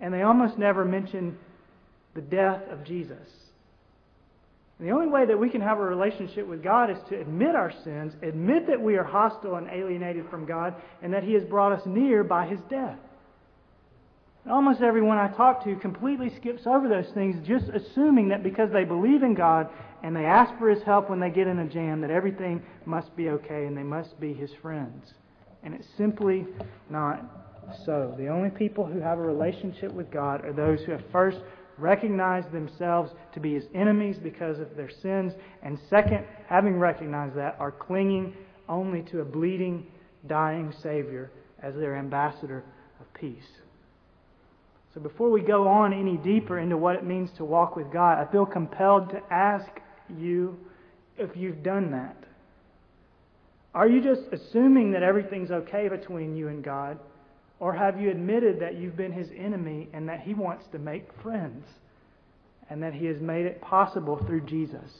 and 0.00 0.12
they 0.12 0.22
almost 0.22 0.58
never 0.58 0.84
mention 0.84 1.36
the 2.14 2.20
death 2.20 2.62
of 2.70 2.84
Jesus. 2.84 3.28
And 4.78 4.88
the 4.88 4.92
only 4.92 5.08
way 5.08 5.26
that 5.26 5.38
we 5.38 5.50
can 5.50 5.60
have 5.60 5.78
a 5.78 5.84
relationship 5.84 6.46
with 6.46 6.62
God 6.62 6.90
is 6.90 6.98
to 7.08 7.20
admit 7.20 7.56
our 7.56 7.72
sins, 7.82 8.14
admit 8.22 8.68
that 8.68 8.80
we 8.80 8.96
are 8.96 9.04
hostile 9.04 9.56
and 9.56 9.68
alienated 9.68 10.26
from 10.30 10.46
God, 10.46 10.74
and 11.02 11.12
that 11.12 11.24
He 11.24 11.32
has 11.34 11.44
brought 11.44 11.72
us 11.72 11.82
near 11.84 12.22
by 12.22 12.46
His 12.46 12.60
death. 12.70 12.98
Almost 14.48 14.80
everyone 14.80 15.18
I 15.18 15.28
talk 15.28 15.64
to 15.64 15.74
completely 15.76 16.32
skips 16.36 16.62
over 16.64 16.88
those 16.88 17.12
things, 17.12 17.46
just 17.46 17.66
assuming 17.68 18.28
that 18.28 18.42
because 18.42 18.70
they 18.72 18.84
believe 18.84 19.22
in 19.22 19.34
God 19.34 19.68
and 20.02 20.14
they 20.14 20.24
ask 20.24 20.56
for 20.58 20.70
His 20.70 20.82
help 20.84 21.10
when 21.10 21.18
they 21.18 21.30
get 21.30 21.48
in 21.48 21.58
a 21.58 21.68
jam, 21.68 22.00
that 22.02 22.10
everything 22.10 22.62
must 22.86 23.14
be 23.16 23.30
okay 23.30 23.66
and 23.66 23.76
they 23.76 23.82
must 23.82 24.18
be 24.20 24.32
His 24.32 24.50
friends. 24.62 25.12
And 25.64 25.74
it's 25.74 25.88
simply 25.96 26.46
not 26.88 27.47
so. 27.84 28.14
The 28.18 28.28
only 28.28 28.50
people 28.50 28.84
who 28.84 29.00
have 29.00 29.18
a 29.18 29.22
relationship 29.22 29.92
with 29.92 30.10
God 30.10 30.44
are 30.44 30.52
those 30.52 30.80
who 30.80 30.92
have 30.92 31.04
first 31.12 31.38
recognized 31.78 32.50
themselves 32.52 33.12
to 33.32 33.40
be 33.40 33.54
His 33.54 33.64
enemies 33.74 34.18
because 34.22 34.58
of 34.58 34.76
their 34.76 34.90
sins, 34.90 35.32
and 35.62 35.78
second, 35.88 36.24
having 36.46 36.78
recognized 36.78 37.36
that, 37.36 37.56
are 37.58 37.70
clinging 37.70 38.34
only 38.68 39.02
to 39.02 39.20
a 39.20 39.24
bleeding, 39.24 39.86
dying 40.26 40.72
Savior 40.82 41.30
as 41.62 41.74
their 41.74 41.96
ambassador 41.96 42.64
of 43.00 43.14
peace. 43.14 43.46
So 44.94 45.00
before 45.00 45.30
we 45.30 45.40
go 45.40 45.68
on 45.68 45.92
any 45.92 46.16
deeper 46.16 46.58
into 46.58 46.76
what 46.76 46.96
it 46.96 47.04
means 47.04 47.30
to 47.36 47.44
walk 47.44 47.76
with 47.76 47.92
God, 47.92 48.18
I 48.18 48.30
feel 48.30 48.46
compelled 48.46 49.10
to 49.10 49.22
ask 49.30 49.70
you 50.18 50.58
if 51.16 51.36
you've 51.36 51.62
done 51.62 51.90
that. 51.92 52.16
Are 53.74 53.86
you 53.86 54.02
just 54.02 54.22
assuming 54.32 54.92
that 54.92 55.02
everything's 55.02 55.50
okay 55.50 55.88
between 55.88 56.36
you 56.36 56.48
and 56.48 56.64
God? 56.64 56.98
Or 57.60 57.74
have 57.74 58.00
you 58.00 58.10
admitted 58.10 58.60
that 58.60 58.76
you've 58.76 58.96
been 58.96 59.12
his 59.12 59.28
enemy 59.36 59.88
and 59.92 60.08
that 60.08 60.20
he 60.20 60.34
wants 60.34 60.64
to 60.72 60.78
make 60.78 61.08
friends? 61.22 61.64
And 62.70 62.82
that 62.82 62.94
he 62.94 63.06
has 63.06 63.20
made 63.20 63.46
it 63.46 63.60
possible 63.60 64.22
through 64.26 64.42
Jesus? 64.42 64.90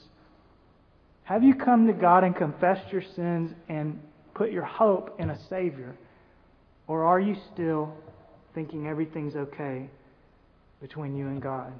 Have 1.23 1.43
you 1.43 1.53
come 1.53 1.87
to 1.87 1.93
God 1.93 2.23
and 2.23 2.35
confessed 2.35 2.91
your 2.91 3.03
sins 3.15 3.51
and 3.69 4.01
put 4.33 4.51
your 4.51 4.65
hope 4.65 5.15
in 5.19 5.29
a 5.29 5.39
Savior? 5.47 5.95
Or 6.87 7.03
are 7.03 7.19
you 7.19 7.35
still 7.53 7.93
thinking 8.53 8.87
everything's 8.87 9.35
okay 9.35 9.89
between 10.81 11.15
you 11.15 11.27
and 11.27 11.41
God. 11.41 11.73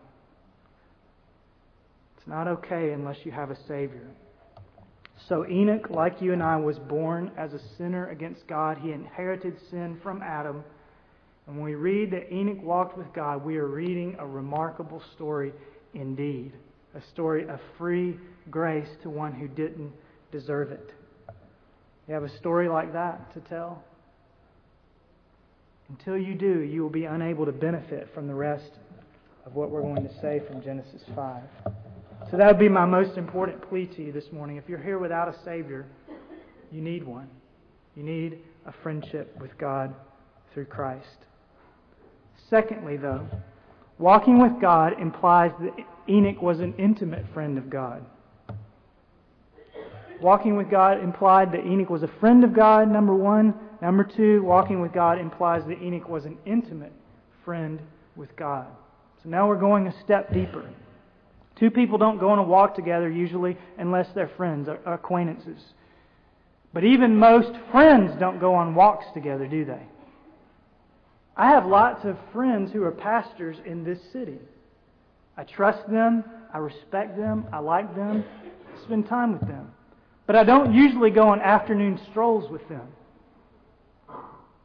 It's 2.18 2.28
not 2.28 2.48
okay 2.48 2.92
unless 2.92 3.18
you 3.24 3.32
have 3.32 3.50
a 3.52 3.58
Savior. 3.68 4.08
So 5.28 5.46
Enoch, 5.48 5.90
like 5.90 6.22
you 6.22 6.34
and 6.34 6.42
I, 6.42 6.56
was 6.56 6.80
born 6.80 7.32
as 7.38 7.54
a 7.54 7.60
sinner 7.78 8.10
against 8.10 8.48
God. 8.48 8.78
He 8.78 8.92
inherited 8.92 9.58
sin 9.70 10.00
from 10.02 10.22
Adam. 10.22 10.64
And 11.46 11.56
when 11.56 11.66
we 11.66 11.76
read 11.76 12.12
that 12.12 12.32
Enoch 12.34 12.62
walked 12.64 12.98
with 12.98 13.12
God, 13.14 13.44
we 13.44 13.58
are 13.58 13.68
reading 13.68 14.16
a 14.20 14.26
remarkable 14.26 15.02
story 15.16 15.52
indeed. 15.94 16.54
A 16.96 17.02
story 17.12 17.48
of 17.48 17.60
free 17.78 18.18
grace 18.50 18.88
to 19.04 19.10
one 19.10 19.34
who 19.34 19.48
didn't 19.48 19.92
deserve 20.32 20.72
it. 20.72 20.94
You 22.08 22.14
have 22.14 22.24
a 22.24 22.38
story 22.38 22.70
like 22.70 22.94
that 22.94 23.34
to 23.34 23.40
tell? 23.42 23.84
Until 25.90 26.18
you 26.18 26.36
do, 26.36 26.62
you 26.62 26.82
will 26.82 26.90
be 26.90 27.06
unable 27.06 27.46
to 27.46 27.52
benefit 27.52 28.10
from 28.14 28.28
the 28.28 28.34
rest 28.34 28.72
of 29.46 29.56
what 29.56 29.70
we're 29.70 29.82
going 29.82 30.08
to 30.08 30.22
say 30.22 30.42
from 30.48 30.62
Genesis 30.64 31.02
5. 31.16 31.44
So 32.30 32.38
that 32.38 32.46
would 32.46 32.60
be 32.60 32.70
my 32.70 32.86
most 32.86 33.18
important 33.18 33.68
plea 33.68 33.88
to 33.88 34.04
you 34.04 34.12
this 34.12 34.32
morning. 34.32 34.58
If 34.58 34.70
you're 34.70 34.78
here 34.78 35.00
without 35.00 35.28
a 35.28 35.44
Savior, 35.44 35.88
you 36.72 36.80
need 36.80 37.04
one. 37.04 37.28
You 37.96 38.04
need 38.04 38.40
a 38.68 38.74
friendship 38.84 39.36
with 39.42 39.58
God 39.58 39.96
through 40.54 40.66
Christ. 40.66 41.26
Secondly, 42.48 42.98
though, 42.98 43.28
walking 43.98 44.40
with 44.40 44.62
God 44.62 44.94
implies 45.02 45.52
that 45.60 45.74
Enoch 46.08 46.40
was 46.40 46.60
an 46.60 46.76
intimate 46.78 47.26
friend 47.34 47.58
of 47.58 47.68
God. 47.68 48.06
Walking 50.22 50.56
with 50.56 50.70
God 50.70 51.02
implied 51.02 51.52
that 51.54 51.66
Enoch 51.66 51.90
was 51.90 52.04
a 52.04 52.12
friend 52.20 52.44
of 52.44 52.54
God, 52.54 52.92
number 52.92 53.16
one. 53.16 53.56
Number 53.82 54.04
two, 54.04 54.44
walking 54.44 54.82
with 54.82 54.94
God 54.94 55.18
implies 55.18 55.64
that 55.68 55.82
Enoch 55.82 56.08
was 56.08 56.26
an 56.26 56.38
intimate 56.46 56.94
friend 57.44 57.80
with 58.16 58.36
God. 58.36 58.68
So 59.24 59.30
now 59.30 59.48
we're 59.48 59.60
going 59.60 59.88
a 59.88 60.04
step 60.04 60.32
deeper. 60.32 60.70
Two 61.60 61.70
people 61.70 61.98
don't 61.98 62.20
go 62.20 62.30
on 62.30 62.40
a 62.40 62.44
walk 62.44 62.76
together 62.76 63.10
usually 63.10 63.58
unless 63.78 64.08
they're 64.16 64.32
friends 64.38 64.70
or 64.70 64.80
acquaintances. 64.86 65.62
But 66.74 66.84
even 66.86 67.18
most 67.18 67.52
friends 67.72 68.14
don't 68.20 68.40
go 68.40 68.56
on 68.56 68.76
walks 68.76 69.06
together, 69.14 69.46
do 69.46 69.66
they? 69.66 69.82
I 71.36 71.50
have 71.50 71.66
lots 71.66 72.06
of 72.06 72.18
friends 72.32 72.72
who 72.72 72.84
are 72.84 72.92
pastors 72.92 73.58
in 73.66 73.84
this 73.84 74.00
city. 74.14 74.40
I 75.36 75.44
trust 75.44 75.90
them, 75.90 76.24
I 76.54 76.60
respect 76.60 77.18
them, 77.18 77.46
I 77.52 77.60
like 77.60 77.96
them, 77.96 78.24
I 78.46 78.84
spend 78.84 79.08
time 79.08 79.34
with 79.34 79.48
them. 79.48 79.72
But 80.28 80.36
I 80.36 80.44
don't 80.44 80.74
usually 80.74 81.10
go 81.10 81.30
on 81.30 81.42
afternoon 81.42 82.00
strolls 82.12 82.50
with 82.52 82.68
them. 82.70 82.88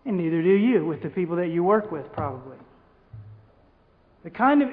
And 0.04 0.18
neither 0.18 0.42
do 0.42 0.50
you 0.50 0.84
with 0.84 1.02
the 1.02 1.08
people 1.08 1.36
that 1.36 1.48
you 1.48 1.64
work 1.64 1.90
with, 1.90 2.12
probably. 2.12 2.58
The 4.24 4.30
kind 4.30 4.62
of 4.62 4.68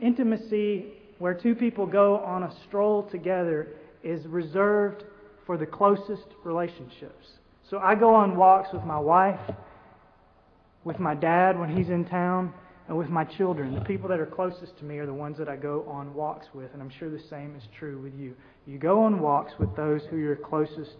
intimacy 0.00 0.86
where 1.24 1.32
two 1.32 1.54
people 1.54 1.86
go 1.86 2.18
on 2.18 2.42
a 2.42 2.54
stroll 2.68 3.02
together 3.02 3.68
is 4.02 4.26
reserved 4.26 5.04
for 5.46 5.56
the 5.56 5.64
closest 5.64 6.26
relationships. 6.44 7.26
So 7.70 7.78
I 7.78 7.94
go 7.94 8.14
on 8.14 8.36
walks 8.36 8.68
with 8.74 8.84
my 8.84 8.98
wife, 8.98 9.40
with 10.84 10.98
my 10.98 11.14
dad 11.14 11.58
when 11.58 11.74
he's 11.74 11.88
in 11.88 12.04
town, 12.04 12.52
and 12.88 12.98
with 12.98 13.08
my 13.08 13.24
children. 13.24 13.74
The 13.74 13.80
people 13.80 14.06
that 14.10 14.20
are 14.20 14.26
closest 14.26 14.76
to 14.80 14.84
me 14.84 14.98
are 14.98 15.06
the 15.06 15.14
ones 15.14 15.38
that 15.38 15.48
I 15.48 15.56
go 15.56 15.86
on 15.88 16.12
walks 16.12 16.48
with, 16.52 16.74
and 16.74 16.82
I'm 16.82 16.90
sure 16.90 17.08
the 17.08 17.24
same 17.30 17.56
is 17.56 17.62
true 17.78 18.02
with 18.02 18.12
you. 18.20 18.34
You 18.66 18.76
go 18.76 19.04
on 19.04 19.18
walks 19.18 19.54
with 19.58 19.74
those 19.76 20.02
who 20.10 20.16
are 20.16 20.20
your 20.20 20.36
closest 20.36 20.96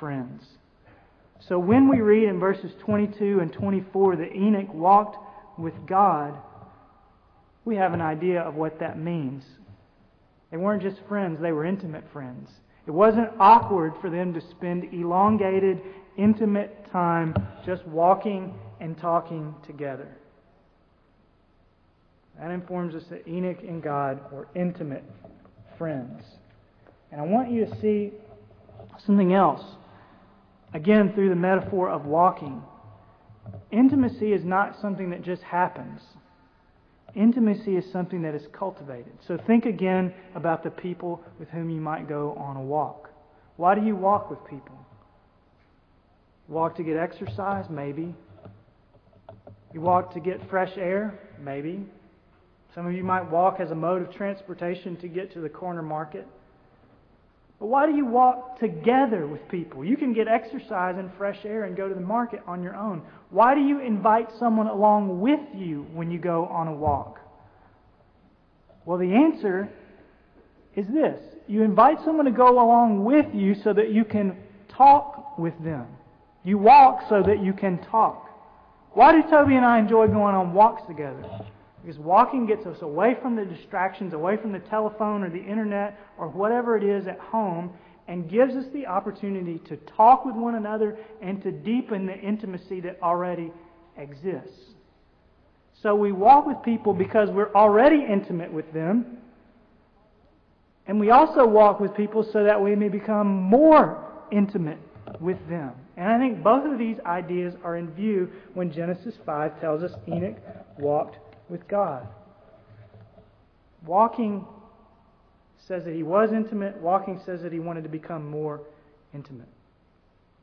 friends. 0.00 0.42
So 1.48 1.60
when 1.60 1.88
we 1.88 2.00
read 2.00 2.24
in 2.24 2.40
verses 2.40 2.72
22 2.84 3.38
and 3.38 3.52
24 3.52 4.16
that 4.16 4.34
Enoch 4.34 4.74
walked 4.74 5.16
with 5.56 5.74
God, 5.86 6.36
we 7.64 7.76
have 7.76 7.92
an 7.92 8.00
idea 8.00 8.40
of 8.40 8.56
what 8.56 8.80
that 8.80 8.98
means. 8.98 9.44
They 10.50 10.56
weren't 10.56 10.82
just 10.82 10.98
friends, 11.08 11.40
they 11.40 11.52
were 11.52 11.64
intimate 11.64 12.04
friends. 12.12 12.50
It 12.86 12.90
wasn't 12.90 13.30
awkward 13.38 13.94
for 14.00 14.10
them 14.10 14.34
to 14.34 14.40
spend 14.40 14.92
elongated, 14.92 15.80
intimate 16.16 16.90
time 16.90 17.34
just 17.64 17.86
walking 17.86 18.54
and 18.80 18.98
talking 18.98 19.54
together. 19.66 20.08
That 22.38 22.50
informs 22.50 22.94
us 22.94 23.04
that 23.10 23.28
Enoch 23.28 23.58
and 23.62 23.82
God 23.82 24.20
were 24.32 24.48
intimate 24.54 25.04
friends. 25.76 26.22
And 27.12 27.20
I 27.20 27.24
want 27.24 27.50
you 27.50 27.66
to 27.66 27.80
see 27.80 28.12
something 29.04 29.34
else 29.34 29.62
Again, 30.72 31.12
through 31.12 31.30
the 31.30 31.36
metaphor 31.36 31.90
of 31.90 32.04
walking. 32.04 32.62
Intimacy 33.72 34.32
is 34.32 34.44
not 34.44 34.80
something 34.80 35.10
that 35.10 35.22
just 35.22 35.42
happens. 35.42 36.00
Intimacy 37.14 37.76
is 37.76 37.84
something 37.92 38.22
that 38.22 38.34
is 38.34 38.46
cultivated. 38.52 39.12
So 39.26 39.38
think 39.46 39.66
again 39.66 40.12
about 40.34 40.62
the 40.62 40.70
people 40.70 41.22
with 41.38 41.48
whom 41.48 41.70
you 41.70 41.80
might 41.80 42.08
go 42.08 42.34
on 42.34 42.56
a 42.56 42.62
walk. 42.62 43.10
Why 43.56 43.74
do 43.74 43.84
you 43.84 43.96
walk 43.96 44.30
with 44.30 44.38
people? 44.48 44.78
Walk 46.48 46.76
to 46.76 46.82
get 46.82 46.96
exercise? 46.96 47.66
Maybe. 47.68 48.14
You 49.72 49.80
walk 49.80 50.12
to 50.14 50.20
get 50.20 50.48
fresh 50.48 50.72
air? 50.76 51.18
Maybe. 51.38 51.84
Some 52.74 52.86
of 52.86 52.92
you 52.92 53.02
might 53.02 53.28
walk 53.30 53.58
as 53.60 53.70
a 53.70 53.74
mode 53.74 54.02
of 54.02 54.14
transportation 54.14 54.96
to 54.98 55.08
get 55.08 55.32
to 55.32 55.40
the 55.40 55.48
corner 55.48 55.82
market. 55.82 56.26
But 57.60 57.66
why 57.66 57.86
do 57.86 57.94
you 57.94 58.06
walk 58.06 58.58
together 58.58 59.26
with 59.26 59.46
people? 59.50 59.84
You 59.84 59.98
can 59.98 60.14
get 60.14 60.26
exercise 60.26 60.96
and 60.98 61.10
fresh 61.18 61.44
air 61.44 61.64
and 61.64 61.76
go 61.76 61.88
to 61.88 61.94
the 61.94 62.00
market 62.00 62.40
on 62.46 62.62
your 62.62 62.74
own. 62.74 63.02
Why 63.28 63.54
do 63.54 63.60
you 63.60 63.80
invite 63.80 64.30
someone 64.38 64.66
along 64.66 65.20
with 65.20 65.40
you 65.54 65.86
when 65.92 66.10
you 66.10 66.18
go 66.18 66.46
on 66.46 66.68
a 66.68 66.72
walk? 66.72 67.20
Well, 68.86 68.96
the 68.96 69.12
answer 69.12 69.68
is 70.74 70.86
this 70.88 71.20
you 71.46 71.62
invite 71.62 71.98
someone 72.02 72.24
to 72.24 72.30
go 72.30 72.48
along 72.48 73.04
with 73.04 73.26
you 73.34 73.54
so 73.62 73.74
that 73.74 73.92
you 73.92 74.04
can 74.04 74.36
talk 74.68 75.38
with 75.38 75.54
them. 75.62 75.86
You 76.44 76.56
walk 76.56 77.02
so 77.10 77.22
that 77.22 77.42
you 77.42 77.52
can 77.52 77.78
talk. 77.90 78.30
Why 78.92 79.12
do 79.12 79.22
Toby 79.28 79.56
and 79.56 79.66
I 79.66 79.78
enjoy 79.78 80.06
going 80.06 80.34
on 80.34 80.54
walks 80.54 80.82
together? 80.88 81.22
Because 81.82 81.98
walking 81.98 82.46
gets 82.46 82.66
us 82.66 82.82
away 82.82 83.16
from 83.22 83.36
the 83.36 83.44
distractions, 83.44 84.12
away 84.12 84.36
from 84.36 84.52
the 84.52 84.58
telephone 84.58 85.22
or 85.22 85.30
the 85.30 85.42
internet 85.42 85.98
or 86.18 86.28
whatever 86.28 86.76
it 86.76 86.84
is 86.84 87.06
at 87.06 87.18
home, 87.18 87.72
and 88.06 88.28
gives 88.28 88.54
us 88.54 88.64
the 88.72 88.86
opportunity 88.86 89.58
to 89.68 89.76
talk 89.96 90.24
with 90.24 90.34
one 90.34 90.56
another 90.56 90.98
and 91.22 91.42
to 91.42 91.52
deepen 91.52 92.06
the 92.06 92.18
intimacy 92.18 92.80
that 92.80 92.98
already 93.02 93.52
exists. 93.96 94.74
So 95.82 95.94
we 95.94 96.12
walk 96.12 96.46
with 96.46 96.62
people 96.62 96.92
because 96.92 97.30
we're 97.30 97.52
already 97.54 98.04
intimate 98.04 98.52
with 98.52 98.70
them. 98.72 99.18
And 100.86 100.98
we 100.98 101.10
also 101.10 101.46
walk 101.46 101.80
with 101.80 101.94
people 101.94 102.28
so 102.32 102.44
that 102.44 102.60
we 102.60 102.74
may 102.74 102.88
become 102.88 103.28
more 103.28 104.04
intimate 104.32 104.78
with 105.20 105.38
them. 105.48 105.72
And 105.96 106.08
I 106.08 106.18
think 106.18 106.42
both 106.42 106.70
of 106.70 106.78
these 106.78 106.96
ideas 107.06 107.54
are 107.62 107.76
in 107.76 107.90
view 107.92 108.28
when 108.54 108.72
Genesis 108.72 109.14
5 109.24 109.60
tells 109.60 109.82
us 109.82 109.92
Enoch 110.08 110.36
walked 110.78 111.16
with 111.50 111.66
God. 111.68 112.06
Walking 113.84 114.46
says 115.66 115.84
that 115.84 115.94
he 115.94 116.02
was 116.02 116.30
intimate, 116.32 116.76
walking 116.80 117.20
says 117.24 117.42
that 117.42 117.52
he 117.52 117.58
wanted 117.58 117.82
to 117.82 117.88
become 117.88 118.28
more 118.30 118.60
intimate. 119.14 119.48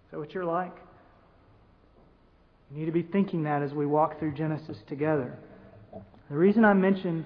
Is 0.05 0.11
that 0.11 0.19
what 0.19 0.33
you're 0.33 0.45
like? 0.45 0.75
You 2.71 2.79
need 2.79 2.85
to 2.85 2.91
be 2.91 3.03
thinking 3.03 3.43
that 3.43 3.61
as 3.61 3.73
we 3.73 3.85
walk 3.85 4.19
through 4.19 4.33
Genesis 4.33 4.77
together. 4.87 5.37
The 6.29 6.35
reason 6.35 6.65
I 6.65 6.73
mention 6.73 7.25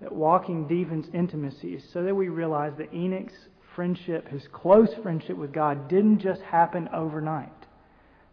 that 0.00 0.12
walking 0.12 0.66
deepens 0.66 1.06
intimacy 1.12 1.74
is 1.74 1.84
so 1.92 2.02
that 2.02 2.14
we 2.14 2.28
realize 2.28 2.72
that 2.78 2.92
Enoch's 2.92 3.32
friendship, 3.74 4.28
his 4.28 4.42
close 4.52 4.88
friendship 5.02 5.36
with 5.36 5.52
God, 5.52 5.88
didn't 5.88 6.20
just 6.20 6.40
happen 6.42 6.88
overnight. 6.94 7.50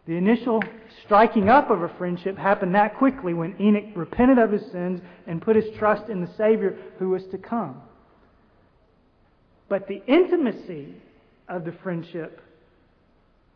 The 0.06 0.16
initial 0.16 0.62
striking 1.04 1.48
up 1.48 1.70
of 1.70 1.82
a 1.82 1.88
friendship 1.96 2.36
happened 2.36 2.74
that 2.74 2.96
quickly 2.98 3.32
when 3.32 3.56
Enoch 3.58 3.96
repented 3.96 4.38
of 4.38 4.52
his 4.52 4.70
sins 4.70 5.00
and 5.26 5.40
put 5.40 5.56
his 5.56 5.74
trust 5.78 6.10
in 6.10 6.20
the 6.20 6.30
Savior 6.36 6.76
who 6.98 7.10
was 7.10 7.24
to 7.30 7.38
come. 7.38 7.80
But 9.68 9.88
the 9.88 10.02
intimacy 10.06 10.94
of 11.48 11.64
the 11.64 11.72
friendship 11.82 12.42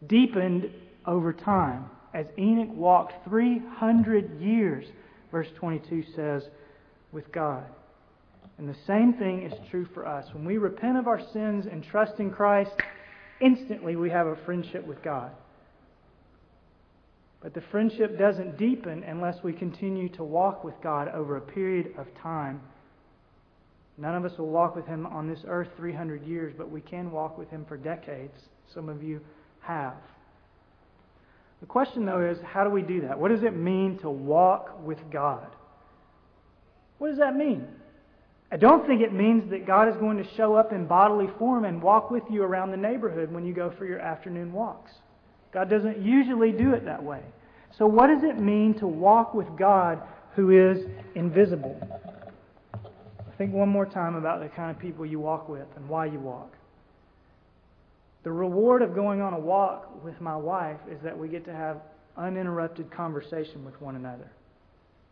deepened 0.07 0.71
over 1.07 1.33
time 1.33 1.91
as 2.15 2.27
Enoch 2.39 2.75
walked 2.75 3.29
300 3.29 4.41
years, 4.41 4.87
verse 5.31 5.49
22 5.57 6.05
says, 6.17 6.45
with 7.13 7.31
God. 7.31 7.65
And 8.57 8.69
the 8.69 8.77
same 8.87 9.13
thing 9.15 9.43
is 9.43 9.53
true 9.71 9.87
for 9.93 10.07
us. 10.07 10.27
When 10.33 10.45
we 10.45 10.59
repent 10.59 10.97
of 10.97 11.07
our 11.07 11.21
sins 11.33 11.67
and 11.71 11.85
trust 11.85 12.19
in 12.19 12.31
Christ, 12.31 12.73
instantly 13.41 13.97
we 13.97 14.11
have 14.11 14.27
a 14.27 14.37
friendship 14.45 14.87
with 14.87 15.03
God. 15.03 15.31
But 17.41 17.55
the 17.55 17.61
friendship 17.71 18.19
doesn't 18.19 18.59
deepen 18.59 19.05
unless 19.05 19.43
we 19.43 19.53
continue 19.53 20.09
to 20.11 20.25
walk 20.25 20.65
with 20.65 20.75
God 20.83 21.09
over 21.09 21.37
a 21.37 21.41
period 21.41 21.95
of 21.97 22.07
time. 22.21 22.61
None 23.97 24.15
of 24.15 24.25
us 24.25 24.37
will 24.39 24.49
walk 24.49 24.75
with 24.75 24.87
Him 24.87 25.07
on 25.07 25.29
this 25.29 25.41
earth 25.47 25.69
300 25.77 26.25
years, 26.27 26.55
but 26.57 26.71
we 26.71 26.81
can 26.81 27.11
walk 27.11 27.39
with 27.39 27.51
Him 27.51 27.65
for 27.69 27.77
decades. 27.77 28.39
Some 28.73 28.89
of 28.89 29.03
you 29.03 29.21
have. 29.61 29.95
The 31.61 31.67
question, 31.67 32.05
though, 32.05 32.21
is 32.21 32.39
how 32.45 32.65
do 32.65 32.71
we 32.71 32.83
do 32.83 33.03
that? 33.03 33.19
What 33.19 33.31
does 33.31 33.43
it 33.43 33.57
mean 33.57 33.99
to 33.99 34.11
walk 34.11 34.85
with 34.85 34.99
God? 35.11 35.49
What 36.99 37.09
does 37.09 37.19
that 37.19 37.37
mean? 37.37 37.67
I 38.51 38.57
don't 38.57 38.87
think 38.87 39.03
it 39.03 39.13
means 39.13 39.51
that 39.51 39.67
God 39.67 39.89
is 39.89 39.97
going 39.97 40.17
to 40.19 40.35
show 40.37 40.55
up 40.55 40.73
in 40.73 40.87
bodily 40.87 41.29
form 41.39 41.65
and 41.65 41.83
walk 41.83 42.11
with 42.11 42.23
you 42.31 42.43
around 42.43 42.71
the 42.71 42.77
neighborhood 42.77 43.33
when 43.33 43.45
you 43.45 43.53
go 43.53 43.73
for 43.77 43.85
your 43.85 44.01
afternoon 44.01 44.53
walks. 44.53 44.91
God 45.53 45.71
doesn't 45.71 46.03
usually 46.03 46.53
do 46.53 46.75
it 46.75 46.85
that 46.85 47.03
way. 47.03 47.23
So, 47.77 47.87
what 47.87 48.09
does 48.09 48.23
it 48.23 48.39
mean 48.39 48.75
to 48.79 48.87
walk 48.87 49.35
with 49.35 49.47
God 49.57 50.03
who 50.35 50.51
is 50.51 50.87
invisible? 51.15 51.81
Think 53.39 53.53
one 53.53 53.69
more 53.69 53.87
time 53.87 54.17
about 54.17 54.41
the 54.43 54.49
kind 54.49 54.71
of 54.71 54.81
people 54.81 55.07
you 55.07 55.21
walk 55.21 55.49
with 55.49 55.67
and 55.77 55.89
why 55.89 56.07
you 56.07 56.19
walk. 56.19 56.53
The 58.25 58.33
reward 58.33 58.83
of 58.83 58.95
going 58.95 59.21
on 59.21 59.33
a 59.33 59.39
walk 59.39 60.05
with 60.05 60.21
my 60.21 60.37
wife 60.37 60.81
is 60.91 61.01
that 61.05 61.17
we 61.17 61.29
get 61.29 61.45
to 61.45 61.55
have 61.55 61.81
uninterrupted 62.17 62.91
conversation 62.91 63.65
with 63.65 63.81
one 63.81 63.95
another. 63.95 64.29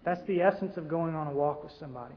That's 0.05 0.25
the 0.27 0.43
essence 0.43 0.77
of 0.77 0.89
going 0.89 1.15
on 1.15 1.29
a 1.29 1.33
walk 1.33 1.63
with 1.63 1.73
somebody. 1.79 2.15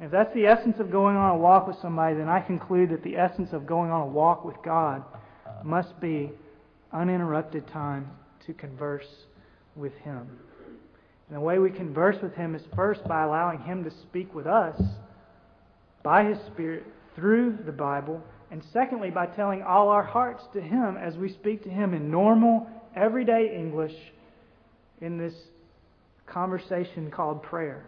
And 0.00 0.06
if 0.06 0.12
that's 0.12 0.32
the 0.34 0.46
essence 0.46 0.80
of 0.80 0.90
going 0.90 1.16
on 1.16 1.32
a 1.32 1.36
walk 1.36 1.66
with 1.66 1.76
somebody, 1.82 2.16
then 2.16 2.28
I 2.28 2.40
conclude 2.40 2.90
that 2.90 3.02
the 3.02 3.16
essence 3.16 3.52
of 3.52 3.66
going 3.66 3.90
on 3.90 4.00
a 4.00 4.06
walk 4.06 4.44
with 4.44 4.56
God 4.64 5.02
must 5.62 6.00
be 6.00 6.30
uninterrupted 6.92 7.66
time 7.68 8.10
to 8.46 8.54
converse 8.54 9.08
with 9.76 9.94
Him. 9.98 10.26
And 11.28 11.36
the 11.36 11.40
way 11.40 11.58
we 11.58 11.70
converse 11.70 12.16
with 12.22 12.34
Him 12.34 12.54
is 12.54 12.62
first 12.74 13.04
by 13.04 13.22
allowing 13.22 13.60
Him 13.60 13.84
to 13.84 13.90
speak 13.90 14.34
with 14.34 14.46
us 14.46 14.80
by 16.02 16.24
His 16.24 16.38
Spirit 16.46 16.84
through 17.14 17.58
the 17.66 17.72
Bible, 17.72 18.22
and 18.50 18.62
secondly 18.72 19.10
by 19.10 19.26
telling 19.26 19.62
all 19.62 19.88
our 19.88 20.02
hearts 20.02 20.42
to 20.54 20.60
Him 20.60 20.96
as 20.96 21.16
we 21.16 21.28
speak 21.28 21.64
to 21.64 21.68
Him 21.68 21.92
in 21.92 22.10
normal, 22.10 22.68
everyday 22.96 23.54
English 23.54 23.94
in 25.00 25.18
this 25.18 25.34
conversation 26.26 27.10
called 27.10 27.42
prayer. 27.42 27.84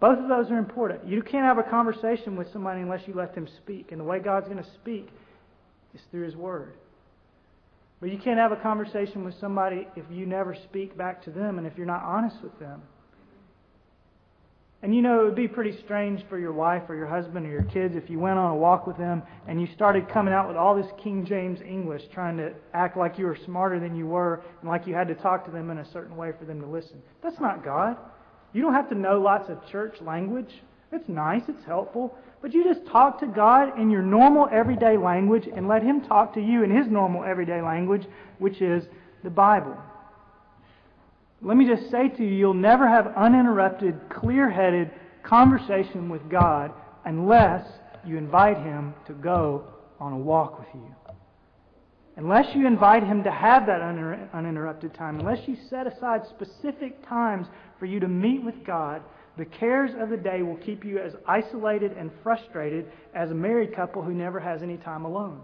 Both 0.00 0.18
of 0.18 0.28
those 0.28 0.50
are 0.50 0.58
important. 0.58 1.06
You 1.06 1.22
can't 1.22 1.44
have 1.44 1.58
a 1.58 1.70
conversation 1.70 2.36
with 2.36 2.52
somebody 2.52 2.80
unless 2.80 3.06
you 3.06 3.14
let 3.14 3.34
them 3.34 3.48
speak. 3.62 3.90
And 3.90 4.00
the 4.00 4.04
way 4.04 4.18
God's 4.18 4.48
going 4.48 4.62
to 4.62 4.70
speak 4.74 5.08
is 5.94 6.00
through 6.10 6.24
His 6.24 6.36
Word. 6.36 6.74
But 8.04 8.12
you 8.12 8.18
can't 8.18 8.38
have 8.38 8.52
a 8.52 8.56
conversation 8.56 9.24
with 9.24 9.32
somebody 9.40 9.88
if 9.96 10.04
you 10.10 10.26
never 10.26 10.54
speak 10.54 10.94
back 10.94 11.24
to 11.24 11.30
them 11.30 11.56
and 11.56 11.66
if 11.66 11.72
you're 11.78 11.86
not 11.86 12.02
honest 12.02 12.36
with 12.42 12.58
them. 12.58 12.82
And 14.82 14.94
you 14.94 15.00
know, 15.00 15.22
it 15.22 15.24
would 15.24 15.34
be 15.34 15.48
pretty 15.48 15.74
strange 15.86 16.22
for 16.28 16.38
your 16.38 16.52
wife 16.52 16.82
or 16.90 16.96
your 16.96 17.06
husband 17.06 17.46
or 17.46 17.48
your 17.48 17.62
kids 17.62 17.96
if 17.96 18.10
you 18.10 18.18
went 18.18 18.38
on 18.38 18.50
a 18.50 18.54
walk 18.54 18.86
with 18.86 18.98
them 18.98 19.22
and 19.48 19.58
you 19.58 19.66
started 19.74 20.06
coming 20.10 20.34
out 20.34 20.48
with 20.48 20.56
all 20.58 20.76
this 20.76 20.92
King 21.02 21.24
James 21.24 21.62
English, 21.62 22.02
trying 22.12 22.36
to 22.36 22.52
act 22.74 22.98
like 22.98 23.18
you 23.18 23.24
were 23.24 23.38
smarter 23.46 23.80
than 23.80 23.96
you 23.96 24.06
were 24.06 24.42
and 24.60 24.68
like 24.68 24.86
you 24.86 24.92
had 24.92 25.08
to 25.08 25.14
talk 25.14 25.46
to 25.46 25.50
them 25.50 25.70
in 25.70 25.78
a 25.78 25.90
certain 25.90 26.14
way 26.14 26.32
for 26.38 26.44
them 26.44 26.60
to 26.60 26.66
listen. 26.66 27.00
That's 27.22 27.40
not 27.40 27.64
God. 27.64 27.96
You 28.52 28.60
don't 28.60 28.74
have 28.74 28.90
to 28.90 28.94
know 28.94 29.18
lots 29.18 29.48
of 29.48 29.66
church 29.70 29.94
language. 30.02 30.52
It's 30.92 31.08
nice, 31.08 31.42
it's 31.48 31.64
helpful. 31.64 32.16
But 32.42 32.52
you 32.52 32.62
just 32.62 32.86
talk 32.86 33.18
to 33.20 33.26
God 33.26 33.78
in 33.78 33.90
your 33.90 34.02
normal 34.02 34.48
everyday 34.52 34.96
language 34.96 35.48
and 35.54 35.66
let 35.66 35.82
Him 35.82 36.02
talk 36.02 36.34
to 36.34 36.40
you 36.40 36.62
in 36.62 36.70
His 36.70 36.86
normal 36.88 37.24
everyday 37.24 37.62
language, 37.62 38.06
which 38.38 38.60
is 38.60 38.84
the 39.22 39.30
Bible. 39.30 39.76
Let 41.40 41.56
me 41.56 41.66
just 41.66 41.90
say 41.90 42.08
to 42.08 42.22
you, 42.22 42.30
you'll 42.30 42.54
never 42.54 42.88
have 42.88 43.08
uninterrupted, 43.16 43.98
clear 44.10 44.50
headed 44.50 44.90
conversation 45.22 46.08
with 46.08 46.28
God 46.30 46.72
unless 47.04 47.66
you 48.06 48.18
invite 48.18 48.58
Him 48.58 48.94
to 49.06 49.14
go 49.14 49.64
on 49.98 50.12
a 50.12 50.18
walk 50.18 50.58
with 50.58 50.68
you. 50.74 50.94
Unless 52.16 52.54
you 52.54 52.66
invite 52.66 53.02
Him 53.02 53.24
to 53.24 53.30
have 53.30 53.66
that 53.66 53.80
uninterrupted 53.80 54.94
time, 54.94 55.18
unless 55.18 55.48
you 55.48 55.56
set 55.68 55.86
aside 55.86 56.22
specific 56.28 57.06
times 57.08 57.46
for 57.78 57.86
you 57.86 58.00
to 58.00 58.08
meet 58.08 58.42
with 58.42 58.64
God 58.64 59.02
the 59.36 59.44
cares 59.44 59.90
of 59.98 60.10
the 60.10 60.16
day 60.16 60.42
will 60.42 60.56
keep 60.56 60.84
you 60.84 60.98
as 60.98 61.14
isolated 61.26 61.92
and 61.92 62.10
frustrated 62.22 62.86
as 63.14 63.30
a 63.30 63.34
married 63.34 63.74
couple 63.74 64.02
who 64.02 64.14
never 64.14 64.38
has 64.38 64.62
any 64.62 64.76
time 64.76 65.04
alone. 65.04 65.40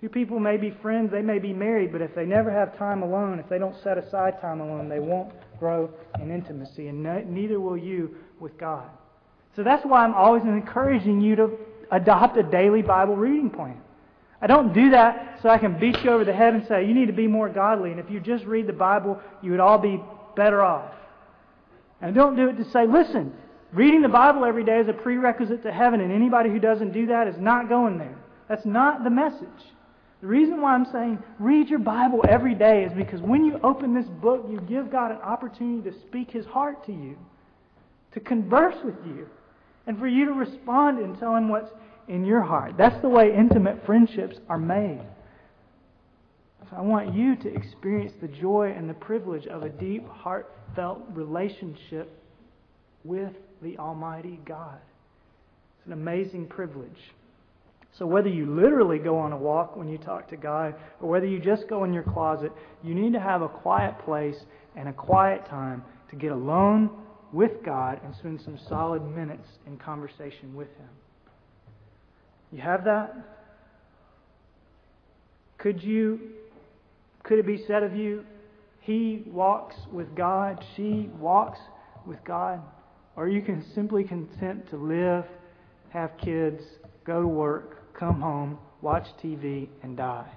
Two 0.00 0.08
people 0.08 0.38
may 0.38 0.56
be 0.56 0.70
friends, 0.70 1.10
they 1.10 1.20
may 1.20 1.38
be 1.38 1.52
married, 1.52 1.92
but 1.92 2.00
if 2.00 2.14
they 2.14 2.24
never 2.24 2.50
have 2.50 2.78
time 2.78 3.02
alone, 3.02 3.38
if 3.38 3.48
they 3.48 3.58
don't 3.58 3.76
set 3.82 3.98
aside 3.98 4.40
time 4.40 4.60
alone, 4.60 4.88
they 4.88 5.00
won't 5.00 5.32
grow 5.58 5.90
in 6.22 6.30
intimacy, 6.30 6.88
and 6.88 7.02
neither 7.02 7.60
will 7.60 7.76
you 7.76 8.14
with 8.38 8.56
God. 8.56 8.88
So 9.56 9.62
that's 9.62 9.84
why 9.84 10.04
I'm 10.04 10.14
always 10.14 10.42
encouraging 10.44 11.20
you 11.20 11.36
to 11.36 11.50
adopt 11.90 12.38
a 12.38 12.42
daily 12.42 12.82
Bible 12.82 13.16
reading 13.16 13.50
plan. 13.50 13.78
I 14.40 14.46
don't 14.46 14.72
do 14.72 14.90
that 14.90 15.40
so 15.42 15.50
I 15.50 15.58
can 15.58 15.78
beat 15.78 16.02
you 16.02 16.10
over 16.10 16.24
the 16.24 16.32
head 16.32 16.54
and 16.54 16.66
say, 16.66 16.86
you 16.86 16.94
need 16.94 17.08
to 17.08 17.12
be 17.12 17.26
more 17.26 17.50
godly, 17.50 17.90
and 17.90 18.00
if 18.00 18.08
you 18.08 18.20
just 18.20 18.44
read 18.46 18.66
the 18.66 18.72
Bible, 18.72 19.20
you 19.42 19.50
would 19.50 19.60
all 19.60 19.76
be 19.76 20.00
better 20.34 20.62
off. 20.62 20.92
And 22.00 22.14
don't 22.14 22.36
do 22.36 22.48
it 22.48 22.56
to 22.56 22.70
say, 22.70 22.86
listen, 22.86 23.32
reading 23.72 24.02
the 24.02 24.08
Bible 24.08 24.44
every 24.44 24.64
day 24.64 24.80
is 24.80 24.88
a 24.88 24.92
prerequisite 24.92 25.62
to 25.62 25.72
heaven, 25.72 26.00
and 26.00 26.12
anybody 26.12 26.50
who 26.50 26.58
doesn't 26.58 26.92
do 26.92 27.06
that 27.06 27.28
is 27.28 27.36
not 27.38 27.68
going 27.68 27.98
there. 27.98 28.16
That's 28.48 28.64
not 28.64 29.04
the 29.04 29.10
message. 29.10 29.46
The 30.20 30.26
reason 30.26 30.60
why 30.60 30.74
I'm 30.74 30.86
saying 30.92 31.22
read 31.38 31.68
your 31.68 31.78
Bible 31.78 32.24
every 32.28 32.54
day 32.54 32.84
is 32.84 32.92
because 32.92 33.20
when 33.20 33.44
you 33.44 33.58
open 33.62 33.94
this 33.94 34.08
book, 34.20 34.46
you 34.50 34.60
give 34.60 34.90
God 34.90 35.12
an 35.12 35.18
opportunity 35.18 35.88
to 35.90 35.98
speak 36.00 36.30
His 36.30 36.44
heart 36.46 36.84
to 36.86 36.92
you, 36.92 37.16
to 38.12 38.20
converse 38.20 38.76
with 38.84 38.96
you, 39.06 39.28
and 39.86 39.98
for 39.98 40.06
you 40.06 40.26
to 40.26 40.32
respond 40.32 40.98
and 40.98 41.18
tell 41.18 41.34
Him 41.34 41.48
what's 41.48 41.70
in 42.08 42.24
your 42.24 42.42
heart. 42.42 42.74
That's 42.76 43.00
the 43.00 43.08
way 43.08 43.34
intimate 43.34 43.84
friendships 43.86 44.36
are 44.48 44.58
made. 44.58 45.00
So 46.70 46.76
I 46.76 46.80
want 46.82 47.14
you 47.14 47.36
to 47.36 47.54
experience 47.54 48.12
the 48.20 48.28
joy 48.28 48.72
and 48.76 48.88
the 48.88 48.94
privilege 48.94 49.46
of 49.46 49.62
a 49.62 49.68
deep, 49.68 50.08
heartfelt 50.08 51.02
relationship 51.12 52.16
with 53.04 53.32
the 53.62 53.76
Almighty 53.78 54.38
God. 54.44 54.78
It's 55.78 55.86
an 55.86 55.92
amazing 55.92 56.46
privilege. 56.46 57.12
So, 57.98 58.06
whether 58.06 58.28
you 58.28 58.46
literally 58.46 58.98
go 58.98 59.18
on 59.18 59.32
a 59.32 59.36
walk 59.36 59.76
when 59.76 59.88
you 59.88 59.98
talk 59.98 60.28
to 60.28 60.36
God, 60.36 60.76
or 61.00 61.08
whether 61.08 61.26
you 61.26 61.40
just 61.40 61.66
go 61.68 61.82
in 61.82 61.92
your 61.92 62.04
closet, 62.04 62.52
you 62.84 62.94
need 62.94 63.12
to 63.14 63.20
have 63.20 63.42
a 63.42 63.48
quiet 63.48 63.98
place 64.04 64.36
and 64.76 64.88
a 64.88 64.92
quiet 64.92 65.44
time 65.46 65.82
to 66.10 66.16
get 66.16 66.30
alone 66.30 66.90
with 67.32 67.64
God 67.64 68.00
and 68.04 68.14
spend 68.14 68.40
some 68.42 68.58
solid 68.68 69.02
minutes 69.02 69.48
in 69.66 69.76
conversation 69.76 70.54
with 70.54 70.68
Him. 70.68 70.88
You 72.52 72.60
have 72.60 72.84
that? 72.84 73.14
Could 75.58 75.82
you 75.82 76.20
could 77.30 77.38
it 77.38 77.46
be 77.46 77.62
said 77.68 77.84
of 77.84 77.94
you, 77.94 78.24
he 78.80 79.22
walks 79.24 79.76
with 79.92 80.16
God, 80.16 80.64
she 80.74 81.08
walks 81.16 81.60
with 82.04 82.18
God? 82.24 82.60
Or 83.14 83.28
you 83.28 83.40
can 83.40 83.64
simply 83.72 84.02
content 84.02 84.68
to 84.70 84.76
live, 84.76 85.24
have 85.90 86.10
kids, 86.18 86.60
go 87.04 87.22
to 87.22 87.28
work, 87.28 87.94
come 87.94 88.20
home, 88.20 88.58
watch 88.82 89.06
TV, 89.22 89.68
and 89.84 89.96
die. 89.96 90.28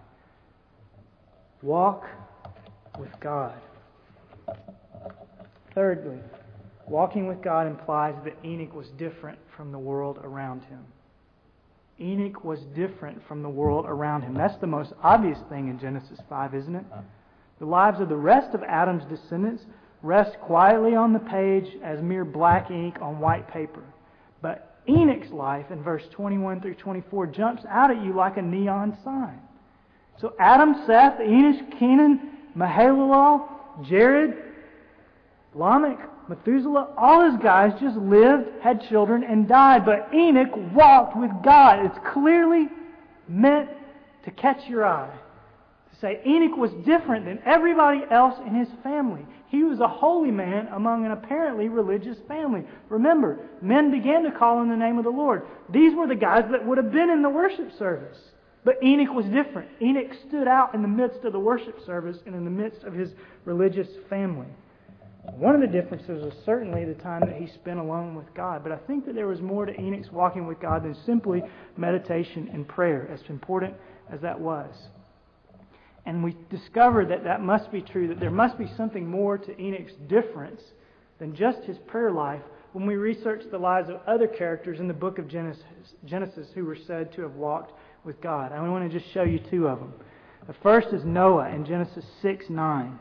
Walk 1.64 2.06
with 3.00 3.20
God. 3.20 3.60
Thirdly, 5.74 6.20
walking 6.88 7.26
with 7.26 7.42
God 7.42 7.66
implies 7.66 8.14
that 8.24 8.38
Enoch 8.46 8.76
was 8.76 8.90
different 9.00 9.40
from 9.58 9.72
the 9.72 9.80
world 9.80 10.20
around 10.24 10.62
him. 10.66 10.86
Enoch 12.04 12.44
was 12.44 12.60
different 12.76 13.26
from 13.28 13.42
the 13.42 13.50
world 13.50 13.86
around 13.88 14.24
him. 14.24 14.34
That's 14.34 14.58
the 14.58 14.68
most 14.68 14.94
obvious 15.02 15.40
thing 15.50 15.70
in 15.70 15.80
Genesis 15.80 16.20
5, 16.30 16.54
isn't 16.54 16.76
it? 16.76 16.86
The 17.60 17.66
lives 17.66 18.02
of 18.02 18.10
the 18.10 18.16
rest 18.16 18.54
of 18.54 18.62
Adam's 18.64 19.06
descendants 19.06 19.64
rest 20.02 20.38
quietly 20.42 20.96
on 20.96 21.14
the 21.14 21.20
page 21.20 21.78
as 21.82 22.02
mere 22.02 22.26
black 22.26 22.70
ink 22.70 22.98
on 23.02 23.20
white 23.20 23.48
paper. 23.48 23.84
But 24.42 24.76
Enoch's 24.88 25.32
life 25.32 25.72
in 25.72 25.82
verse 25.82 26.04
21 26.12 26.60
through 26.60 26.76
24 26.76 27.28
jumps 27.28 27.64
out 27.70 27.90
at 27.90 28.04
you 28.04 28.14
like 28.14 28.36
a 28.36 28.42
neon 28.42 28.98
sign. 29.04 29.40
So 30.20 30.34
Adam, 30.40 30.84
Seth, 30.86 31.20
Enosh, 31.20 31.80
Kenan, 31.80 32.32
Mahalalel, 32.56 33.48
Jared, 33.88 34.36
Lamech, 35.56 36.00
Methuselah, 36.30 36.94
all 36.98 37.30
his 37.30 37.42
guys 37.42 37.74
just 37.80 37.98
lived, 37.98 38.50
had 38.62 38.88
children, 38.90 39.24
and 39.24 39.48
died. 39.48 39.86
But 39.86 40.14
Enoch 40.14 40.52
walked 40.74 41.18
with 41.18 41.32
God. 41.44 41.86
It's 41.86 42.00
clearly 42.14 42.68
meant 43.28 43.70
to 44.26 44.32
catch 44.32 44.68
your 44.70 44.86
eye. 44.86 45.14
To 45.92 46.00
say 46.00 46.22
Enoch 46.26 46.58
was 46.58 46.72
different 46.86 47.26
than 47.26 47.40
everybody 47.46 48.02
else 48.10 48.36
in 48.46 48.56
his 48.56 48.70
family. 48.82 49.26
He 49.50 49.64
was 49.64 49.80
a 49.80 49.88
holy 49.88 50.32
man 50.32 50.68
among 50.74 51.06
an 51.06 51.12
apparently 51.12 51.70
religious 51.70 52.18
family. 52.28 52.64
Remember, 52.90 53.40
men 53.62 53.92
began 53.92 54.24
to 54.24 54.32
call 54.32 54.58
on 54.58 54.70
the 54.70 54.76
name 54.76 54.98
of 54.98 55.04
the 55.04 55.12
Lord. 55.12 55.44
These 55.70 55.94
were 55.96 56.08
the 56.08 56.16
guys 56.16 56.46
that 56.52 56.66
would 56.66 56.78
have 56.78 56.92
been 56.92 57.10
in 57.10 57.22
the 57.22 57.30
worship 57.30 57.72
service. 57.78 58.18
But 58.66 58.82
Enoch 58.82 59.14
was 59.14 59.26
different. 59.26 59.70
Enoch 59.82 60.12
stood 60.28 60.48
out 60.48 60.74
in 60.74 60.82
the 60.82 60.88
midst 60.88 61.26
of 61.26 61.34
the 61.34 61.40
worship 61.40 61.86
service 61.86 62.18
and 62.26 62.34
in 62.34 62.46
the 62.46 62.50
midst 62.50 62.84
of 62.84 62.94
his 62.94 63.12
religious 63.46 63.90
family. 64.10 64.48
One 65.32 65.56
of 65.56 65.62
the 65.62 65.68
differences 65.68 66.24
was 66.24 66.34
certainly 66.46 66.84
the 66.84 66.96
time 66.96 67.22
that 67.22 67.38
he 67.38 67.48
spent 67.48 67.80
alone 67.80 68.14
with 68.14 68.34
God. 68.34 68.62
But 68.62 68.74
I 68.74 68.78
think 68.78 69.06
that 69.06 69.16
there 69.16 69.28
was 69.28 69.40
more 69.42 69.66
to 69.66 69.80
Enoch's 69.80 70.12
walking 70.12 70.46
with 70.46 70.60
God 70.60 70.84
than 70.84 70.96
simply 71.06 71.42
meditation 71.78 72.50
and 72.52 72.68
prayer, 72.68 73.10
as 73.12 73.22
important 73.30 73.74
as 74.12 74.20
that 74.22 74.40
was. 74.40 74.70
And 76.06 76.24
we 76.24 76.36
discovered 76.50 77.10
that 77.10 77.24
that 77.24 77.42
must 77.42 77.72
be 77.72 77.82
true, 77.82 78.10
that 78.10 78.20
there 78.20 78.30
must 78.30 78.58
be 78.58 78.68
something 78.76 79.10
more 79.10 79.38
to 79.38 79.62
Enoch's 79.62 79.94
difference 80.10 80.62
than 81.20 81.34
just 81.34 81.64
his 81.64 81.78
prayer 81.88 82.12
life 82.12 82.42
when 82.74 82.86
we 82.86 82.96
researched 82.96 83.50
the 83.50 83.58
lives 83.58 83.90
of 83.90 84.02
other 84.06 84.28
characters 84.28 84.80
in 84.80 84.90
the 84.90 84.94
book 84.94 85.20
of 85.20 85.30
Genesis, 85.30 85.64
Genesis 86.04 86.48
who 86.54 86.66
were 86.66 86.78
said 86.88 87.14
to 87.14 87.22
have 87.22 87.36
walked 87.36 87.72
with 88.04 88.20
God. 88.20 88.52
I 88.52 88.68
want 88.68 88.92
to 88.92 89.00
just 89.00 89.12
show 89.14 89.24
you 89.24 89.40
two 89.40 89.68
of 89.68 89.80
them. 89.80 89.94
The 90.48 90.56
first 90.62 90.90
is 90.92 91.06
Noah 91.06 91.50
in 91.50 91.66
Genesis 91.66 92.04
6 92.22 92.50
9. 92.50 93.00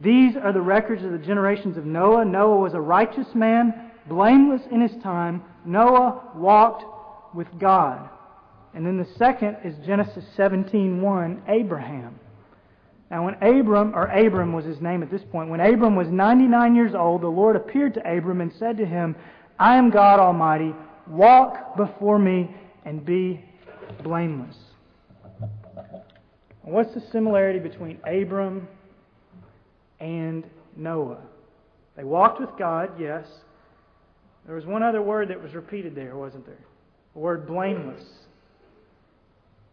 These 0.00 0.36
are 0.36 0.52
the 0.52 0.60
records 0.60 1.02
of 1.04 1.12
the 1.12 1.18
generations 1.18 1.76
of 1.76 1.86
Noah. 1.86 2.24
Noah 2.24 2.60
was 2.60 2.74
a 2.74 2.80
righteous 2.80 3.34
man, 3.34 3.90
blameless 4.08 4.62
in 4.70 4.80
his 4.80 4.94
time. 5.02 5.42
Noah 5.64 6.32
walked 6.34 6.84
with 7.34 7.48
God. 7.58 8.08
And 8.74 8.84
then 8.86 8.98
the 8.98 9.08
second 9.16 9.56
is 9.64 9.74
Genesis 9.86 10.24
17:1, 10.36 11.40
Abraham. 11.48 12.20
Now 13.10 13.24
when 13.24 13.34
Abram, 13.42 13.94
or 13.94 14.06
Abram 14.06 14.52
was 14.52 14.64
his 14.64 14.80
name 14.80 15.02
at 15.02 15.10
this 15.10 15.22
point, 15.24 15.48
when 15.48 15.60
Abram 15.60 15.96
was 15.96 16.08
99 16.08 16.74
years 16.74 16.94
old, 16.94 17.22
the 17.22 17.28
Lord 17.28 17.56
appeared 17.56 17.94
to 17.94 18.00
Abram 18.00 18.40
and 18.40 18.52
said 18.52 18.76
to 18.78 18.84
him, 18.84 19.16
I 19.58 19.76
am 19.76 19.90
God 19.90 20.20
Almighty. 20.20 20.74
Walk 21.06 21.76
before 21.76 22.18
me 22.18 22.54
and 22.84 23.04
be 23.04 23.42
blameless. 24.02 24.56
What's 26.62 26.92
the 26.94 27.00
similarity 27.00 27.60
between 27.60 27.98
Abram 28.04 28.68
and 30.00 30.44
Noah. 30.76 31.18
They 31.96 32.04
walked 32.04 32.40
with 32.40 32.50
God, 32.58 33.00
yes. 33.00 33.26
There 34.44 34.54
was 34.54 34.66
one 34.66 34.82
other 34.82 35.02
word 35.02 35.28
that 35.28 35.42
was 35.42 35.54
repeated 35.54 35.94
there, 35.94 36.16
wasn't 36.16 36.46
there? 36.46 36.64
The 37.14 37.18
word 37.18 37.46
blameless. 37.46 38.02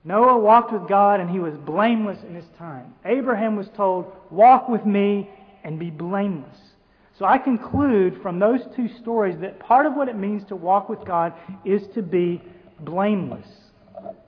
Noah 0.05 0.37
walked 0.37 0.73
with 0.73 0.87
God 0.87 1.19
and 1.19 1.29
he 1.29 1.39
was 1.39 1.53
blameless 1.65 2.19
in 2.27 2.35
his 2.35 2.45
time. 2.57 2.93
Abraham 3.05 3.55
was 3.55 3.67
told, 3.75 4.11
Walk 4.31 4.67
with 4.67 4.85
me 4.85 5.29
and 5.63 5.79
be 5.79 5.89
blameless. 5.89 6.57
So 7.17 7.25
I 7.25 7.37
conclude 7.37 8.21
from 8.21 8.39
those 8.39 8.61
two 8.75 8.89
stories 9.01 9.37
that 9.41 9.59
part 9.59 9.85
of 9.85 9.93
what 9.93 10.09
it 10.09 10.17
means 10.17 10.43
to 10.45 10.55
walk 10.55 10.89
with 10.89 11.05
God 11.05 11.33
is 11.63 11.83
to 11.93 12.01
be 12.01 12.41
blameless. 12.79 13.47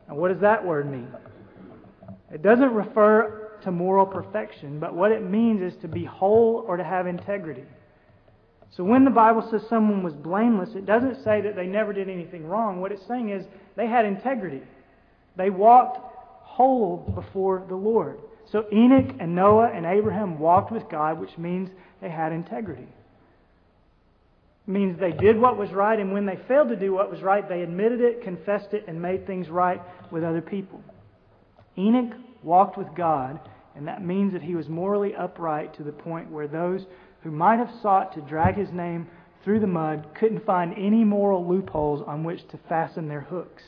And 0.08 0.18
what 0.18 0.32
does 0.32 0.42
that 0.42 0.64
word 0.64 0.90
mean? 0.90 1.08
It 2.32 2.42
doesn't 2.44 2.74
refer 2.74 3.45
to 3.66 3.72
moral 3.72 4.06
perfection, 4.06 4.80
but 4.80 4.96
what 4.96 5.12
it 5.12 5.24
means 5.24 5.62
is 5.62 5.80
to 5.82 5.88
be 5.88 6.06
whole 6.06 6.64
or 6.68 6.78
to 6.78 6.84
have 6.84 7.06
integrity. 7.06 7.66
So 8.72 8.84
when 8.84 9.06
the 9.06 9.12
Bible 9.12 9.48
says 9.52 9.62
someone 9.70 10.04
was 10.04 10.14
blameless, 10.14 10.70
it 10.76 10.86
doesn't 10.86 11.24
say 11.24 11.42
that 11.42 11.56
they 11.56 11.66
never 11.66 11.94
did 11.94 12.10
anything 12.10 12.46
wrong. 12.46 12.82
What 12.82 12.92
it's 12.92 13.06
saying 13.08 13.30
is 13.30 13.46
they 13.76 13.88
had 13.88 14.06
integrity. 14.06 14.62
They 15.38 15.50
walked 15.50 16.00
whole 16.42 16.98
before 17.16 17.66
the 17.68 17.76
Lord. 17.76 18.20
So 18.52 18.66
Enoch 18.72 19.16
and 19.20 19.36
Noah 19.36 19.72
and 19.74 19.86
Abraham 19.86 20.40
walked 20.40 20.72
with 20.72 20.90
God, 20.90 21.20
which 21.20 21.38
means 21.38 21.70
they 22.02 22.10
had 22.10 22.32
integrity. 22.32 22.88
It 24.68 24.72
means 24.72 25.00
they 25.00 25.12
did 25.12 25.40
what 25.40 25.58
was 25.58 25.72
right, 25.72 26.00
and 26.00 26.12
when 26.12 26.26
they 26.26 26.40
failed 26.48 26.70
to 26.70 26.76
do 26.76 26.94
what 26.94 27.12
was 27.12 27.22
right, 27.22 27.48
they 27.48 27.62
admitted 27.62 28.02
it, 28.02 28.24
confessed 28.24 28.74
it, 28.74 28.86
and 28.88 29.02
made 29.02 29.26
things 29.26 29.50
right 29.50 29.82
with 30.12 30.24
other 30.24 30.42
people. 30.42 30.82
Enoch 31.78 32.14
walked 32.44 32.78
with 32.78 32.88
God 32.96 33.40
and 33.76 33.88
that 33.88 34.06
means 34.06 34.34
that 34.34 34.42
he 34.42 34.56
was 34.56 34.70
morally 34.70 35.14
upright 35.16 35.74
to 35.76 35.84
the 35.84 35.92
point 35.92 36.32
where 36.32 36.48
those 36.48 36.86
who 37.24 37.32
might 37.32 37.60
have 37.60 37.72
sought 37.82 38.14
to 38.14 38.22
drag 38.22 38.56
his 38.56 38.72
name 38.72 39.08
through 39.44 39.60
the 39.60 39.68
mud 39.68 40.08
couldn't 40.16 40.46
find 40.46 40.74
any 40.78 41.04
moral 41.04 41.48
loopholes 41.48 42.04
on 42.08 42.24
which 42.24 42.48
to 42.50 42.60
fasten 42.70 43.08
their 43.08 43.22
hooks. 43.22 43.64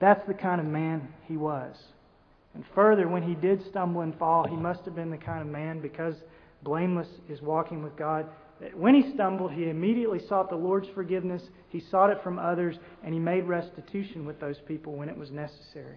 That's 0.00 0.26
the 0.26 0.34
kind 0.34 0.60
of 0.60 0.66
man 0.66 1.08
he 1.28 1.36
was. 1.36 1.76
And 2.54 2.64
further, 2.74 3.08
when 3.08 3.22
he 3.22 3.34
did 3.34 3.64
stumble 3.68 4.02
and 4.02 4.18
fall, 4.18 4.46
he 4.46 4.56
must 4.56 4.84
have 4.84 4.94
been 4.94 5.10
the 5.10 5.16
kind 5.16 5.40
of 5.40 5.46
man, 5.46 5.80
because 5.80 6.16
blameless 6.62 7.08
is 7.28 7.40
walking 7.40 7.82
with 7.82 7.96
God, 7.96 8.26
that 8.60 8.76
when 8.76 8.94
he 8.94 9.12
stumbled, 9.14 9.52
he 9.52 9.70
immediately 9.70 10.20
sought 10.28 10.50
the 10.50 10.56
Lord's 10.56 10.88
forgiveness, 10.94 11.42
he 11.68 11.80
sought 11.80 12.10
it 12.10 12.22
from 12.22 12.38
others, 12.38 12.76
and 13.02 13.14
he 13.14 13.20
made 13.20 13.44
restitution 13.44 14.26
with 14.26 14.38
those 14.38 14.58
people 14.66 14.92
when 14.94 15.08
it 15.08 15.16
was 15.16 15.30
necessary. 15.30 15.96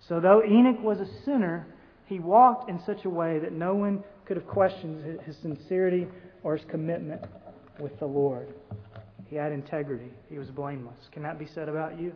So, 0.00 0.20
though 0.20 0.42
Enoch 0.44 0.82
was 0.82 1.00
a 1.00 1.08
sinner, 1.24 1.66
he 2.06 2.18
walked 2.18 2.68
in 2.68 2.80
such 2.84 3.04
a 3.04 3.10
way 3.10 3.38
that 3.38 3.52
no 3.52 3.74
one 3.74 4.04
could 4.26 4.36
have 4.36 4.46
questioned 4.46 5.20
his 5.22 5.36
sincerity 5.38 6.06
or 6.42 6.56
his 6.56 6.66
commitment 6.70 7.22
with 7.80 7.98
the 7.98 8.06
Lord. 8.06 8.48
He 9.28 9.36
had 9.36 9.52
integrity. 9.52 10.10
He 10.28 10.38
was 10.38 10.48
blameless. 10.48 11.08
Can 11.12 11.22
that 11.22 11.38
be 11.38 11.46
said 11.46 11.68
about 11.68 11.98
you? 11.98 12.12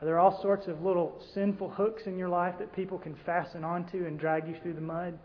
Are 0.00 0.04
there 0.04 0.18
all 0.18 0.40
sorts 0.42 0.66
of 0.66 0.82
little 0.82 1.22
sinful 1.32 1.70
hooks 1.70 2.02
in 2.06 2.18
your 2.18 2.28
life 2.28 2.56
that 2.58 2.74
people 2.74 2.98
can 2.98 3.16
fasten 3.24 3.64
onto 3.64 4.04
and 4.04 4.18
drag 4.18 4.46
you 4.46 4.56
through 4.62 4.74
the 4.74 4.80
mud? 4.80 5.18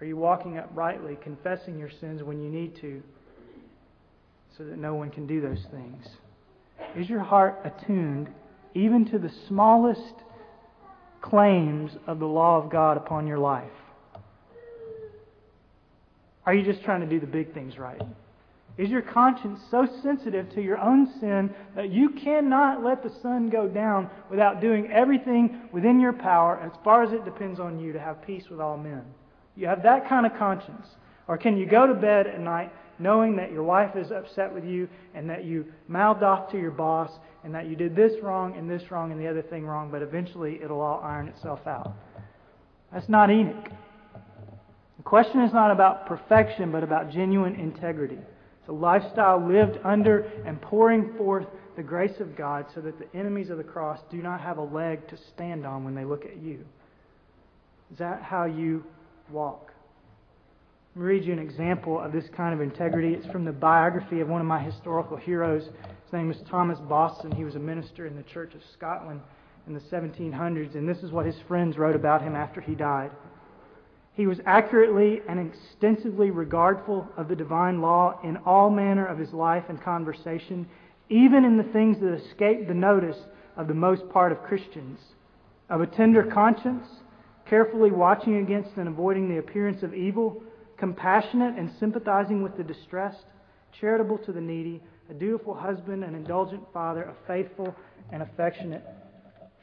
Are 0.00 0.06
you 0.06 0.16
walking 0.16 0.56
uprightly, 0.56 1.18
confessing 1.22 1.78
your 1.78 1.90
sins 2.00 2.22
when 2.22 2.40
you 2.40 2.48
need 2.48 2.76
to, 2.80 3.02
so 4.56 4.64
that 4.64 4.78
no 4.78 4.94
one 4.94 5.10
can 5.10 5.26
do 5.26 5.40
those 5.40 5.64
things? 5.70 6.06
Is 6.96 7.10
your 7.10 7.20
heart 7.20 7.60
attuned 7.64 8.28
even 8.74 9.04
to 9.06 9.18
the 9.18 9.30
smallest 9.48 10.14
claims 11.20 11.92
of 12.06 12.18
the 12.18 12.26
law 12.26 12.62
of 12.62 12.70
God 12.70 12.96
upon 12.96 13.26
your 13.26 13.38
life? 13.38 13.70
Are 16.46 16.54
you 16.54 16.64
just 16.64 16.82
trying 16.84 17.00
to 17.00 17.06
do 17.06 17.20
the 17.20 17.26
big 17.26 17.52
things 17.52 17.76
right? 17.76 18.00
Is 18.78 18.88
your 18.90 19.02
conscience 19.02 19.58
so 19.70 19.88
sensitive 20.02 20.48
to 20.54 20.62
your 20.62 20.78
own 20.78 21.12
sin 21.20 21.52
that 21.74 21.90
you 21.90 22.10
cannot 22.10 22.84
let 22.84 23.02
the 23.02 23.12
sun 23.20 23.50
go 23.50 23.66
down 23.66 24.08
without 24.30 24.60
doing 24.60 24.88
everything 24.92 25.62
within 25.72 25.98
your 25.98 26.12
power, 26.12 26.60
as 26.64 26.70
far 26.84 27.02
as 27.02 27.12
it 27.12 27.24
depends 27.24 27.58
on 27.58 27.80
you, 27.80 27.92
to 27.92 27.98
have 27.98 28.24
peace 28.24 28.44
with 28.48 28.60
all 28.60 28.78
men? 28.78 29.02
You 29.56 29.66
have 29.66 29.82
that 29.82 30.08
kind 30.08 30.24
of 30.24 30.38
conscience. 30.38 30.86
Or 31.26 31.36
can 31.36 31.58
you 31.58 31.66
go 31.66 31.88
to 31.88 31.94
bed 31.94 32.28
at 32.28 32.40
night 32.40 32.72
knowing 32.98 33.36
that 33.36 33.52
your 33.52 33.62
wife 33.62 33.96
is 33.96 34.10
upset 34.10 34.52
with 34.52 34.64
you 34.64 34.88
and 35.14 35.28
that 35.30 35.44
you 35.44 35.66
mouthed 35.86 36.22
off 36.22 36.50
to 36.50 36.58
your 36.58 36.70
boss 36.70 37.10
and 37.44 37.54
that 37.54 37.66
you 37.68 37.76
did 37.76 37.94
this 37.94 38.12
wrong 38.22 38.56
and 38.56 38.68
this 38.68 38.90
wrong 38.90 39.12
and 39.12 39.20
the 39.20 39.26
other 39.26 39.42
thing 39.42 39.64
wrong, 39.64 39.90
but 39.90 40.02
eventually 40.02 40.60
it'll 40.62 40.80
all 40.80 41.00
iron 41.02 41.28
itself 41.28 41.60
out? 41.66 41.92
That's 42.92 43.08
not 43.08 43.30
Enoch. 43.30 43.70
The 44.96 45.02
question 45.02 45.40
is 45.42 45.52
not 45.52 45.70
about 45.70 46.06
perfection, 46.06 46.72
but 46.72 46.82
about 46.82 47.10
genuine 47.10 47.54
integrity. 47.54 48.18
It's 48.60 48.68
a 48.68 48.72
lifestyle 48.72 49.46
lived 49.46 49.78
under 49.84 50.30
and 50.44 50.60
pouring 50.60 51.14
forth 51.16 51.46
the 51.76 51.82
grace 51.82 52.18
of 52.18 52.36
God 52.36 52.66
so 52.74 52.80
that 52.80 52.98
the 52.98 53.18
enemies 53.18 53.50
of 53.50 53.56
the 53.56 53.64
cross 53.64 54.00
do 54.10 54.16
not 54.16 54.40
have 54.40 54.58
a 54.58 54.62
leg 54.62 55.06
to 55.08 55.16
stand 55.32 55.64
on 55.64 55.84
when 55.84 55.94
they 55.94 56.04
look 56.04 56.24
at 56.24 56.36
you. 56.42 56.64
Is 57.92 57.98
that 57.98 58.22
how 58.22 58.44
you 58.44 58.84
walk? 59.30 59.67
Read 60.98 61.24
you 61.24 61.32
an 61.32 61.38
example 61.38 62.00
of 62.00 62.10
this 62.10 62.28
kind 62.36 62.52
of 62.52 62.60
integrity. 62.60 63.14
It's 63.14 63.28
from 63.28 63.44
the 63.44 63.52
biography 63.52 64.18
of 64.18 64.28
one 64.28 64.40
of 64.40 64.48
my 64.48 64.58
historical 64.58 65.16
heroes. 65.16 65.62
His 65.62 66.12
name 66.12 66.28
is 66.28 66.38
Thomas 66.50 66.80
Boston. 66.80 67.30
He 67.30 67.44
was 67.44 67.54
a 67.54 67.60
minister 67.60 68.06
in 68.06 68.16
the 68.16 68.24
Church 68.24 68.52
of 68.56 68.62
Scotland 68.72 69.20
in 69.68 69.74
the 69.74 69.80
1700s, 69.80 70.74
and 70.74 70.88
this 70.88 70.98
is 71.04 71.12
what 71.12 71.24
his 71.24 71.36
friends 71.46 71.78
wrote 71.78 71.94
about 71.94 72.22
him 72.22 72.34
after 72.34 72.60
he 72.60 72.74
died. 72.74 73.12
He 74.14 74.26
was 74.26 74.40
accurately 74.44 75.20
and 75.28 75.38
extensively 75.38 76.32
regardful 76.32 77.06
of 77.16 77.28
the 77.28 77.36
divine 77.36 77.80
law 77.80 78.18
in 78.24 78.36
all 78.38 78.68
manner 78.68 79.06
of 79.06 79.18
his 79.18 79.32
life 79.32 79.66
and 79.68 79.80
conversation, 79.80 80.66
even 81.08 81.44
in 81.44 81.56
the 81.56 81.72
things 81.72 82.00
that 82.00 82.12
escaped 82.12 82.66
the 82.66 82.74
notice 82.74 83.18
of 83.56 83.68
the 83.68 83.72
most 83.72 84.08
part 84.08 84.32
of 84.32 84.42
Christians. 84.42 84.98
Of 85.70 85.80
a 85.80 85.86
tender 85.86 86.24
conscience, 86.24 86.88
carefully 87.46 87.92
watching 87.92 88.38
against 88.38 88.76
and 88.76 88.88
avoiding 88.88 89.28
the 89.28 89.38
appearance 89.38 89.84
of 89.84 89.94
evil, 89.94 90.42
compassionate 90.78 91.58
and 91.58 91.70
sympathizing 91.78 92.42
with 92.42 92.56
the 92.56 92.62
distressed, 92.62 93.24
charitable 93.80 94.18
to 94.18 94.32
the 94.32 94.40
needy, 94.40 94.80
a 95.10 95.14
dutiful 95.14 95.54
husband, 95.54 96.04
an 96.04 96.14
indulgent 96.14 96.62
father, 96.72 97.02
a 97.02 97.14
faithful 97.26 97.74
and 98.12 98.22
affectionate 98.22 98.84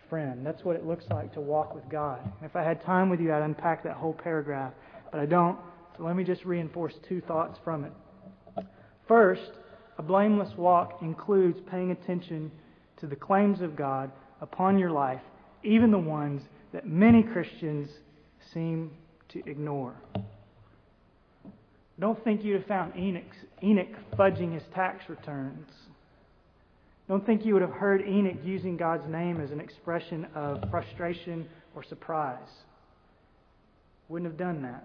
friend. 0.10 0.46
That's 0.46 0.64
what 0.64 0.76
it 0.76 0.86
looks 0.86 1.06
like 1.10 1.34
to 1.34 1.42
walk 1.42 1.74
with 1.74 1.88
God. 1.90 2.20
If 2.44 2.56
I 2.56 2.64
had 2.64 2.84
time 2.84 3.10
with 3.10 3.20
you, 3.20 3.34
I'd 3.34 3.42
unpack 3.42 3.84
that 3.84 3.96
whole 3.96 4.14
paragraph, 4.14 4.74
but 5.12 5.20
I 5.20 5.26
don't. 5.26 5.58
So 5.98 6.04
let 6.04 6.16
me 6.16 6.24
just 6.24 6.46
reinforce 6.46 6.94
two 7.08 7.22
thoughts 7.22 7.58
from 7.64 7.86
it. 7.86 7.92
First, 9.08 9.52
a 9.98 10.04
blameless 10.04 10.52
walk 10.58 11.00
includes 11.02 11.60
paying 11.70 11.92
attention 11.92 12.52
to 12.98 13.08
the 13.08 13.16
claims 13.16 13.62
of 13.62 13.76
God 13.76 14.12
upon 14.42 14.78
your 14.78 14.92
life, 14.92 15.22
even 15.64 15.92
the 15.92 15.98
ones 15.98 16.42
that 16.74 16.86
many 16.86 17.24
Christians 17.24 17.90
seem 18.54 18.92
to 19.30 19.42
ignore. 19.50 19.96
Don't 22.00 22.22
think 22.24 22.44
you'd 22.44 22.60
have 22.60 22.68
found 22.68 22.96
Enoch, 22.98 23.24
Enoch 23.64 23.88
fudging 24.18 24.54
his 24.54 24.64
tax 24.74 25.08
returns. 25.08 25.70
Don't 27.08 27.26
think 27.26 27.46
you 27.46 27.54
would 27.54 27.62
have 27.62 27.72
heard 27.72 28.02
Enoch 28.02 28.38
using 28.44 28.78
God's 28.78 29.08
name 29.08 29.40
as 29.40 29.52
an 29.52 29.60
expression 29.60 30.28
of 30.36 30.70
frustration 30.70 31.48
or 31.76 31.84
surprise. 31.84 32.50
Wouldn't 34.10 34.30
have 34.30 34.38
done 34.38 34.62
that. 34.64 34.84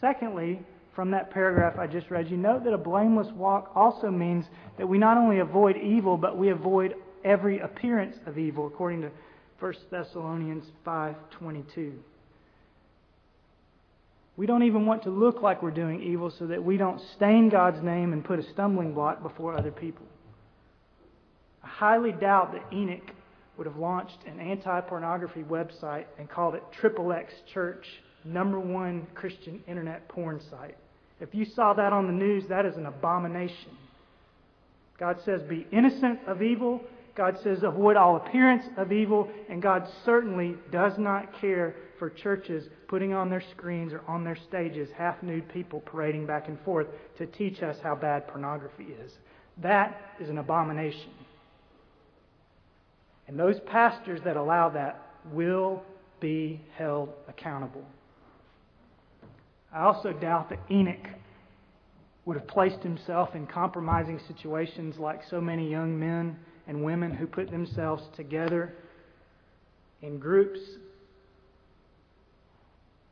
Secondly, 0.00 0.60
from 0.94 1.10
that 1.10 1.30
paragraph 1.30 1.78
I 1.78 1.86
just 1.86 2.10
read, 2.10 2.30
you 2.30 2.36
note 2.36 2.64
that 2.64 2.72
a 2.72 2.78
blameless 2.78 3.28
walk 3.34 3.72
also 3.74 4.10
means 4.10 4.46
that 4.78 4.86
we 4.86 4.98
not 4.98 5.16
only 5.16 5.40
avoid 5.40 5.76
evil, 5.76 6.16
but 6.16 6.38
we 6.38 6.50
avoid 6.50 6.94
every 7.24 7.58
appearance 7.58 8.16
of 8.26 8.38
evil, 8.38 8.66
according 8.66 9.02
to 9.02 9.10
1 9.58 9.74
Thessalonians 9.90 10.64
5:22. 10.86 11.92
We 14.40 14.46
don't 14.46 14.62
even 14.62 14.86
want 14.86 15.02
to 15.02 15.10
look 15.10 15.42
like 15.42 15.62
we're 15.62 15.70
doing 15.70 16.02
evil 16.02 16.30
so 16.30 16.46
that 16.46 16.64
we 16.64 16.78
don't 16.78 16.98
stain 17.14 17.50
God's 17.50 17.82
name 17.82 18.14
and 18.14 18.24
put 18.24 18.38
a 18.38 18.42
stumbling 18.54 18.94
block 18.94 19.22
before 19.22 19.54
other 19.54 19.70
people. 19.70 20.06
I 21.62 21.68
highly 21.68 22.12
doubt 22.12 22.54
that 22.54 22.64
Enoch 22.74 23.12
would 23.58 23.66
have 23.66 23.76
launched 23.76 24.16
an 24.26 24.40
anti 24.40 24.80
pornography 24.80 25.42
website 25.42 26.06
and 26.18 26.26
called 26.26 26.54
it 26.54 26.62
Triple 26.72 27.12
X 27.12 27.34
Church, 27.52 27.84
number 28.24 28.58
one 28.58 29.06
Christian 29.14 29.62
internet 29.68 30.08
porn 30.08 30.40
site. 30.48 30.78
If 31.20 31.34
you 31.34 31.44
saw 31.44 31.74
that 31.74 31.92
on 31.92 32.06
the 32.06 32.14
news, 32.14 32.44
that 32.48 32.64
is 32.64 32.78
an 32.78 32.86
abomination. 32.86 33.76
God 34.98 35.18
says, 35.22 35.42
be 35.42 35.66
innocent 35.70 36.18
of 36.26 36.40
evil. 36.40 36.80
God 37.20 37.36
says, 37.42 37.58
avoid 37.62 37.98
all 37.98 38.16
appearance 38.16 38.64
of 38.78 38.92
evil. 38.92 39.28
And 39.50 39.60
God 39.60 39.86
certainly 40.06 40.54
does 40.72 40.94
not 40.96 41.38
care 41.38 41.74
for 41.98 42.08
churches 42.08 42.66
putting 42.88 43.12
on 43.12 43.28
their 43.28 43.42
screens 43.50 43.92
or 43.92 44.00
on 44.08 44.24
their 44.24 44.38
stages 44.48 44.88
half 44.96 45.22
nude 45.22 45.46
people 45.52 45.80
parading 45.80 46.24
back 46.24 46.48
and 46.48 46.58
forth 46.62 46.86
to 47.18 47.26
teach 47.26 47.62
us 47.62 47.76
how 47.82 47.94
bad 47.94 48.26
pornography 48.26 48.86
is. 49.04 49.12
That 49.58 50.00
is 50.18 50.30
an 50.30 50.38
abomination. 50.38 51.10
And 53.28 53.38
those 53.38 53.60
pastors 53.66 54.22
that 54.24 54.38
allow 54.38 54.70
that 54.70 55.02
will 55.30 55.82
be 56.20 56.58
held 56.78 57.10
accountable. 57.28 57.84
I 59.74 59.82
also 59.82 60.14
doubt 60.14 60.48
that 60.48 60.60
Enoch 60.70 61.06
would 62.24 62.38
have 62.38 62.48
placed 62.48 62.82
himself 62.82 63.34
in 63.34 63.46
compromising 63.46 64.18
situations 64.26 64.96
like 64.98 65.20
so 65.28 65.38
many 65.38 65.70
young 65.70 66.00
men 66.00 66.38
and 66.70 66.84
women 66.84 67.12
who 67.12 67.26
put 67.26 67.50
themselves 67.50 68.04
together 68.14 68.72
in 70.02 70.20
groups 70.20 70.60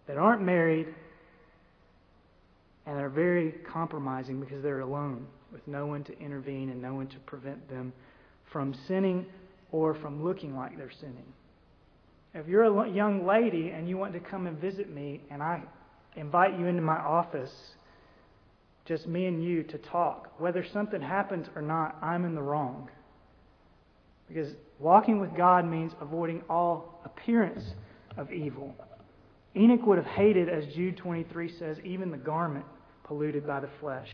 that 0.06 0.16
aren't 0.16 0.40
married 0.40 0.86
and 2.86 2.96
are 3.00 3.08
very 3.08 3.50
compromising 3.68 4.38
because 4.38 4.62
they're 4.62 4.78
alone 4.78 5.26
with 5.50 5.66
no 5.66 5.86
one 5.86 6.04
to 6.04 6.16
intervene 6.20 6.70
and 6.70 6.80
no 6.80 6.94
one 6.94 7.08
to 7.08 7.18
prevent 7.26 7.68
them 7.68 7.92
from 8.52 8.72
sinning 8.86 9.26
or 9.72 9.92
from 9.92 10.22
looking 10.22 10.54
like 10.54 10.78
they're 10.78 10.92
sinning. 11.00 11.26
If 12.34 12.46
you're 12.46 12.62
a 12.62 12.88
young 12.88 13.26
lady 13.26 13.70
and 13.70 13.88
you 13.88 13.98
want 13.98 14.12
to 14.12 14.20
come 14.20 14.46
and 14.46 14.56
visit 14.56 14.88
me 14.88 15.20
and 15.32 15.42
I 15.42 15.60
invite 16.14 16.56
you 16.56 16.66
into 16.66 16.82
my 16.82 16.98
office, 16.98 17.50
just 18.84 19.08
me 19.08 19.26
and 19.26 19.42
you 19.42 19.64
to 19.64 19.78
talk, 19.78 20.32
whether 20.38 20.64
something 20.72 21.02
happens 21.02 21.48
or 21.56 21.62
not, 21.62 21.96
I'm 22.00 22.24
in 22.24 22.36
the 22.36 22.42
wrong. 22.42 22.88
Because 24.28 24.52
walking 24.78 25.20
with 25.20 25.34
God 25.36 25.64
means 25.64 25.92
avoiding 26.00 26.42
all 26.48 27.00
appearance 27.04 27.64
of 28.16 28.32
evil. 28.32 28.74
Enoch 29.56 29.86
would 29.86 29.98
have 29.98 30.06
hated, 30.06 30.48
as 30.48 30.66
Jude 30.74 30.96
23 30.96 31.52
says, 31.58 31.78
even 31.84 32.10
the 32.10 32.16
garment 32.16 32.64
polluted 33.04 33.46
by 33.46 33.60
the 33.60 33.68
flesh. 33.80 34.08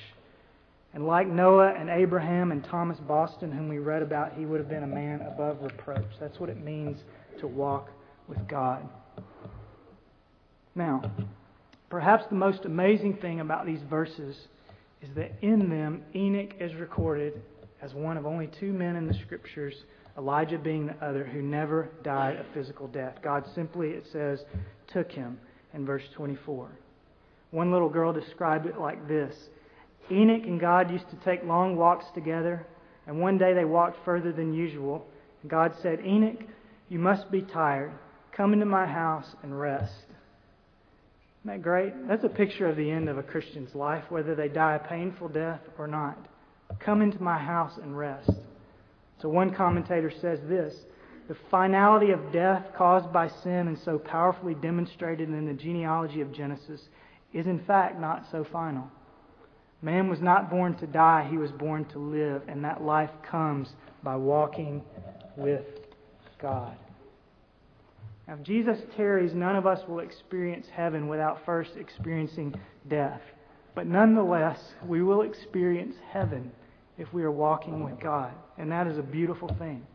And 0.95 1.07
like 1.07 1.27
Noah 1.27 1.75
and 1.77 1.91
Abraham 1.91 2.53
and 2.53 2.62
Thomas 2.65 2.99
Boston, 2.99 3.51
whom 3.51 3.69
we 3.69 3.79
read 3.79 4.03
about, 4.03 4.35
he 4.35 4.47
would 4.47 4.61
have 4.61 4.69
been 4.69 4.85
a 4.85 4.87
man 4.87 5.23
above 5.23 5.61
reproach. 5.61 6.07
That's 6.21 6.39
what 6.39 6.49
it 6.49 6.62
means 6.62 7.01
to 7.41 7.49
walk 7.49 7.91
with 8.29 8.47
God. 8.47 8.89
Now, 10.77 11.11
perhaps 11.91 12.25
the 12.29 12.37
most 12.37 12.65
amazing 12.65 13.17
thing 13.17 13.41
about 13.41 13.67
these 13.67 13.83
verses 13.91 14.37
is 15.03 15.09
that 15.17 15.33
in 15.43 15.69
them, 15.69 16.03
Enoch 16.15 16.55
is 16.61 16.75
recorded 16.77 17.43
as 17.83 17.93
one 17.93 18.17
of 18.17 18.25
only 18.25 18.49
two 18.59 18.73
men 18.73 18.97
in 18.97 19.07
the 19.07 19.15
Scriptures, 19.15 19.75
Elijah 20.17 20.59
being 20.59 20.87
the 20.87 21.05
other, 21.05 21.25
who 21.25 21.43
never 21.43 21.89
died 22.03 22.37
a 22.37 22.55
physical 22.55 22.87
death. 22.87 23.17
God 23.23 23.45
simply, 23.55 23.91
it 23.91 24.07
says, 24.12 24.45
took 24.87 25.11
him 25.11 25.39
in 25.73 25.85
verse 25.85 26.05
24. 26.15 26.71
One 27.51 27.73
little 27.73 27.89
girl 27.89 28.12
described 28.12 28.67
it 28.67 28.79
like 28.79 29.09
this 29.09 29.35
Enoch 30.11 30.43
and 30.45 30.61
God 30.61 30.91
used 30.91 31.09
to 31.11 31.17
take 31.25 31.45
long 31.45 31.77
walks 31.77 32.05
together, 32.15 32.67
and 33.07 33.21
one 33.21 33.39
day 33.39 33.55
they 33.55 33.65
walked 33.65 34.05
further 34.05 34.33
than 34.33 34.53
usual. 34.53 35.07
God 35.47 35.73
said, 35.83 36.01
Enoch, 36.05 36.43
you 36.89 36.99
must 36.99 37.31
be 37.31 37.43
tired. 37.43 37.93
Come 38.33 38.53
into 38.53 38.67
my 38.67 38.87
house 38.87 39.27
and 39.43 39.59
rest. 39.59 39.93
Isn't 41.45 41.57
that 41.57 41.62
great? 41.62 41.93
That's 42.09 42.25
a 42.25 42.29
picture 42.29 42.67
of 42.67 42.77
the 42.77 42.91
end 42.91 43.09
of 43.09 43.19
a 43.19 43.23
Christian's 43.23 43.75
life, 43.75 44.05
whether 44.09 44.35
they 44.35 44.49
die 44.49 44.77
a 44.77 44.89
painful 44.89 45.29
death 45.29 45.61
or 45.79 45.87
not. 45.87 46.19
Come 46.81 47.03
into 47.03 47.23
my 47.23 47.39
house 47.39 47.79
and 47.83 47.97
rest. 47.97 48.31
So 49.21 49.29
one 49.29 49.55
commentator 49.55 50.11
says 50.11 50.41
this 50.49 50.75
the 51.29 51.37
finality 51.51 52.11
of 52.11 52.33
death 52.33 52.67
caused 52.77 53.12
by 53.12 53.29
sin 53.29 53.69
and 53.69 53.79
so 53.79 53.99
powerfully 53.99 54.55
demonstrated 54.55 55.29
in 55.29 55.47
the 55.47 55.55
genealogy 55.55 56.21
of 56.21 56.33
Genesis 56.33 56.89
is 57.33 57.47
in 57.47 57.61
fact 57.61 57.99
not 57.99 58.27
so 58.31 58.45
final. 58.45 58.91
Man 59.81 60.09
was 60.09 60.21
not 60.21 60.51
born 60.51 60.77
to 60.77 60.87
die, 60.87 61.27
he 61.31 61.37
was 61.37 61.51
born 61.51 61.85
to 61.87 61.99
live, 61.99 62.43
and 62.49 62.65
that 62.65 62.83
life 62.83 63.11
comes 63.29 63.69
by 64.03 64.17
walking 64.17 64.83
with 65.37 65.65
God. 66.41 66.77
Now, 68.27 68.35
if 68.35 68.43
Jesus 68.43 68.79
tarries, 68.97 69.35
none 69.35 69.57
of 69.57 69.67
us 69.67 69.81
will 69.87 69.99
experience 69.99 70.67
heaven 70.73 71.09
without 71.09 71.45
first 71.45 71.77
experiencing 71.77 72.55
death. 72.89 73.21
But 73.75 73.87
nonetheless, 73.87 74.59
we 74.87 75.03
will 75.03 75.23
experience 75.23 75.97
heaven 76.11 76.51
if 76.97 77.12
we 77.12 77.23
are 77.23 77.31
walking 77.31 77.85
with 77.85 78.01
God. 78.01 78.33
And 78.59 78.71
that 78.71 78.87
is 78.87 78.99
a 78.99 79.03
beautiful 79.03 79.49
thing. 79.59 79.87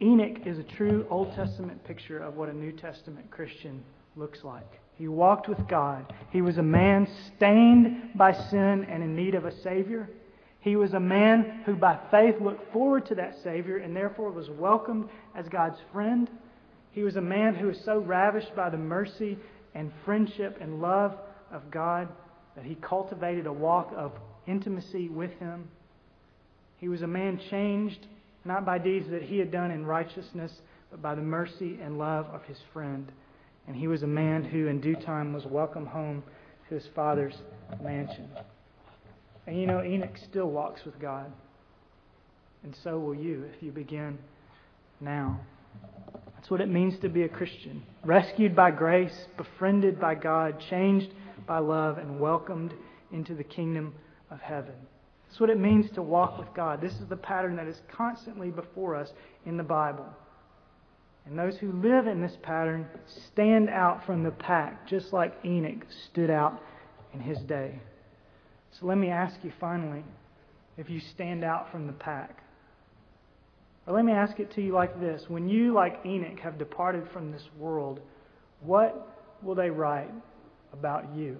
Enoch 0.00 0.46
is 0.46 0.58
a 0.58 0.62
true 0.62 1.06
Old 1.10 1.34
Testament 1.34 1.84
picture 1.84 2.18
of 2.18 2.36
what 2.36 2.48
a 2.48 2.52
New 2.52 2.72
Testament 2.72 3.30
Christian 3.30 3.82
looks 4.16 4.44
like. 4.44 4.80
He 4.96 5.08
walked 5.08 5.48
with 5.48 5.66
God. 5.66 6.12
He 6.30 6.42
was 6.42 6.58
a 6.58 6.62
man 6.62 7.08
stained 7.36 8.10
by 8.14 8.32
sin 8.32 8.86
and 8.88 9.02
in 9.02 9.16
need 9.16 9.34
of 9.34 9.44
a 9.44 9.60
Savior. 9.62 10.08
He 10.60 10.76
was 10.76 10.94
a 10.94 11.00
man 11.00 11.62
who, 11.66 11.74
by 11.74 11.98
faith, 12.10 12.40
looked 12.40 12.72
forward 12.72 13.06
to 13.06 13.14
that 13.16 13.36
Savior 13.42 13.78
and 13.78 13.94
therefore 13.94 14.30
was 14.30 14.50
welcomed 14.50 15.08
as 15.34 15.48
God's 15.48 15.78
friend. 15.92 16.30
He 16.92 17.02
was 17.02 17.16
a 17.16 17.20
man 17.20 17.54
who 17.54 17.66
was 17.66 17.80
so 17.84 17.98
ravished 17.98 18.54
by 18.54 18.70
the 18.70 18.78
mercy 18.78 19.36
and 19.74 19.92
friendship 20.04 20.58
and 20.60 20.80
love 20.80 21.16
of 21.52 21.70
God 21.70 22.08
that 22.56 22.64
he 22.64 22.76
cultivated 22.76 23.46
a 23.46 23.52
walk 23.52 23.92
of 23.96 24.12
intimacy 24.46 25.08
with 25.08 25.32
Him. 25.38 25.68
He 26.84 26.88
was 26.88 27.00
a 27.00 27.06
man 27.06 27.40
changed 27.48 28.06
not 28.44 28.66
by 28.66 28.76
deeds 28.76 29.08
that 29.08 29.22
he 29.22 29.38
had 29.38 29.50
done 29.50 29.70
in 29.70 29.86
righteousness, 29.86 30.52
but 30.90 31.00
by 31.00 31.14
the 31.14 31.22
mercy 31.22 31.78
and 31.82 31.96
love 31.96 32.26
of 32.26 32.42
his 32.42 32.58
friend. 32.74 33.10
And 33.66 33.74
he 33.74 33.88
was 33.88 34.02
a 34.02 34.06
man 34.06 34.44
who, 34.44 34.66
in 34.66 34.82
due 34.82 34.94
time, 34.94 35.32
was 35.32 35.46
welcomed 35.46 35.88
home 35.88 36.22
to 36.68 36.74
his 36.74 36.86
father's 36.94 37.36
mansion. 37.82 38.28
And 39.46 39.58
you 39.58 39.66
know, 39.66 39.82
Enoch 39.82 40.18
still 40.28 40.50
walks 40.50 40.84
with 40.84 41.00
God. 41.00 41.32
And 42.64 42.76
so 42.84 42.98
will 42.98 43.14
you 43.14 43.44
if 43.44 43.62
you 43.62 43.72
begin 43.72 44.18
now. 45.00 45.40
That's 46.34 46.50
what 46.50 46.60
it 46.60 46.68
means 46.68 46.98
to 46.98 47.08
be 47.08 47.22
a 47.22 47.30
Christian. 47.30 47.82
Rescued 48.04 48.54
by 48.54 48.72
grace, 48.72 49.24
befriended 49.38 49.98
by 49.98 50.16
God, 50.16 50.62
changed 50.68 51.14
by 51.46 51.60
love, 51.60 51.96
and 51.96 52.20
welcomed 52.20 52.74
into 53.10 53.34
the 53.34 53.42
kingdom 53.42 53.94
of 54.30 54.40
heaven. 54.40 54.74
That's 55.34 55.40
what 55.40 55.50
it 55.50 55.58
means 55.58 55.90
to 55.96 56.02
walk 56.02 56.38
with 56.38 56.54
God. 56.54 56.80
This 56.80 56.92
is 56.92 57.08
the 57.08 57.16
pattern 57.16 57.56
that 57.56 57.66
is 57.66 57.82
constantly 57.90 58.52
before 58.52 58.94
us 58.94 59.10
in 59.44 59.56
the 59.56 59.64
Bible. 59.64 60.06
And 61.26 61.36
those 61.36 61.56
who 61.56 61.72
live 61.72 62.06
in 62.06 62.22
this 62.22 62.36
pattern 62.40 62.86
stand 63.32 63.68
out 63.68 64.06
from 64.06 64.22
the 64.22 64.30
pack, 64.30 64.86
just 64.86 65.12
like 65.12 65.34
Enoch 65.44 65.84
stood 66.08 66.30
out 66.30 66.62
in 67.12 67.18
his 67.18 67.36
day. 67.48 67.80
So 68.78 68.86
let 68.86 68.96
me 68.96 69.08
ask 69.08 69.34
you 69.42 69.52
finally 69.58 70.04
if 70.76 70.88
you 70.88 71.00
stand 71.00 71.42
out 71.42 71.68
from 71.72 71.88
the 71.88 71.94
pack. 71.94 72.44
Or 73.88 73.94
let 73.96 74.04
me 74.04 74.12
ask 74.12 74.38
it 74.38 74.52
to 74.52 74.62
you 74.62 74.72
like 74.72 75.00
this 75.00 75.24
When 75.26 75.48
you, 75.48 75.72
like 75.72 75.98
Enoch, 76.06 76.38
have 76.38 76.58
departed 76.58 77.08
from 77.12 77.32
this 77.32 77.48
world, 77.58 77.98
what 78.60 79.18
will 79.42 79.56
they 79.56 79.70
write 79.70 80.12
about 80.72 81.12
you? 81.12 81.38